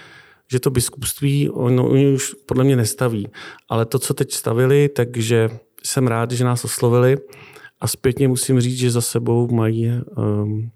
že 0.50 0.60
to 0.60 0.70
biskupství, 0.70 1.50
ono, 1.50 1.88
oni 1.88 2.14
už 2.14 2.34
podle 2.34 2.64
mě 2.64 2.76
nestaví. 2.76 3.28
Ale 3.68 3.86
to, 3.86 3.98
co 3.98 4.14
teď 4.14 4.32
stavili, 4.32 4.88
takže 4.88 5.50
jsem 5.84 6.06
rád, 6.06 6.30
že 6.30 6.44
nás 6.44 6.64
oslovili 6.64 7.16
a 7.80 7.88
zpětně 7.88 8.28
musím 8.28 8.60
říct, 8.60 8.78
že 8.78 8.90
za 8.90 9.00
sebou 9.00 9.48
mají 9.54 9.90
um, 10.16 10.70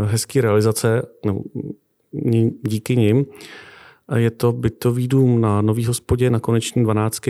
hezký 0.00 0.40
realizace, 0.40 1.02
no, 1.26 1.42
díky 2.62 2.96
nim. 2.96 3.26
Je 4.16 4.30
to 4.30 4.52
bytový 4.52 5.08
dům 5.08 5.40
na 5.40 5.62
Nový 5.62 5.84
hospodě 5.84 6.30
na 6.30 6.40
Koneční 6.40 6.82
12. 6.82 7.20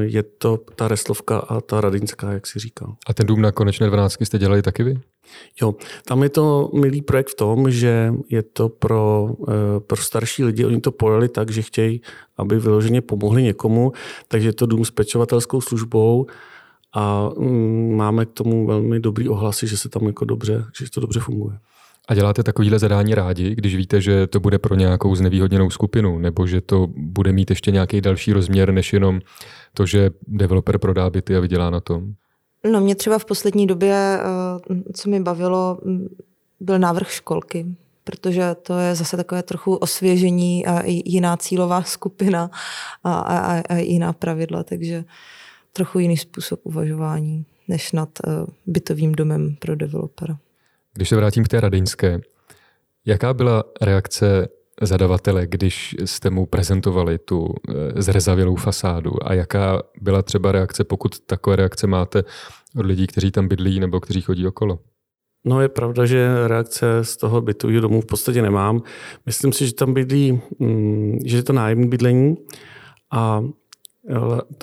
Je 0.00 0.22
to 0.22 0.56
ta 0.56 0.88
Reslovka 0.88 1.38
a 1.38 1.60
ta 1.60 1.80
Radinská, 1.80 2.32
jak 2.32 2.46
si 2.46 2.58
říkal. 2.58 2.96
A 3.06 3.14
ten 3.14 3.26
dům 3.26 3.42
na 3.42 3.52
Konečné 3.52 3.86
12 3.86 4.20
jste 4.20 4.38
dělali 4.38 4.62
taky 4.62 4.82
vy? 4.82 5.00
Jo, 5.60 5.74
tam 6.04 6.22
je 6.22 6.28
to 6.28 6.70
milý 6.74 7.02
projekt 7.02 7.28
v 7.28 7.34
tom, 7.34 7.70
že 7.70 8.14
je 8.28 8.42
to 8.42 8.68
pro, 8.68 9.30
eh, 9.48 9.80
pro 9.80 9.96
starší 9.96 10.44
lidi, 10.44 10.64
oni 10.64 10.80
to 10.80 10.92
pojeli 10.92 11.28
tak, 11.28 11.50
že 11.50 11.62
chtějí, 11.62 12.00
aby 12.36 12.58
vyloženě 12.58 13.00
pomohli 13.00 13.42
někomu, 13.42 13.92
takže 14.28 14.48
je 14.48 14.52
to 14.52 14.66
dům 14.66 14.84
s 14.84 14.90
pečovatelskou 14.90 15.60
službou 15.60 16.26
a 16.94 17.28
mm, 17.38 17.96
máme 17.96 18.26
k 18.26 18.32
tomu 18.32 18.66
velmi 18.66 19.00
dobrý 19.00 19.28
ohlasy, 19.28 19.66
že 19.66 19.76
se 19.76 19.88
tam 19.88 20.06
jako 20.06 20.24
dobře, 20.24 20.64
že 20.78 20.90
to 20.90 21.00
dobře 21.00 21.20
funguje. 21.20 21.58
A 22.08 22.14
děláte 22.14 22.42
takovýhle 22.42 22.78
zadání 22.78 23.14
rádi, 23.14 23.54
když 23.54 23.76
víte, 23.76 24.00
že 24.00 24.26
to 24.26 24.40
bude 24.40 24.58
pro 24.58 24.74
nějakou 24.74 25.14
znevýhodněnou 25.14 25.70
skupinu, 25.70 26.18
nebo 26.18 26.46
že 26.46 26.60
to 26.60 26.86
bude 26.96 27.32
mít 27.32 27.50
ještě 27.50 27.70
nějaký 27.70 28.00
další 28.00 28.32
rozměr, 28.32 28.72
než 28.72 28.92
jenom 28.92 29.20
to, 29.74 29.86
že 29.86 30.10
developer 30.26 30.78
prodá 30.78 31.10
byty 31.10 31.36
a 31.36 31.40
vydělá 31.40 31.70
na 31.70 31.80
tom? 31.80 32.14
No 32.72 32.80
mě 32.80 32.94
třeba 32.94 33.18
v 33.18 33.24
poslední 33.24 33.66
době, 33.66 33.94
eh, 33.94 34.92
co 34.92 35.10
mi 35.10 35.20
bavilo, 35.20 35.78
byl 36.60 36.78
návrh 36.78 37.10
školky 37.10 37.66
protože 38.08 38.54
to 38.62 38.78
je 38.78 38.94
zase 38.94 39.16
takové 39.16 39.42
trochu 39.42 39.74
osvěžení 39.74 40.66
a 40.66 40.82
jiná 40.86 41.36
cílová 41.36 41.82
skupina 41.82 42.50
a, 43.04 43.18
a, 43.18 43.60
a 43.60 43.74
jiná 43.76 44.12
pravidla, 44.12 44.62
takže 44.62 45.04
trochu 45.72 45.98
jiný 45.98 46.16
způsob 46.16 46.60
uvažování 46.62 47.44
než 47.68 47.92
nad 47.92 48.08
uh, 48.26 48.32
bytovým 48.66 49.12
domem 49.12 49.56
pro 49.58 49.76
developera. 49.76 50.38
Když 50.94 51.08
se 51.08 51.16
vrátím 51.16 51.44
k 51.44 51.48
té 51.48 51.60
radeňské, 51.60 52.20
jaká 53.06 53.34
byla 53.34 53.64
reakce 53.80 54.48
zadavatele, 54.82 55.46
když 55.46 55.96
jste 56.04 56.30
mu 56.30 56.46
prezentovali 56.46 57.18
tu 57.18 57.54
eh, 57.68 58.02
zrezavělou 58.02 58.56
fasádu 58.56 59.12
a 59.28 59.34
jaká 59.34 59.82
byla 60.00 60.22
třeba 60.22 60.52
reakce, 60.52 60.84
pokud 60.84 61.18
takové 61.18 61.56
reakce 61.56 61.86
máte 61.86 62.24
od 62.76 62.86
lidí, 62.86 63.06
kteří 63.06 63.30
tam 63.30 63.48
bydlí 63.48 63.80
nebo 63.80 64.00
kteří 64.00 64.20
chodí 64.20 64.46
okolo? 64.46 64.78
No 65.44 65.60
je 65.60 65.68
pravda, 65.68 66.06
že 66.06 66.48
reakce 66.48 67.04
z 67.04 67.16
toho 67.16 67.40
bytového 67.40 67.80
domu 67.80 68.00
v 68.00 68.06
podstatě 68.06 68.42
nemám. 68.42 68.82
Myslím 69.26 69.52
si, 69.52 69.66
že 69.66 69.74
tam 69.74 69.94
bydlí, 69.94 70.40
mm, 70.58 71.18
že 71.24 71.36
je 71.36 71.42
to 71.42 71.52
nájemní 71.52 71.88
bydlení 71.88 72.36
a 73.12 73.44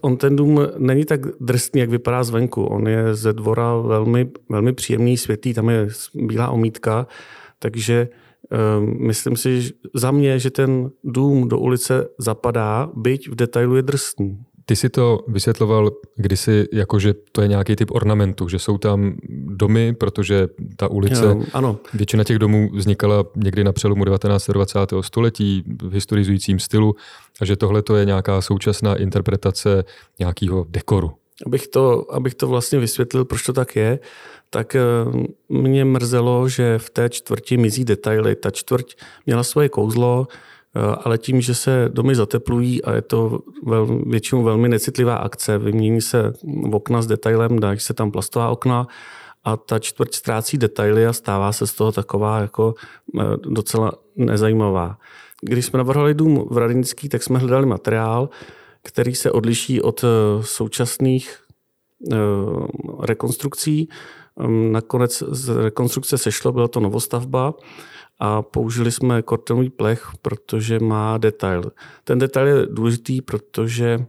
on 0.02 0.18
ten 0.18 0.36
dům 0.36 0.60
není 0.78 1.06
tak 1.06 1.20
drsný, 1.40 1.82
jak 1.82 1.90
vypadá 1.90 2.24
zvenku. 2.24 2.64
On 2.64 2.88
je 2.88 3.16
ze 3.16 3.34
dvora 3.34 3.78
velmi, 3.78 4.30
velmi 4.50 4.74
příjemný, 4.74 5.18
světlý, 5.18 5.54
tam 5.54 5.70
je 5.70 5.88
bílá 6.14 6.50
omítka, 6.50 7.08
takže 7.60 8.10
um, 8.80 9.08
myslím 9.08 9.36
si 9.36 9.62
že 9.62 9.72
za 9.94 10.12
mě, 10.12 10.40
že 10.40 10.52
ten 10.52 10.92
dům 11.04 11.48
do 11.48 11.60
ulice 11.60 12.08
zapadá, 12.18 12.90
byť 12.96 13.30
v 13.30 13.36
detailu 13.36 13.76
je 13.76 13.82
drsný. 13.82 14.38
Ty 14.66 14.76
si 14.76 14.90
to 14.90 15.20
vysvětloval 15.28 15.92
kdysi 16.16 16.68
jako, 16.74 17.00
že 17.00 17.14
to 17.32 17.42
je 17.42 17.48
nějaký 17.48 17.76
typ 17.76 17.92
ornamentu, 17.92 18.50
že 18.50 18.60
jsou 18.60 18.78
tam 18.78 19.16
domy, 19.48 19.94
protože 19.94 20.48
ta 20.76 20.88
ulice, 20.88 21.26
jo, 21.26 21.44
ano. 21.54 21.80
většina 21.94 22.24
těch 22.24 22.40
domů 22.40 22.70
vznikala 22.74 23.26
někdy 23.36 23.64
na 23.64 23.72
přelomu 23.72 24.06
19. 24.06 24.50
a 24.50 24.54
20. 24.54 24.80
století 25.02 25.64
v 25.82 25.94
historizujícím 25.94 26.60
stylu 26.60 26.96
a 27.42 27.46
že 27.46 27.56
tohle 27.56 27.82
to 27.82 27.96
je 27.96 28.06
nějaká 28.06 28.42
současná 28.42 28.96
interpretace 28.96 29.84
nějakého 30.20 30.66
dekoru. 30.70 31.12
Abych 31.46 31.68
to, 31.68 32.14
abych 32.14 32.36
to 32.36 32.48
vlastně 32.48 32.80
vysvětlil, 32.80 33.26
proč 33.26 33.44
to 33.44 33.54
tak 33.54 33.76
je, 33.76 34.00
tak 34.50 34.76
eh, 34.76 34.82
mě 35.50 35.86
mrzelo, 35.86 36.50
že 36.50 36.80
v 36.80 36.90
té 36.90 37.10
čtvrti 37.10 37.58
mizí 37.58 37.86
detaily. 37.86 38.36
Ta 38.36 38.52
čtvrť 38.52 38.96
měla 39.26 39.44
svoje 39.44 39.70
kouzlo, 39.70 40.28
ale 41.04 41.18
tím, 41.18 41.42
že 41.42 41.56
se 41.56 41.90
domy 41.94 42.16
zateplují 42.16 42.84
a 42.84 42.94
je 42.94 43.02
to 43.02 43.40
vel, 43.66 44.02
většinou 44.06 44.44
velmi 44.44 44.70
necitlivá 44.70 45.16
akce, 45.16 45.58
vymění 45.58 46.02
se 46.02 46.34
okna 46.72 47.02
s 47.02 47.08
detailem, 47.08 47.60
dají 47.60 47.80
se 47.80 47.94
tam 47.94 48.12
plastová 48.12 48.50
okna 48.50 48.88
a 49.44 49.58
ta 49.58 49.80
čtvrť 49.80 50.16
ztrácí 50.16 50.58
detaily 50.58 51.08
a 51.08 51.14
stává 51.14 51.52
se 51.52 51.68
z 51.68 51.74
toho 51.74 51.92
taková 51.92 52.40
jako 52.40 52.74
eh, 53.20 53.24
docela 53.50 53.92
nezajímavá. 54.16 54.98
Když 55.42 55.66
jsme 55.66 55.78
navrhovali 55.78 56.14
dům 56.14 56.48
v 56.52 56.58
Radinický, 56.58 57.10
tak 57.10 57.24
jsme 57.24 57.40
hledali 57.40 57.66
materiál, 57.66 58.30
který 58.84 59.16
se 59.16 59.32
odliší 59.32 59.82
od 59.82 60.04
eh, 60.04 60.08
současných 60.44 61.40
rekonstrukcí. 63.02 63.90
Ehm, 64.40 64.72
nakonec 64.72 65.24
z 65.28 65.50
rekonstrukce 65.64 66.18
sešlo, 66.18 66.52
byla 66.52 66.68
to 66.68 66.80
novostavba 66.80 67.54
a 68.20 68.42
použili 68.42 68.92
jsme 68.92 69.22
kortenový 69.22 69.70
plech, 69.70 70.10
protože 70.22 70.80
má 70.80 71.18
detail. 71.18 71.72
Ten 72.04 72.20
detail 72.20 72.48
je 72.48 72.66
důležitý, 72.66 73.22
protože 73.22 74.06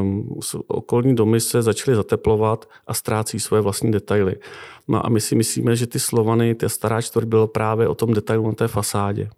um, 0.00 0.40
okolní 0.66 1.14
domy 1.14 1.40
se 1.40 1.62
začaly 1.62 1.96
zateplovat 1.96 2.68
a 2.86 2.94
ztrácí 2.94 3.40
svoje 3.40 3.62
vlastní 3.62 3.90
detaily. 3.90 4.36
No 4.88 5.06
a 5.06 5.08
my 5.08 5.20
si 5.20 5.34
myslíme, 5.34 5.76
že 5.76 5.86
ty 5.86 5.98
Slovany, 5.98 6.54
ta 6.54 6.68
stará 6.68 7.02
čtvrť 7.02 7.26
bylo 7.26 7.46
právě 7.46 7.88
o 7.88 7.94
tom 7.94 8.14
detailu 8.14 8.46
na 8.46 8.52
té 8.52 8.68
fasádě. 8.68 9.30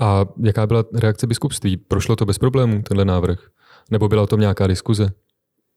A 0.00 0.26
jaká 0.42 0.66
byla 0.66 0.84
reakce 0.94 1.26
biskupství? 1.26 1.76
Prošlo 1.76 2.16
to 2.16 2.26
bez 2.26 2.38
problémů, 2.38 2.82
tenhle 2.82 3.04
návrh? 3.04 3.48
Nebo 3.90 4.08
byla 4.08 4.22
o 4.22 4.26
tom 4.26 4.40
nějaká 4.40 4.66
diskuze? 4.66 5.12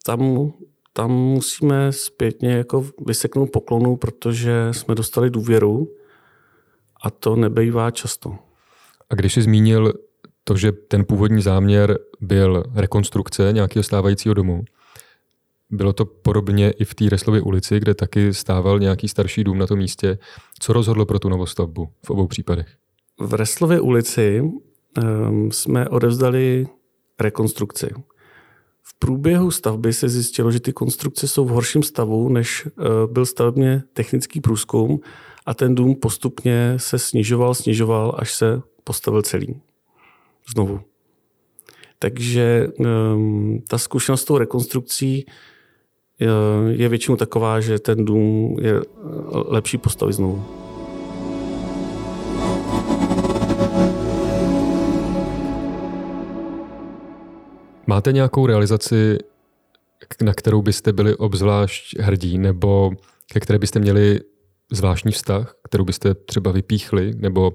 Tam, 0.05 0.51
tam 0.93 1.11
musíme 1.11 1.91
zpětně 1.91 2.51
jako 2.51 2.85
vyseknout 3.05 3.51
poklonu, 3.51 3.97
protože 3.97 4.67
jsme 4.71 4.95
dostali 4.95 5.29
důvěru 5.29 5.87
a 7.01 7.09
to 7.09 7.35
nebejvá 7.35 7.91
často. 7.91 8.35
A 9.09 9.15
když 9.15 9.33
jsi 9.33 9.41
zmínil 9.41 9.93
to, 10.43 10.57
že 10.57 10.71
ten 10.71 11.05
původní 11.05 11.41
záměr 11.41 11.99
byl 12.21 12.63
rekonstrukce 12.73 13.49
nějakého 13.51 13.83
stávajícího 13.83 14.33
domu, 14.33 14.63
bylo 15.69 15.93
to 15.93 16.05
podobně 16.05 16.71
i 16.71 16.85
v 16.85 16.95
té 16.95 17.09
Reslově 17.09 17.41
ulici, 17.41 17.79
kde 17.79 17.93
taky 17.93 18.33
stával 18.33 18.79
nějaký 18.79 19.07
starší 19.07 19.43
dům 19.43 19.57
na 19.57 19.67
tom 19.67 19.79
místě. 19.79 20.17
Co 20.59 20.73
rozhodlo 20.73 21.05
pro 21.05 21.19
tu 21.19 21.29
novostavbu 21.29 21.89
v 22.05 22.09
obou 22.09 22.27
případech? 22.27 22.67
V 23.19 23.33
Reslově 23.33 23.81
ulici 23.81 24.41
um, 24.41 25.51
jsme 25.51 25.89
odevzdali 25.89 26.67
rekonstrukci. 27.19 27.89
V 28.83 28.99
průběhu 28.99 29.51
stavby 29.51 29.93
se 29.93 30.09
zjistilo, 30.09 30.51
že 30.51 30.59
ty 30.59 30.73
konstrukce 30.73 31.27
jsou 31.27 31.45
v 31.45 31.49
horším 31.49 31.83
stavu, 31.83 32.29
než 32.29 32.65
uh, 32.65 33.11
byl 33.11 33.25
stavebně 33.25 33.83
technický 33.93 34.41
průzkum 34.41 34.99
a 35.45 35.53
ten 35.53 35.75
dům 35.75 35.95
postupně 35.95 36.73
se 36.77 36.99
snižoval, 36.99 37.53
snižoval, 37.55 38.15
až 38.17 38.33
se 38.33 38.61
postavil 38.83 39.21
celý. 39.21 39.61
Znovu. 40.53 40.79
Takže 41.99 42.67
um, 42.77 43.63
ta 43.67 43.77
zkušenost 43.77 44.21
s 44.21 44.25
tou 44.25 44.37
rekonstrukcí 44.37 45.25
je, 46.19 46.29
je 46.69 46.89
většinou 46.89 47.17
taková, 47.17 47.59
že 47.59 47.79
ten 47.79 48.05
dům 48.05 48.57
je 48.61 48.81
lepší 49.31 49.77
postavit 49.77 50.13
znovu. 50.13 50.45
Máte 57.87 58.11
nějakou 58.11 58.45
realizaci, 58.45 59.17
na 60.21 60.33
kterou 60.33 60.61
byste 60.61 60.93
byli 60.93 61.15
obzvlášť 61.15 61.99
hrdí, 61.99 62.37
nebo 62.37 62.91
ke 63.33 63.39
které 63.39 63.59
byste 63.59 63.79
měli 63.79 64.19
zvláštní 64.71 65.11
vztah, 65.11 65.55
kterou 65.63 65.85
byste 65.85 66.13
třeba 66.13 66.51
vypíchli, 66.51 67.11
nebo 67.15 67.53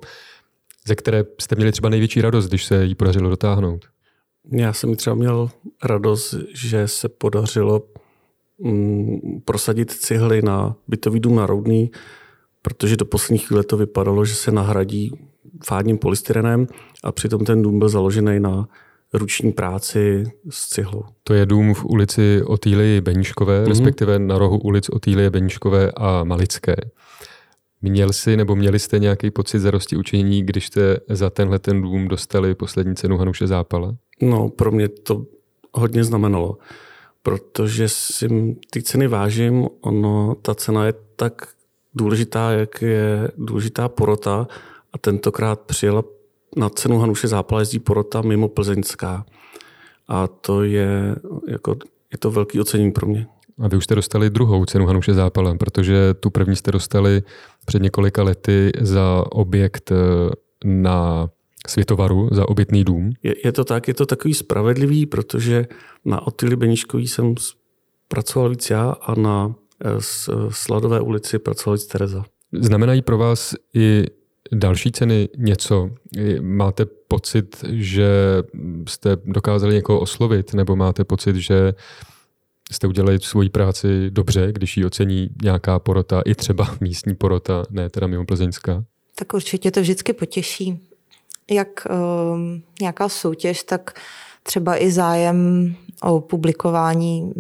ze 0.87 0.95
které 0.95 1.25
jste 1.41 1.57
měli 1.57 1.73
třeba 1.73 1.89
největší 1.89 2.21
radost, 2.21 2.49
když 2.49 2.65
se 2.65 2.85
jí 2.85 2.95
podařilo 2.95 3.31
dotáhnout? 3.31 3.85
Já 4.53 4.73
jsem 4.73 4.97
třeba 4.97 5.17
měl 5.17 5.51
radost, 5.85 6.35
že 6.55 6.89
se 6.89 7.09
podařilo 7.09 7.83
mm, 8.59 9.41
prosadit 9.45 9.91
cihly 9.91 10.43
na 10.43 10.77
bytový 10.89 11.21
dům 11.21 11.37
na 11.37 11.47
Roudný, 11.47 11.91
protože 12.63 12.97
do 12.97 13.05
posledních 13.05 13.47
chvíle 13.47 13.65
to 13.65 13.77
vypadalo, 13.77 14.25
že 14.25 14.35
se 14.35 14.51
nahradí 14.51 15.13
fádním 15.65 15.99
polystyrenem 15.99 16.67
a 17.05 17.13
přitom 17.13 17.45
ten 17.45 17.63
dům 17.63 17.79
byl 17.79 17.89
založený 17.89 18.41
na 18.41 18.69
ruční 19.19 19.53
práci 19.53 20.25
s 20.51 20.69
cihlou. 20.69 21.05
To 21.25 21.35
je 21.35 21.47
dům 21.47 21.75
v 21.75 21.85
ulici 21.85 22.43
Otýlie 22.43 23.01
Beníškové, 23.01 23.63
mm-hmm. 23.63 23.69
respektive 23.69 24.19
na 24.19 24.39
rohu 24.39 24.59
ulic 24.59 24.89
Otýlie 24.89 25.31
Beníškové 25.31 25.93
a 25.97 26.25
Malické. 26.25 26.77
Měl 27.83 28.13
jsi 28.13 28.37
nebo 28.37 28.57
měli 28.57 28.79
jste 28.79 28.99
nějaký 28.99 29.31
pocit 29.31 29.59
zarosti 29.59 29.97
učinění, 29.97 30.43
když 30.43 30.67
jste 30.67 30.97
za 31.09 31.31
tenhle 31.31 31.59
ten 31.59 31.83
dům 31.83 32.09
dostali 32.09 32.55
poslední 32.55 32.95
cenu 32.97 33.17
Hanuše 33.17 33.47
Zápala? 33.47 33.97
No, 34.23 34.49
pro 34.49 34.71
mě 34.71 34.89
to 34.89 35.27
hodně 35.73 36.05
znamenalo, 36.05 36.59
protože 37.23 37.89
si 37.89 38.57
ty 38.71 38.83
ceny 38.83 39.07
vážím. 39.07 39.69
Ono, 39.81 40.37
ta 40.43 40.55
cena 40.55 40.87
je 40.87 40.95
tak 41.17 41.49
důležitá, 41.95 42.51
jak 42.51 42.83
je 42.83 43.31
důležitá 43.39 43.89
porota 43.89 44.49
a 44.93 44.99
tentokrát 44.99 45.61
přijela 45.61 46.05
na 46.57 46.69
cenu 46.69 46.99
Hanuše 46.99 47.29
Zápala 47.29 47.61
jezdí 47.61 47.79
porota 47.79 48.23
mimo 48.23 48.49
Plzeňská. 48.49 49.25
A 50.09 50.27
to 50.27 50.63
je, 50.63 51.17
jako, 51.49 51.77
je 52.13 52.19
to 52.19 52.31
velký 52.31 52.61
ocenění 52.61 52.93
pro 52.93 53.07
mě. 53.07 53.27
A 53.59 53.69
vy 53.69 53.77
už 53.77 53.85
jste 53.85 53.95
dostali 53.95 54.31
druhou 54.31 54.65
cenu 54.65 54.87
Hanuše 54.87 55.15
Zápala, 55.15 55.55
protože 55.55 56.15
tu 56.15 56.31
první 56.31 56.57
jste 56.57 56.73
dostali 56.73 57.23
před 57.65 57.83
několika 57.83 58.23
lety 58.23 58.73
za 58.81 59.25
objekt 59.33 59.93
eh, 59.93 59.97
na 60.65 61.29
Světovaru, 61.67 62.29
za 62.33 62.49
obytný 62.49 62.85
dům. 62.85 63.13
Je, 63.23 63.35
je 63.45 63.53
to 63.53 63.65
tak, 63.65 63.89
je 63.89 63.95
to 63.95 64.07
takový 64.07 64.35
spravedlivý, 64.35 65.07
protože 65.07 65.67
na 66.05 66.27
Otily 66.27 66.57
Beniškový 66.57 67.09
jsem 67.09 67.35
pracoval 68.09 68.51
víc 68.51 68.71
já 68.71 68.91
a 68.91 69.15
na 69.15 69.55
eh, 69.85 69.91
Sladové 70.51 71.01
ulici 71.01 71.39
pracoval 71.39 71.77
víc 71.77 71.87
Tereza. 71.87 72.25
Znamenají 72.53 73.03
pro 73.03 73.19
vás 73.19 73.55
i 73.75 74.07
další 74.53 74.93
ceny 74.93 75.29
něco? 75.37 75.91
Máte 76.41 76.87
pocit, 77.09 77.65
že 77.73 78.09
jste 78.89 79.17
dokázali 79.25 79.75
někoho 79.75 80.01
oslovit, 80.01 80.55
nebo 80.55 80.77
máte 80.77 81.05
pocit, 81.05 81.37
že 81.37 81.75
jste 82.73 82.87
udělali 82.87 83.19
svoji 83.21 83.49
práci 83.49 84.11
dobře, 84.11 84.53
když 84.53 84.77
ji 84.77 84.85
ocení 84.85 85.29
nějaká 85.43 85.79
porota, 85.79 86.23
i 86.25 86.35
třeba 86.35 86.75
místní 86.81 87.15
porota, 87.15 87.65
ne 87.71 87.91
teda 87.91 88.07
mimo 88.07 88.25
plzeňská? 88.25 88.85
Tak 89.15 89.35
určitě 89.35 89.71
to 89.71 89.81
vždycky 89.81 90.13
potěší. 90.13 90.81
Jak 91.51 91.87
um, 91.91 92.63
nějaká 92.81 93.09
soutěž, 93.09 93.63
tak 93.63 94.01
třeba 94.43 94.83
i 94.83 94.91
zájem 94.91 95.75
o 96.03 96.21
publikování 96.21 97.33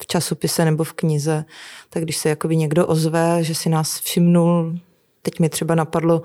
v 0.00 0.06
časopise 0.06 0.64
nebo 0.64 0.84
v 0.84 0.92
knize. 0.92 1.44
Tak 1.90 2.02
když 2.02 2.16
se 2.16 2.28
jakoby 2.28 2.56
někdo 2.56 2.86
ozve, 2.86 3.44
že 3.44 3.54
si 3.54 3.68
nás 3.68 4.00
všimnul 4.00 4.78
Teď 5.22 5.40
mi 5.40 5.48
třeba 5.48 5.74
napadlo 5.74 6.22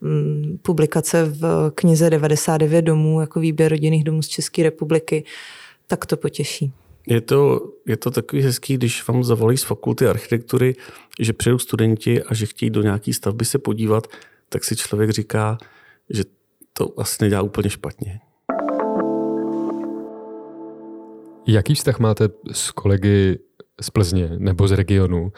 mm, 0.00 0.58
publikace 0.62 1.24
v 1.24 1.70
knize 1.74 2.10
99 2.10 2.82
domů, 2.82 3.20
jako 3.20 3.40
výběr 3.40 3.70
rodinných 3.70 4.04
domů 4.04 4.22
z 4.22 4.28
České 4.28 4.62
republiky, 4.62 5.24
tak 5.86 6.06
to 6.06 6.16
potěší. 6.16 6.72
Je 7.06 7.20
to, 7.20 7.60
je 7.86 7.96
to 7.96 8.10
takový 8.10 8.42
hezký, 8.42 8.74
když 8.74 9.08
vám 9.08 9.24
zavolí 9.24 9.56
z 9.56 9.64
fakulty 9.64 10.06
architektury, 10.06 10.74
že 11.20 11.32
přijdou 11.32 11.58
studenti 11.58 12.22
a 12.22 12.34
že 12.34 12.46
chtějí 12.46 12.70
do 12.70 12.82
nějaké 12.82 13.12
stavby 13.12 13.44
se 13.44 13.58
podívat, 13.58 14.06
tak 14.48 14.64
si 14.64 14.76
člověk 14.76 15.10
říká, 15.10 15.58
že 16.10 16.24
to 16.72 17.00
asi 17.00 17.16
nedělá 17.20 17.42
úplně 17.42 17.70
špatně. 17.70 18.20
Jaký 21.46 21.74
vztah 21.74 21.98
máte 21.98 22.28
s 22.52 22.70
kolegy 22.70 23.38
z 23.80 23.90
Plzně 23.90 24.30
nebo 24.38 24.68
z 24.68 24.72
regionu? 24.72 25.32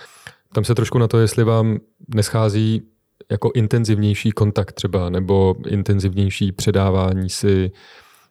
Tam 0.54 0.64
se 0.64 0.74
trošku 0.74 0.98
na 0.98 1.09
to, 1.09 1.18
jestli 1.18 1.44
vám 1.44 1.78
neschází 2.14 2.82
jako 3.31 3.51
intenzivnější 3.55 4.31
kontakt 4.31 4.73
třeba, 4.73 5.11
nebo 5.11 5.55
intenzivnější 5.66 6.53
předávání 6.53 7.31
si 7.31 7.71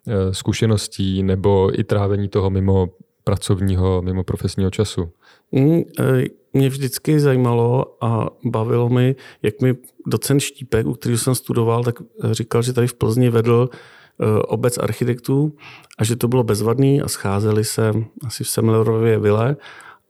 eh, 0.07 0.33
zkušeností, 0.33 1.23
nebo 1.23 1.79
i 1.79 1.83
trávení 1.83 2.27
toho 2.27 2.49
mimo 2.49 2.89
pracovního, 3.23 4.01
mimo 4.01 4.23
profesního 4.23 4.71
času? 4.71 5.11
Mm, 5.51 5.81
eh, 5.99 6.23
mě 6.53 6.69
vždycky 6.69 7.19
zajímalo 7.19 7.97
a 8.01 8.29
bavilo 8.45 8.89
mi, 8.89 9.15
jak 9.41 9.61
mi 9.61 9.75
docent 10.07 10.39
Štípek, 10.39 10.85
u 10.87 10.93
kterého 10.93 11.17
jsem 11.17 11.35
studoval, 11.35 11.83
tak 11.83 11.95
říkal, 12.31 12.61
že 12.61 12.73
tady 12.73 12.87
v 12.87 12.93
Plzni 12.93 13.29
vedl 13.29 13.69
eh, 13.69 14.41
obec 14.41 14.77
architektů 14.77 15.53
a 15.97 16.03
že 16.03 16.15
to 16.15 16.27
bylo 16.27 16.43
bezvadný 16.43 17.01
a 17.01 17.07
scházeli 17.07 17.63
se 17.63 17.91
asi 18.25 18.43
v 18.43 18.49
Semlerově 18.49 19.19
vile 19.19 19.55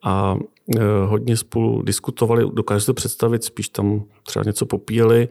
a 0.04 0.38
eh, 0.76 0.82
hodně 1.06 1.38
spolu 1.38 1.82
diskutovali, 1.82 2.44
dokážu 2.54 2.86
to 2.86 2.94
představit, 2.94 3.44
spíš 3.44 3.70
tam 3.70 4.04
třeba 4.24 4.44
něco 4.46 4.66
popíjeli, 4.66 5.30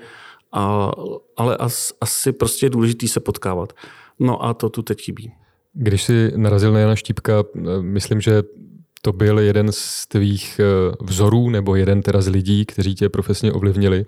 a, 0.52 0.90
ale 1.36 1.56
as, 1.56 1.92
asi 2.00 2.32
prostě 2.32 2.66
je 2.66 2.70
důležité 2.70 3.08
se 3.08 3.20
potkávat. 3.20 3.72
No 4.18 4.44
a 4.44 4.54
to 4.54 4.68
tu 4.68 4.82
teď 4.82 5.00
chybí. 5.00 5.32
Když 5.72 6.02
si 6.02 6.32
narazil 6.36 6.72
na 6.72 6.78
Jana 6.78 6.96
Štípka, 6.96 7.44
myslím, 7.80 8.20
že 8.20 8.42
to 9.02 9.12
byl 9.12 9.38
jeden 9.38 9.72
z 9.72 10.06
tvých 10.06 10.60
eh, 10.60 10.96
vzorů 11.00 11.50
nebo 11.50 11.76
jeden 11.76 12.02
teda 12.02 12.20
z 12.20 12.28
lidí, 12.28 12.64
kteří 12.66 12.94
tě 12.94 13.08
profesně 13.08 13.52
ovlivnili. 13.52 14.06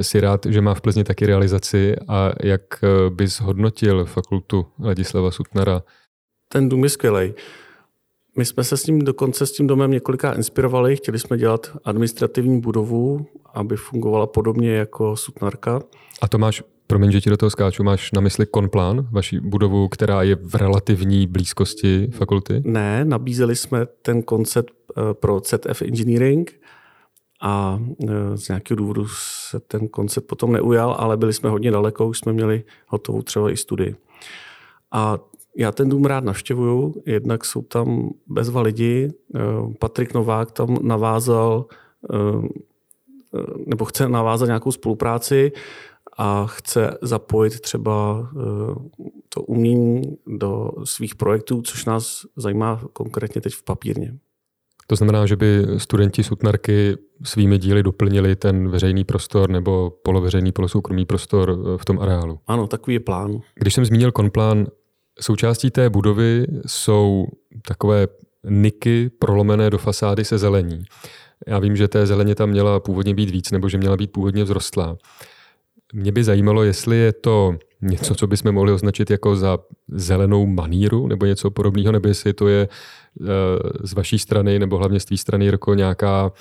Jsi 0.00 0.20
rád, 0.20 0.46
že 0.46 0.60
má 0.60 0.74
v 0.74 0.80
Plzni 0.80 1.04
taky 1.04 1.26
realizaci 1.26 1.96
a 2.08 2.32
jak 2.42 2.62
bys 3.08 3.40
hodnotil 3.40 4.04
fakultu 4.04 4.66
Ladislava 4.80 5.30
Sutnara? 5.30 5.82
Ten 6.48 6.68
dům 6.68 6.84
je 6.84 6.90
skvělý. 6.90 7.34
My 8.36 8.44
jsme 8.44 8.64
se 8.64 8.76
s 8.76 8.86
ním 8.86 8.98
dokonce 8.98 9.46
s 9.46 9.52
tím 9.52 9.66
domem 9.66 9.90
několika 9.90 10.32
inspirovali. 10.32 10.96
Chtěli 10.96 11.18
jsme 11.18 11.38
dělat 11.38 11.76
administrativní 11.84 12.60
budovu, 12.60 13.26
aby 13.54 13.76
fungovala 13.76 14.26
podobně 14.26 14.72
jako 14.72 15.16
Sutnarka. 15.16 15.80
A 16.22 16.28
to 16.28 16.38
máš 16.38 16.62
Promiň, 16.86 17.10
že 17.10 17.20
ti 17.20 17.30
do 17.30 17.36
toho 17.36 17.50
skáču. 17.50 17.84
Máš 17.84 18.12
na 18.12 18.20
mysli 18.20 18.46
Konplán, 18.46 19.08
vaši 19.10 19.40
budovu, 19.40 19.88
která 19.88 20.22
je 20.22 20.36
v 20.36 20.54
relativní 20.54 21.26
blízkosti 21.26 22.10
fakulty? 22.10 22.62
Ne, 22.64 23.04
nabízeli 23.04 23.56
jsme 23.56 23.86
ten 24.02 24.22
koncept 24.22 24.74
eh, 24.96 25.14
pro 25.14 25.40
ZF 25.44 25.82
Engineering 25.82 26.60
a 27.42 27.80
eh, 28.02 28.36
z 28.36 28.48
nějakého 28.48 28.76
důvodu 28.76 29.06
se 29.50 29.60
ten 29.60 29.88
koncept 29.88 30.26
potom 30.26 30.52
neujal, 30.52 30.96
ale 30.98 31.16
byli 31.16 31.32
jsme 31.32 31.50
hodně 31.50 31.70
daleko, 31.70 32.08
už 32.08 32.18
jsme 32.18 32.32
měli 32.32 32.64
hotovou 32.88 33.22
třeba 33.22 33.50
i 33.50 33.56
studii. 33.56 33.96
A 34.92 35.18
já 35.58 35.72
ten 35.72 35.88
dům 35.88 36.04
rád 36.04 36.24
navštěvuju, 36.24 36.94
jednak 37.06 37.44
jsou 37.44 37.62
tam 37.62 38.10
bezva 38.26 38.60
lidi. 38.60 39.10
Eh, 39.34 39.40
Patrik 39.78 40.14
Novák 40.14 40.52
tam 40.52 40.78
navázal 40.82 41.66
nebo 43.66 43.84
chce 43.84 44.08
navázat 44.08 44.46
nějakou 44.46 44.72
spolupráci 44.72 45.52
a 46.16 46.46
chce 46.46 46.98
zapojit 47.02 47.60
třeba 47.60 48.28
eh, 48.32 48.74
to 49.28 49.42
umění 49.42 50.02
do 50.26 50.70
svých 50.84 51.14
projektů, 51.14 51.62
což 51.62 51.84
nás 51.84 52.26
zajímá 52.36 52.80
konkrétně 52.92 53.40
teď 53.40 53.52
v 53.54 53.62
papírně. 53.62 54.18
To 54.86 54.96
znamená, 54.96 55.26
že 55.26 55.36
by 55.36 55.66
studenti 55.76 56.22
Sutnarky 56.22 56.96
svými 57.22 57.58
díly 57.58 57.82
doplnili 57.82 58.36
ten 58.36 58.68
veřejný 58.68 59.04
prostor 59.04 59.50
nebo 59.50 59.90
poloveřejný, 60.02 60.52
polosoukromý 60.52 61.04
prostor 61.04 61.50
eh, 61.50 61.78
v 61.78 61.84
tom 61.84 61.98
areálu. 61.98 62.38
Ano, 62.46 62.66
takový 62.66 62.94
je 62.94 63.00
plán. 63.00 63.40
Když 63.54 63.74
jsem 63.74 63.84
zmínil 63.84 64.12
konplán, 64.12 64.66
součástí 65.20 65.70
té 65.70 65.90
budovy 65.90 66.46
jsou 66.66 67.26
takové 67.68 68.06
niky 68.44 69.10
prolomené 69.18 69.70
do 69.70 69.78
fasády 69.78 70.24
se 70.24 70.38
zelení. 70.38 70.82
Já 71.46 71.58
vím, 71.58 71.76
že 71.76 71.88
té 71.88 72.06
zeleně 72.06 72.34
tam 72.34 72.50
měla 72.50 72.80
původně 72.80 73.14
být 73.14 73.30
víc, 73.30 73.50
nebo 73.50 73.68
že 73.68 73.78
měla 73.78 73.96
být 73.96 74.12
původně 74.12 74.44
vzrostlá. 74.44 74.96
Mě 75.92 76.12
by 76.12 76.24
zajímalo, 76.24 76.62
jestli 76.62 76.96
je 76.96 77.12
to 77.12 77.56
něco, 77.82 78.14
co 78.14 78.26
bychom 78.26 78.52
mohli 78.52 78.72
označit 78.72 79.10
jako 79.10 79.36
za 79.36 79.58
zelenou 79.88 80.46
maníru 80.46 81.06
nebo 81.06 81.26
něco 81.26 81.50
podobného, 81.50 81.92
nebo 81.92 82.08
jestli 82.08 82.32
to 82.32 82.48
je 82.48 82.68
eh, 82.68 83.26
z 83.80 83.92
vaší 83.92 84.18
strany 84.18 84.58
nebo 84.58 84.78
hlavně 84.78 85.00
z 85.00 85.04
té 85.04 85.16
strany 85.16 85.46
jako 85.46 85.74
nějaká 85.74 86.32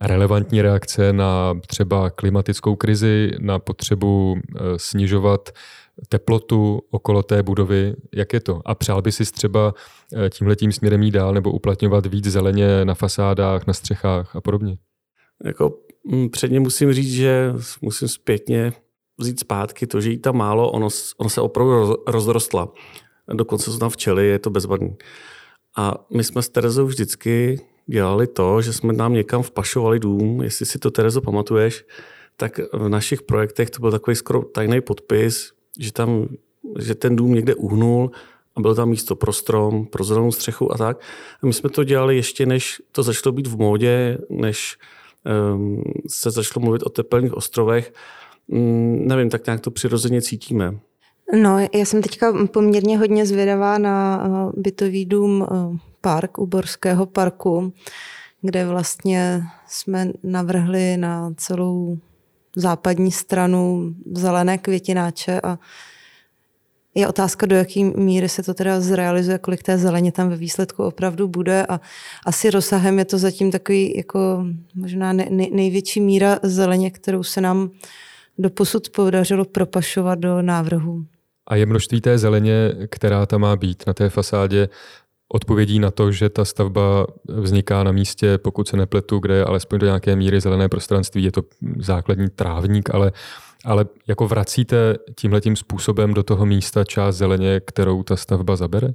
relevantní 0.00 0.62
reakce 0.62 1.12
na 1.12 1.54
třeba 1.66 2.10
klimatickou 2.10 2.76
krizi, 2.76 3.30
na 3.40 3.58
potřebu 3.58 4.36
eh, 4.36 4.60
snižovat 4.76 5.48
teplotu 6.08 6.80
okolo 6.90 7.22
té 7.22 7.42
budovy. 7.42 7.94
Jak 8.14 8.32
je 8.32 8.40
to? 8.40 8.60
A 8.64 8.74
přál 8.74 9.02
by 9.02 9.12
si 9.12 9.24
třeba 9.32 9.74
eh, 10.16 10.30
tímhletím 10.30 10.72
směrem 10.72 11.02
jít 11.02 11.10
dál 11.10 11.34
nebo 11.34 11.52
uplatňovat 11.52 12.06
víc 12.06 12.26
zeleně 12.26 12.84
na 12.84 12.94
fasádách, 12.94 13.66
na 13.66 13.72
střechách 13.72 14.36
a 14.36 14.40
podobně? 14.40 14.78
Jako 15.44 15.72
Mm, 16.06 16.30
předně 16.30 16.60
musím 16.60 16.92
říct, 16.92 17.12
že 17.12 17.52
musím 17.80 18.08
zpětně 18.08 18.72
vzít 19.18 19.40
zpátky 19.40 19.86
to, 19.86 20.00
že 20.00 20.10
jí 20.10 20.18
tam 20.18 20.36
málo, 20.36 20.70
ono, 20.70 20.88
ono 21.18 21.30
se 21.30 21.40
opravdu 21.40 21.96
rozrostla. 22.06 22.72
Dokonce 23.34 23.72
jsou 23.72 23.78
tam 23.78 23.90
včely, 23.90 24.26
je 24.26 24.38
to 24.38 24.50
bezvadný. 24.50 24.96
A 25.76 26.06
my 26.14 26.24
jsme 26.24 26.42
s 26.42 26.48
Terezou 26.48 26.86
vždycky 26.86 27.60
dělali 27.86 28.26
to, 28.26 28.62
že 28.62 28.72
jsme 28.72 28.92
nám 28.92 29.12
někam 29.12 29.42
vpašovali 29.42 29.98
dům, 29.98 30.42
jestli 30.42 30.66
si 30.66 30.78
to 30.78 30.90
Terezo 30.90 31.20
pamatuješ, 31.20 31.84
tak 32.36 32.60
v 32.72 32.88
našich 32.88 33.22
projektech 33.22 33.70
to 33.70 33.80
byl 33.80 33.90
takový 33.90 34.16
skoro 34.16 34.42
tajný 34.42 34.80
podpis, 34.80 35.52
že, 35.78 35.92
tam, 35.92 36.28
že 36.78 36.94
ten 36.94 37.16
dům 37.16 37.34
někde 37.34 37.54
uhnul 37.54 38.10
a 38.56 38.60
bylo 38.60 38.74
tam 38.74 38.88
místo 38.88 39.16
pro 39.16 39.32
strom, 39.32 39.86
pro 39.86 40.04
zelenou 40.04 40.32
střechu 40.32 40.72
a 40.72 40.76
tak. 40.78 41.00
A 41.42 41.46
my 41.46 41.52
jsme 41.52 41.70
to 41.70 41.84
dělali 41.84 42.16
ještě, 42.16 42.46
než 42.46 42.82
to 42.92 43.02
začalo 43.02 43.32
být 43.32 43.46
v 43.46 43.56
módě, 43.56 44.18
než 44.30 44.76
Ehm, 45.26 45.82
se 46.08 46.30
začalo 46.30 46.64
mluvit 46.64 46.82
o 46.82 46.88
tepelných 46.90 47.34
ostrovech. 47.34 47.92
Mm, 48.48 49.08
nevím, 49.08 49.30
tak 49.30 49.46
nějak 49.46 49.60
to 49.60 49.70
přirozeně 49.70 50.22
cítíme. 50.22 50.78
No, 51.42 51.58
já 51.58 51.84
jsem 51.84 52.02
teďka 52.02 52.46
poměrně 52.46 52.98
hodně 52.98 53.26
zvědavá 53.26 53.78
na 53.78 54.24
eh, 54.24 54.60
bytový 54.60 55.06
dům 55.06 55.46
eh, 55.50 55.78
park 56.06 56.38
u 56.38 56.46
Borského 56.46 57.06
parku, 57.06 57.72
kde 58.42 58.66
vlastně 58.66 59.42
jsme 59.68 60.12
navrhli 60.22 60.96
na 60.96 61.32
celou 61.36 61.98
západní 62.56 63.12
stranu 63.12 63.94
zelené 64.14 64.58
květináče 64.58 65.40
a 65.40 65.58
je 66.94 67.08
otázka, 67.08 67.46
do 67.46 67.56
jaké 67.56 67.84
míry 67.84 68.28
se 68.28 68.42
to 68.42 68.54
teda 68.54 68.80
zrealizuje, 68.80 69.38
kolik 69.38 69.62
té 69.62 69.78
zeleně 69.78 70.12
tam 70.12 70.28
ve 70.28 70.36
výsledku 70.36 70.84
opravdu 70.84 71.28
bude 71.28 71.66
a 71.66 71.80
asi 72.26 72.50
rozsahem 72.50 72.98
je 72.98 73.04
to 73.04 73.18
zatím 73.18 73.50
takový 73.50 73.96
jako 73.96 74.46
možná 74.74 75.12
ne, 75.12 75.26
největší 75.30 76.00
míra 76.00 76.38
zeleně, 76.42 76.90
kterou 76.90 77.22
se 77.22 77.40
nám 77.40 77.70
doposud 78.38 78.90
podařilo 78.90 79.44
propašovat 79.44 80.18
do 80.18 80.42
návrhu. 80.42 81.04
A 81.46 81.56
je 81.56 81.66
množství 81.66 82.00
té 82.00 82.18
zeleně, 82.18 82.72
která 82.90 83.26
tam 83.26 83.40
má 83.40 83.56
být 83.56 83.86
na 83.86 83.94
té 83.94 84.10
fasádě, 84.10 84.68
odpovědí 85.28 85.78
na 85.78 85.90
to, 85.90 86.12
že 86.12 86.28
ta 86.28 86.44
stavba 86.44 87.06
vzniká 87.28 87.84
na 87.84 87.92
místě, 87.92 88.38
pokud 88.38 88.68
se 88.68 88.76
nepletu, 88.76 89.18
kde 89.18 89.34
je 89.34 89.44
alespoň 89.44 89.78
do 89.78 89.86
nějaké 89.86 90.16
míry 90.16 90.40
zelené 90.40 90.68
prostranství. 90.68 91.24
Je 91.24 91.32
to 91.32 91.42
základní 91.78 92.28
trávník, 92.30 92.94
ale 92.94 93.12
ale 93.64 93.86
jako 94.06 94.28
vracíte 94.28 94.96
tímhletím 95.14 95.56
způsobem 95.56 96.14
do 96.14 96.22
toho 96.22 96.46
místa 96.46 96.84
část 96.84 97.16
zeleně, 97.16 97.60
kterou 97.60 98.02
ta 98.02 98.16
stavba 98.16 98.56
zabere? 98.56 98.88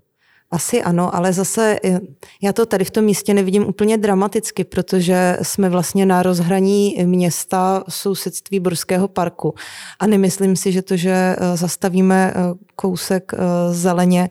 Asi 0.52 0.84
ano, 0.84 1.16
ale 1.16 1.34
zase 1.34 1.80
eh, 1.84 2.00
já 2.42 2.54
to 2.54 2.66
tady 2.66 2.86
v 2.86 2.92
tom 2.92 3.04
místě 3.04 3.34
nevidím 3.34 3.68
úplně 3.68 3.98
dramaticky, 3.98 4.64
protože 4.64 5.38
jsme 5.42 5.70
vlastně 5.70 6.06
na 6.06 6.24
rozhraní 6.24 6.96
města 7.06 7.84
sousedství 7.90 8.60
Borského 8.60 9.08
parku. 9.08 9.54
A 10.00 10.08
nemyslím 10.08 10.56
si, 10.56 10.72
že 10.72 10.82
to, 10.82 10.98
že 10.98 11.12
eh, 11.12 11.58
zastavíme 11.58 12.34
eh, 12.36 12.40
kousek 12.76 13.32
zeleně, 13.72 14.30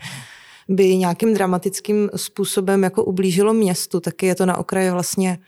by 0.70 0.96
nějakým 0.96 1.34
dramatickým 1.34 2.10
způsobem 2.16 2.82
jako 2.82 3.04
ublížilo 3.04 3.54
městu. 3.54 4.00
Taky 4.00 4.26
je 4.26 4.34
to 4.34 4.46
na 4.46 4.56
okraji 4.56 4.90
vlastně 4.90 5.38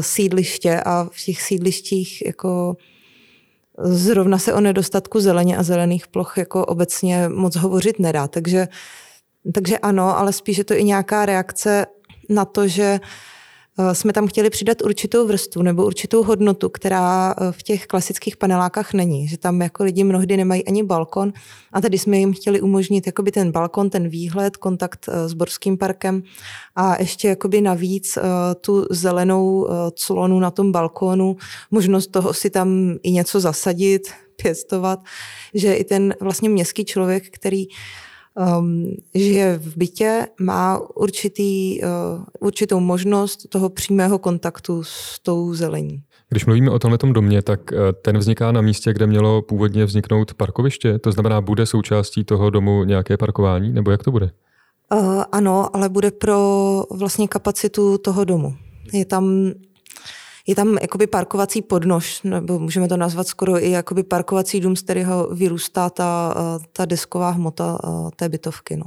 sídliště 0.00 0.80
a 0.80 1.08
v 1.12 1.24
těch 1.24 1.42
sídlištích 1.42 2.26
jako 2.26 2.76
zrovna 3.78 4.38
se 4.38 4.54
o 4.54 4.60
nedostatku 4.60 5.20
zeleně 5.20 5.56
a 5.56 5.62
zelených 5.62 6.08
ploch 6.08 6.38
jako 6.38 6.66
obecně 6.66 7.28
moc 7.28 7.56
hovořit 7.56 7.98
nedá. 7.98 8.28
Takže, 8.28 8.68
takže 9.54 9.78
ano, 9.78 10.18
ale 10.18 10.32
spíš 10.32 10.58
je 10.58 10.64
to 10.64 10.74
i 10.74 10.84
nějaká 10.84 11.26
reakce 11.26 11.86
na 12.28 12.44
to, 12.44 12.68
že 12.68 13.00
Eh, 13.00 13.00
jsme 13.92 14.12
tam 14.12 14.26
chtěli 14.26 14.50
přidat 14.50 14.82
určitou 14.82 15.26
vrstvu 15.26 15.62
nebo 15.62 15.86
určitou 15.86 16.22
hodnotu, 16.22 16.68
která 16.68 17.34
eh, 17.38 17.52
v 17.52 17.62
těch 17.62 17.86
klasických 17.86 18.36
panelákách 18.36 18.92
není. 18.92 19.28
Že 19.28 19.38
tam 19.38 19.60
jako 19.60 19.84
lidi 19.84 20.04
mnohdy 20.04 20.36
nemají 20.36 20.66
ani 20.66 20.82
balkon 20.82 21.32
a 21.72 21.80
tady 21.80 21.98
jsme 21.98 22.18
jim 22.18 22.32
chtěli 22.32 22.60
umožnit 22.60 23.06
jakoby 23.06 23.32
ten 23.32 23.52
balkon, 23.52 23.90
ten 23.90 24.08
výhled, 24.08 24.56
kontakt 24.56 25.08
eh, 25.08 25.28
s 25.28 25.34
Borským 25.34 25.78
parkem 25.78 26.22
a 26.76 27.00
ještě 27.00 27.28
jakoby 27.28 27.60
navíc 27.60 28.18
tu 28.60 28.86
zelenou 28.90 29.68
clonu 29.94 30.40
na 30.40 30.50
tom 30.50 30.72
balkonu, 30.72 31.36
možnost 31.70 32.06
toho 32.06 32.34
si 32.34 32.50
tam 32.50 32.96
i 33.02 33.10
něco 33.10 33.40
zasadit, 33.40 34.02
pěstovat, 34.42 35.00
že 35.54 35.74
i 35.74 35.84
ten 35.84 36.14
vlastně 36.20 36.48
městský 36.48 36.84
člověk, 36.84 37.30
který 37.30 37.66
um, 38.58 38.86
žije 39.14 39.58
v 39.58 39.76
bytě, 39.76 40.26
má 40.40 40.80
určitý, 40.96 41.80
uh, 41.82 41.88
určitou 42.40 42.80
možnost 42.80 43.48
toho 43.48 43.68
přímého 43.68 44.18
kontaktu 44.18 44.82
s 44.84 45.20
tou 45.22 45.54
zelení. 45.54 46.02
Když 46.28 46.46
mluvíme 46.46 46.70
o 46.70 46.78
tomhle 46.78 46.98
domě, 47.12 47.42
tak 47.42 47.60
uh, 47.72 47.78
ten 48.02 48.18
vzniká 48.18 48.52
na 48.52 48.60
místě, 48.60 48.92
kde 48.92 49.06
mělo 49.06 49.42
původně 49.42 49.84
vzniknout 49.84 50.34
parkoviště. 50.34 50.98
To 50.98 51.12
znamená, 51.12 51.40
bude 51.40 51.66
součástí 51.66 52.24
toho 52.24 52.50
domu 52.50 52.84
nějaké 52.84 53.16
parkování, 53.16 53.72
nebo 53.72 53.90
jak 53.90 54.02
to 54.02 54.10
bude? 54.10 54.30
Uh, 54.94 55.22
ano, 55.32 55.76
ale 55.76 55.88
bude 55.88 56.10
pro 56.10 56.82
vlastně 56.90 57.28
kapacitu 57.28 57.98
toho 57.98 58.24
domu. 58.24 58.54
Je 58.92 59.04
tam 59.04 59.52
je 60.48 60.54
tam 60.54 60.78
jakoby 60.82 61.06
parkovací 61.06 61.62
podnož, 61.62 62.22
nebo 62.22 62.58
můžeme 62.58 62.88
to 62.88 62.96
nazvat 62.96 63.26
skoro 63.26 63.64
i 63.64 63.70
jakoby 63.70 64.02
parkovací 64.02 64.60
dům, 64.60 64.76
z 64.76 64.82
kterého 64.82 65.28
vyrůstá 65.34 65.90
ta, 65.90 66.34
ta 66.72 66.84
desková 66.84 67.30
hmota 67.30 67.78
té 68.16 68.28
bytovky. 68.28 68.76
No. 68.76 68.84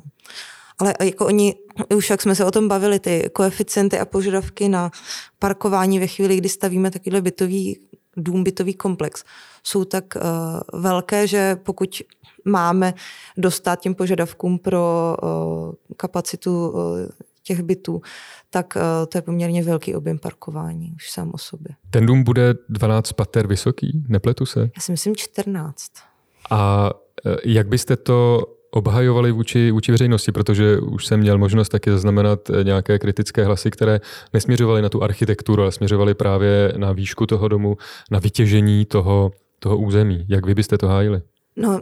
Ale 0.80 0.93
jako 1.03 1.26
oni, 1.26 1.55
už 1.95 2.09
jak 2.09 2.22
jsme 2.22 2.36
se 2.36 2.45
o 2.45 2.51
tom 2.51 2.68
bavili, 2.68 2.99
ty 2.99 3.30
koeficienty 3.34 3.99
a 3.99 4.05
požadavky 4.05 4.70
na 4.70 4.91
parkování 5.39 5.99
ve 5.99 6.07
chvíli, 6.07 6.38
kdy 6.38 6.49
stavíme 6.49 6.91
takovýhle 6.91 7.22
bytový 7.22 7.80
dům, 8.18 8.43
bytový 8.43 8.74
komplex, 8.74 9.24
jsou 9.64 9.86
tak 9.86 10.05
uh, 10.16 10.82
velké, 10.82 11.28
že 11.28 11.55
pokud 11.64 12.01
máme 12.45 12.93
dostat 13.38 13.80
těm 13.80 13.95
požadavkům 13.95 14.59
pro 14.59 15.16
uh, 15.24 15.72
kapacitu 15.97 16.70
uh, 16.70 16.82
těch 17.43 17.61
bytů, 17.61 18.01
tak 18.49 18.73
uh, 18.75 18.81
to 19.09 19.17
je 19.17 19.21
poměrně 19.21 19.63
velký 19.63 19.95
objem 19.95 20.19
parkování 20.19 20.93
už 20.95 21.11
sám 21.11 21.31
o 21.33 21.37
sobě. 21.37 21.75
Ten 21.89 22.05
dům 22.05 22.23
bude 22.23 22.53
12 22.69 23.13
pater 23.13 23.47
vysoký, 23.47 24.03
nepletu 24.07 24.45
se? 24.45 24.59
Já 24.59 24.81
si 24.81 24.91
myslím 24.91 25.15
14. 25.15 25.85
A 26.49 26.91
uh, 27.25 27.35
jak 27.45 27.67
byste 27.67 27.97
to 27.97 28.45
obhajovali 28.71 29.31
vůči, 29.31 29.71
vůči 29.71 29.91
veřejnosti, 29.91 30.31
protože 30.31 30.79
už 30.79 31.05
jsem 31.05 31.19
měl 31.19 31.37
možnost 31.37 31.69
taky 31.69 31.91
zaznamenat 31.91 32.49
eh, 32.49 32.63
nějaké 32.63 32.99
kritické 32.99 33.45
hlasy, 33.45 33.71
které 33.71 33.99
nesměřovaly 34.33 34.81
na 34.81 34.89
tu 34.89 35.03
architekturu, 35.03 35.61
ale 35.61 35.71
směřovaly 35.71 36.13
právě 36.13 36.73
na 36.77 36.91
výšku 36.91 37.25
toho 37.25 37.47
domu, 37.47 37.77
na 38.11 38.19
vytěžení 38.19 38.85
toho, 38.85 39.31
toho 39.59 39.77
území. 39.77 40.25
Jak 40.29 40.45
vy 40.45 40.55
byste 40.55 40.77
to 40.77 40.87
hájili? 40.87 41.21
No, 41.55 41.81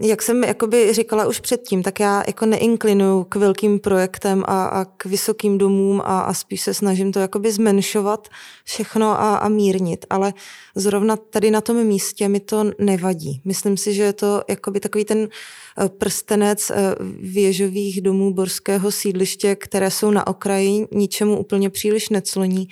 jak 0.00 0.22
jsem 0.22 0.44
jakoby 0.44 0.92
říkala 0.92 1.26
už 1.26 1.40
předtím, 1.40 1.82
tak 1.82 2.00
já 2.00 2.22
jako 2.26 2.46
neinklinuju 2.46 3.24
k 3.24 3.36
velkým 3.36 3.78
projektem 3.78 4.44
a, 4.46 4.66
a 4.66 4.84
k 4.84 5.04
vysokým 5.04 5.58
domům 5.58 6.00
a, 6.00 6.20
a 6.20 6.34
spíš 6.34 6.60
se 6.60 6.74
snažím 6.74 7.12
to 7.12 7.18
jakoby 7.18 7.52
zmenšovat 7.52 8.28
všechno 8.64 9.20
a, 9.20 9.36
a 9.36 9.48
mírnit, 9.48 10.06
ale 10.10 10.34
zrovna 10.74 11.16
tady 11.16 11.50
na 11.50 11.60
tom 11.60 11.84
místě 11.84 12.28
mi 12.28 12.40
to 12.40 12.64
nevadí. 12.78 13.40
Myslím 13.44 13.76
si, 13.76 13.94
že 13.94 14.02
je 14.02 14.12
to 14.12 14.42
jakoby 14.48 14.80
takový 14.80 15.04
ten 15.04 15.28
eh, 15.28 15.88
prstenec 15.88 16.70
eh, 16.70 16.94
věžových 17.20 18.02
domů 18.02 18.34
borského 18.34 18.90
sídliště, 18.90 19.56
které 19.56 19.90
jsou 19.90 20.10
na 20.10 20.26
okraji, 20.26 20.86
ničemu 20.92 21.38
úplně 21.38 21.70
příliš 21.70 22.08
necloní 22.08 22.68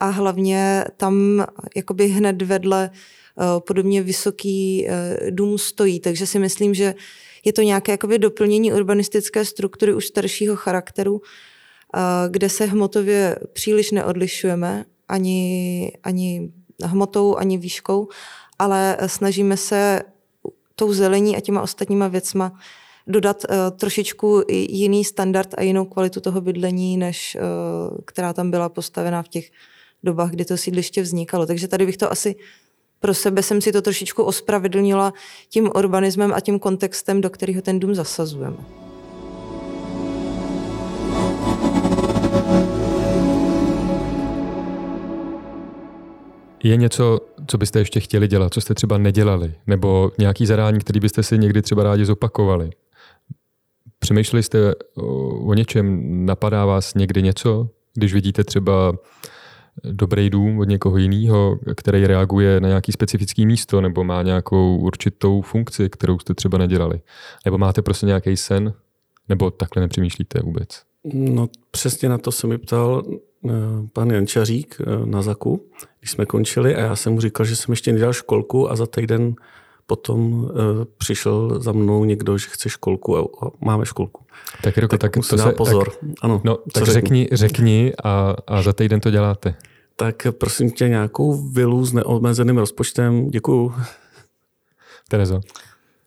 a 0.00 0.08
hlavně 0.08 0.84
tam 0.96 1.44
jakoby 1.76 2.08
hned 2.08 2.42
vedle 2.42 2.90
Eh, 2.90 3.25
podobně 3.58 4.02
vysoký 4.02 4.86
eh, 4.88 5.18
dům 5.30 5.58
stojí. 5.58 6.00
Takže 6.00 6.26
si 6.26 6.38
myslím, 6.38 6.74
že 6.74 6.94
je 7.44 7.52
to 7.52 7.62
nějaké 7.62 7.92
jakoby 7.92 8.18
doplnění 8.18 8.72
urbanistické 8.72 9.44
struktury 9.44 9.94
už 9.94 10.06
staršího 10.06 10.56
charakteru, 10.56 11.20
eh, 11.22 12.00
kde 12.28 12.48
se 12.48 12.64
hmotově 12.64 13.36
příliš 13.52 13.90
neodlišujeme 13.90 14.84
ani, 15.08 15.92
ani 16.02 16.52
hmotou, 16.84 17.36
ani 17.36 17.58
výškou, 17.58 18.08
ale 18.58 18.96
snažíme 19.06 19.56
se 19.56 20.02
tou 20.74 20.92
zelení 20.92 21.36
a 21.36 21.40
těma 21.40 21.62
ostatníma 21.62 22.08
věcma 22.08 22.52
dodat 23.06 23.44
uh, 23.44 23.56
trošičku 23.78 24.42
jiný 24.48 25.04
standard 25.04 25.54
a 25.58 25.62
jinou 25.62 25.84
kvalitu 25.84 26.20
toho 26.20 26.40
bydlení, 26.40 26.96
než 26.96 27.36
uh, 27.36 27.98
která 28.04 28.32
tam 28.32 28.50
byla 28.50 28.68
postavená 28.68 29.22
v 29.22 29.28
těch 29.28 29.50
dobách, 30.02 30.30
kdy 30.30 30.44
to 30.44 30.56
sídliště 30.56 31.02
vznikalo. 31.02 31.46
Takže 31.46 31.68
tady 31.68 31.86
bych 31.86 31.96
to 31.96 32.12
asi 32.12 32.34
pro 33.00 33.14
sebe 33.14 33.42
jsem 33.42 33.60
si 33.60 33.72
to 33.72 33.82
trošičku 33.82 34.22
ospravedlnila 34.22 35.12
tím 35.48 35.70
urbanismem 35.74 36.32
a 36.34 36.40
tím 36.40 36.58
kontextem, 36.58 37.20
do 37.20 37.30
kterého 37.30 37.62
ten 37.62 37.80
dům 37.80 37.94
zasazujeme. 37.94 38.56
Je 46.62 46.76
něco, 46.76 47.20
co 47.46 47.58
byste 47.58 47.78
ještě 47.78 48.00
chtěli 48.00 48.28
dělat, 48.28 48.54
co 48.54 48.60
jste 48.60 48.74
třeba 48.74 48.98
nedělali, 48.98 49.54
nebo 49.66 50.10
nějaký 50.18 50.46
zadání, 50.46 50.78
který 50.78 51.00
byste 51.00 51.22
si 51.22 51.38
někdy 51.38 51.62
třeba 51.62 51.82
rádi 51.82 52.04
zopakovali? 52.04 52.70
Přemýšleli 53.98 54.42
jste 54.42 54.74
o 55.46 55.54
něčem, 55.54 56.00
napadá 56.26 56.64
vás 56.64 56.94
někdy 56.94 57.22
něco, 57.22 57.68
když 57.94 58.14
vidíte 58.14 58.44
třeba 58.44 58.92
dobrý 59.84 60.30
dům 60.30 60.58
od 60.58 60.68
někoho 60.68 60.96
jiného, 60.96 61.58
který 61.76 62.06
reaguje 62.06 62.60
na 62.60 62.68
nějaký 62.68 62.92
specifický 62.92 63.46
místo 63.46 63.80
nebo 63.80 64.04
má 64.04 64.22
nějakou 64.22 64.76
určitou 64.76 65.40
funkci, 65.40 65.88
kterou 65.88 66.18
jste 66.18 66.34
třeba 66.34 66.58
nedělali. 66.58 67.00
Nebo 67.44 67.58
máte 67.58 67.82
prostě 67.82 68.06
nějaký 68.06 68.36
sen, 68.36 68.72
nebo 69.28 69.50
takhle 69.50 69.82
nepřemýšlíte 69.82 70.40
vůbec? 70.42 70.68
No 71.14 71.48
přesně 71.70 72.08
na 72.08 72.18
to 72.18 72.32
se 72.32 72.46
mi 72.46 72.58
ptal 72.58 73.02
eh, 73.08 73.50
pan 73.92 74.10
Jančařík 74.10 74.76
eh, 74.80 75.06
na 75.06 75.22
Zaku, 75.22 75.64
když 76.00 76.10
jsme 76.10 76.26
končili 76.26 76.76
a 76.76 76.80
já 76.80 76.96
jsem 76.96 77.12
mu 77.12 77.20
říkal, 77.20 77.46
že 77.46 77.56
jsem 77.56 77.72
ještě 77.72 77.92
nedělal 77.92 78.12
školku 78.12 78.70
a 78.70 78.76
za 78.76 78.86
týden 78.86 79.34
potom 79.86 80.32
uh, 80.34 80.50
přišel 80.98 81.62
za 81.62 81.72
mnou 81.72 82.04
někdo, 82.04 82.38
že 82.38 82.46
chce 82.48 82.68
školku 82.68 83.16
a, 83.16 83.20
a 83.20 83.50
máme 83.64 83.86
školku. 83.86 84.24
Tak, 84.62 84.78
Roko, 84.78 84.98
tak, 84.98 85.12
tak 85.12 85.26
to 85.30 85.38
se, 85.38 85.52
pozor. 85.52 85.90
Tak, 85.90 85.98
ano, 86.22 86.40
no, 86.44 86.58
tak 86.72 86.84
řekni, 86.84 87.28
řekni 87.32 87.92
a, 88.04 88.36
a 88.46 88.62
za 88.62 88.72
týden 88.72 89.00
to 89.00 89.10
děláte. 89.10 89.54
Tak 89.96 90.26
prosím 90.30 90.70
tě 90.70 90.88
nějakou 90.88 91.50
vilu 91.50 91.84
s 91.84 91.92
neomezeným 91.92 92.58
rozpočtem. 92.58 93.28
Děkuju. 93.30 93.74
Terezo. 95.08 95.40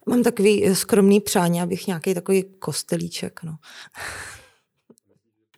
Mám 0.05 0.23
takový 0.23 0.75
skromný 0.75 1.19
přání, 1.19 1.61
abych 1.61 1.87
nějaký 1.87 2.13
takový 2.13 2.43
kostelíček. 2.59 3.39
No. 3.43 3.55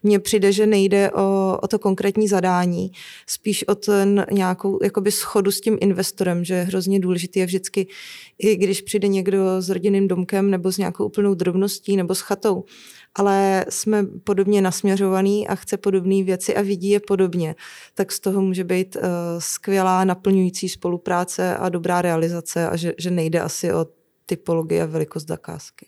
Mně 0.02 0.18
přijde, 0.18 0.52
že 0.52 0.66
nejde 0.66 1.10
o, 1.10 1.58
o 1.62 1.68
to 1.68 1.78
konkrétní 1.78 2.28
zadání, 2.28 2.92
spíš 3.26 3.68
o 3.68 3.74
ten 3.74 4.26
nějakou 4.32 4.78
jakoby 4.82 5.12
schodu 5.12 5.50
s 5.50 5.60
tím 5.60 5.78
investorem, 5.80 6.44
že 6.44 6.54
je 6.54 6.62
hrozně 6.62 7.00
důležitý 7.00 7.40
je 7.40 7.46
vždycky, 7.46 7.86
i 8.38 8.56
když 8.56 8.80
přijde 8.80 9.08
někdo 9.08 9.62
s 9.62 9.68
rodinným 9.68 10.08
domkem 10.08 10.50
nebo 10.50 10.72
s 10.72 10.78
nějakou 10.78 11.04
úplnou 11.04 11.34
drobností 11.34 11.96
nebo 11.96 12.14
s 12.14 12.20
chatou, 12.20 12.64
ale 13.14 13.64
jsme 13.68 14.04
podobně 14.24 14.62
nasměřovaný 14.62 15.48
a 15.48 15.54
chce 15.54 15.76
podobné 15.76 16.22
věci 16.22 16.56
a 16.56 16.62
vidí 16.62 16.88
je 16.88 17.00
podobně, 17.00 17.54
tak 17.94 18.12
z 18.12 18.20
toho 18.20 18.42
může 18.42 18.64
být 18.64 18.96
uh, 18.96 19.02
skvělá 19.38 20.04
naplňující 20.04 20.68
spolupráce 20.68 21.56
a 21.56 21.68
dobrá 21.68 22.02
realizace 22.02 22.68
a 22.68 22.76
že, 22.76 22.92
že 22.98 23.10
nejde 23.10 23.40
asi 23.40 23.72
o 23.72 23.86
typologii 24.26 24.80
a 24.80 24.86
velikost 24.86 25.26
zakázky. 25.26 25.86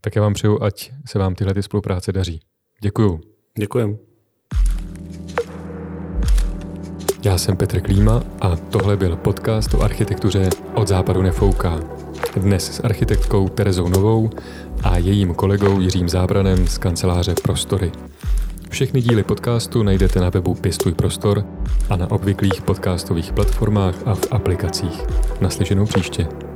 Tak 0.00 0.16
já 0.16 0.22
vám 0.22 0.34
přeju, 0.34 0.62
ať 0.62 0.92
se 1.06 1.18
vám 1.18 1.34
tyhle 1.34 1.54
ty 1.54 1.62
spolupráce 1.62 2.12
daří. 2.12 2.40
Děkuju. 2.82 3.20
Děkujem. 3.58 3.98
Já 7.24 7.38
jsem 7.38 7.56
Petr 7.56 7.80
Klíma 7.80 8.22
a 8.40 8.56
tohle 8.56 8.96
byl 8.96 9.16
podcast 9.16 9.74
o 9.74 9.82
architektuře 9.82 10.48
Od 10.74 10.88
západu 10.88 11.22
nefouká. 11.22 11.80
Dnes 12.36 12.76
s 12.76 12.80
architektkou 12.84 13.48
Terezou 13.48 13.88
Novou 13.88 14.30
a 14.82 14.98
jejím 14.98 15.34
kolegou 15.34 15.80
Jiřím 15.80 16.08
Zábranem 16.08 16.66
z 16.66 16.78
kanceláře 16.78 17.34
Prostory. 17.42 17.92
Všechny 18.70 19.00
díly 19.00 19.22
podcastu 19.22 19.82
najdete 19.82 20.20
na 20.20 20.30
webu 20.30 20.54
Pěstuj 20.54 20.94
Prostor 20.94 21.44
a 21.90 21.96
na 21.96 22.10
obvyklých 22.10 22.62
podcastových 22.62 23.32
platformách 23.32 23.94
a 24.06 24.14
v 24.14 24.26
aplikacích. 24.30 25.02
Naslyšenou 25.40 25.86
příště. 25.86 26.49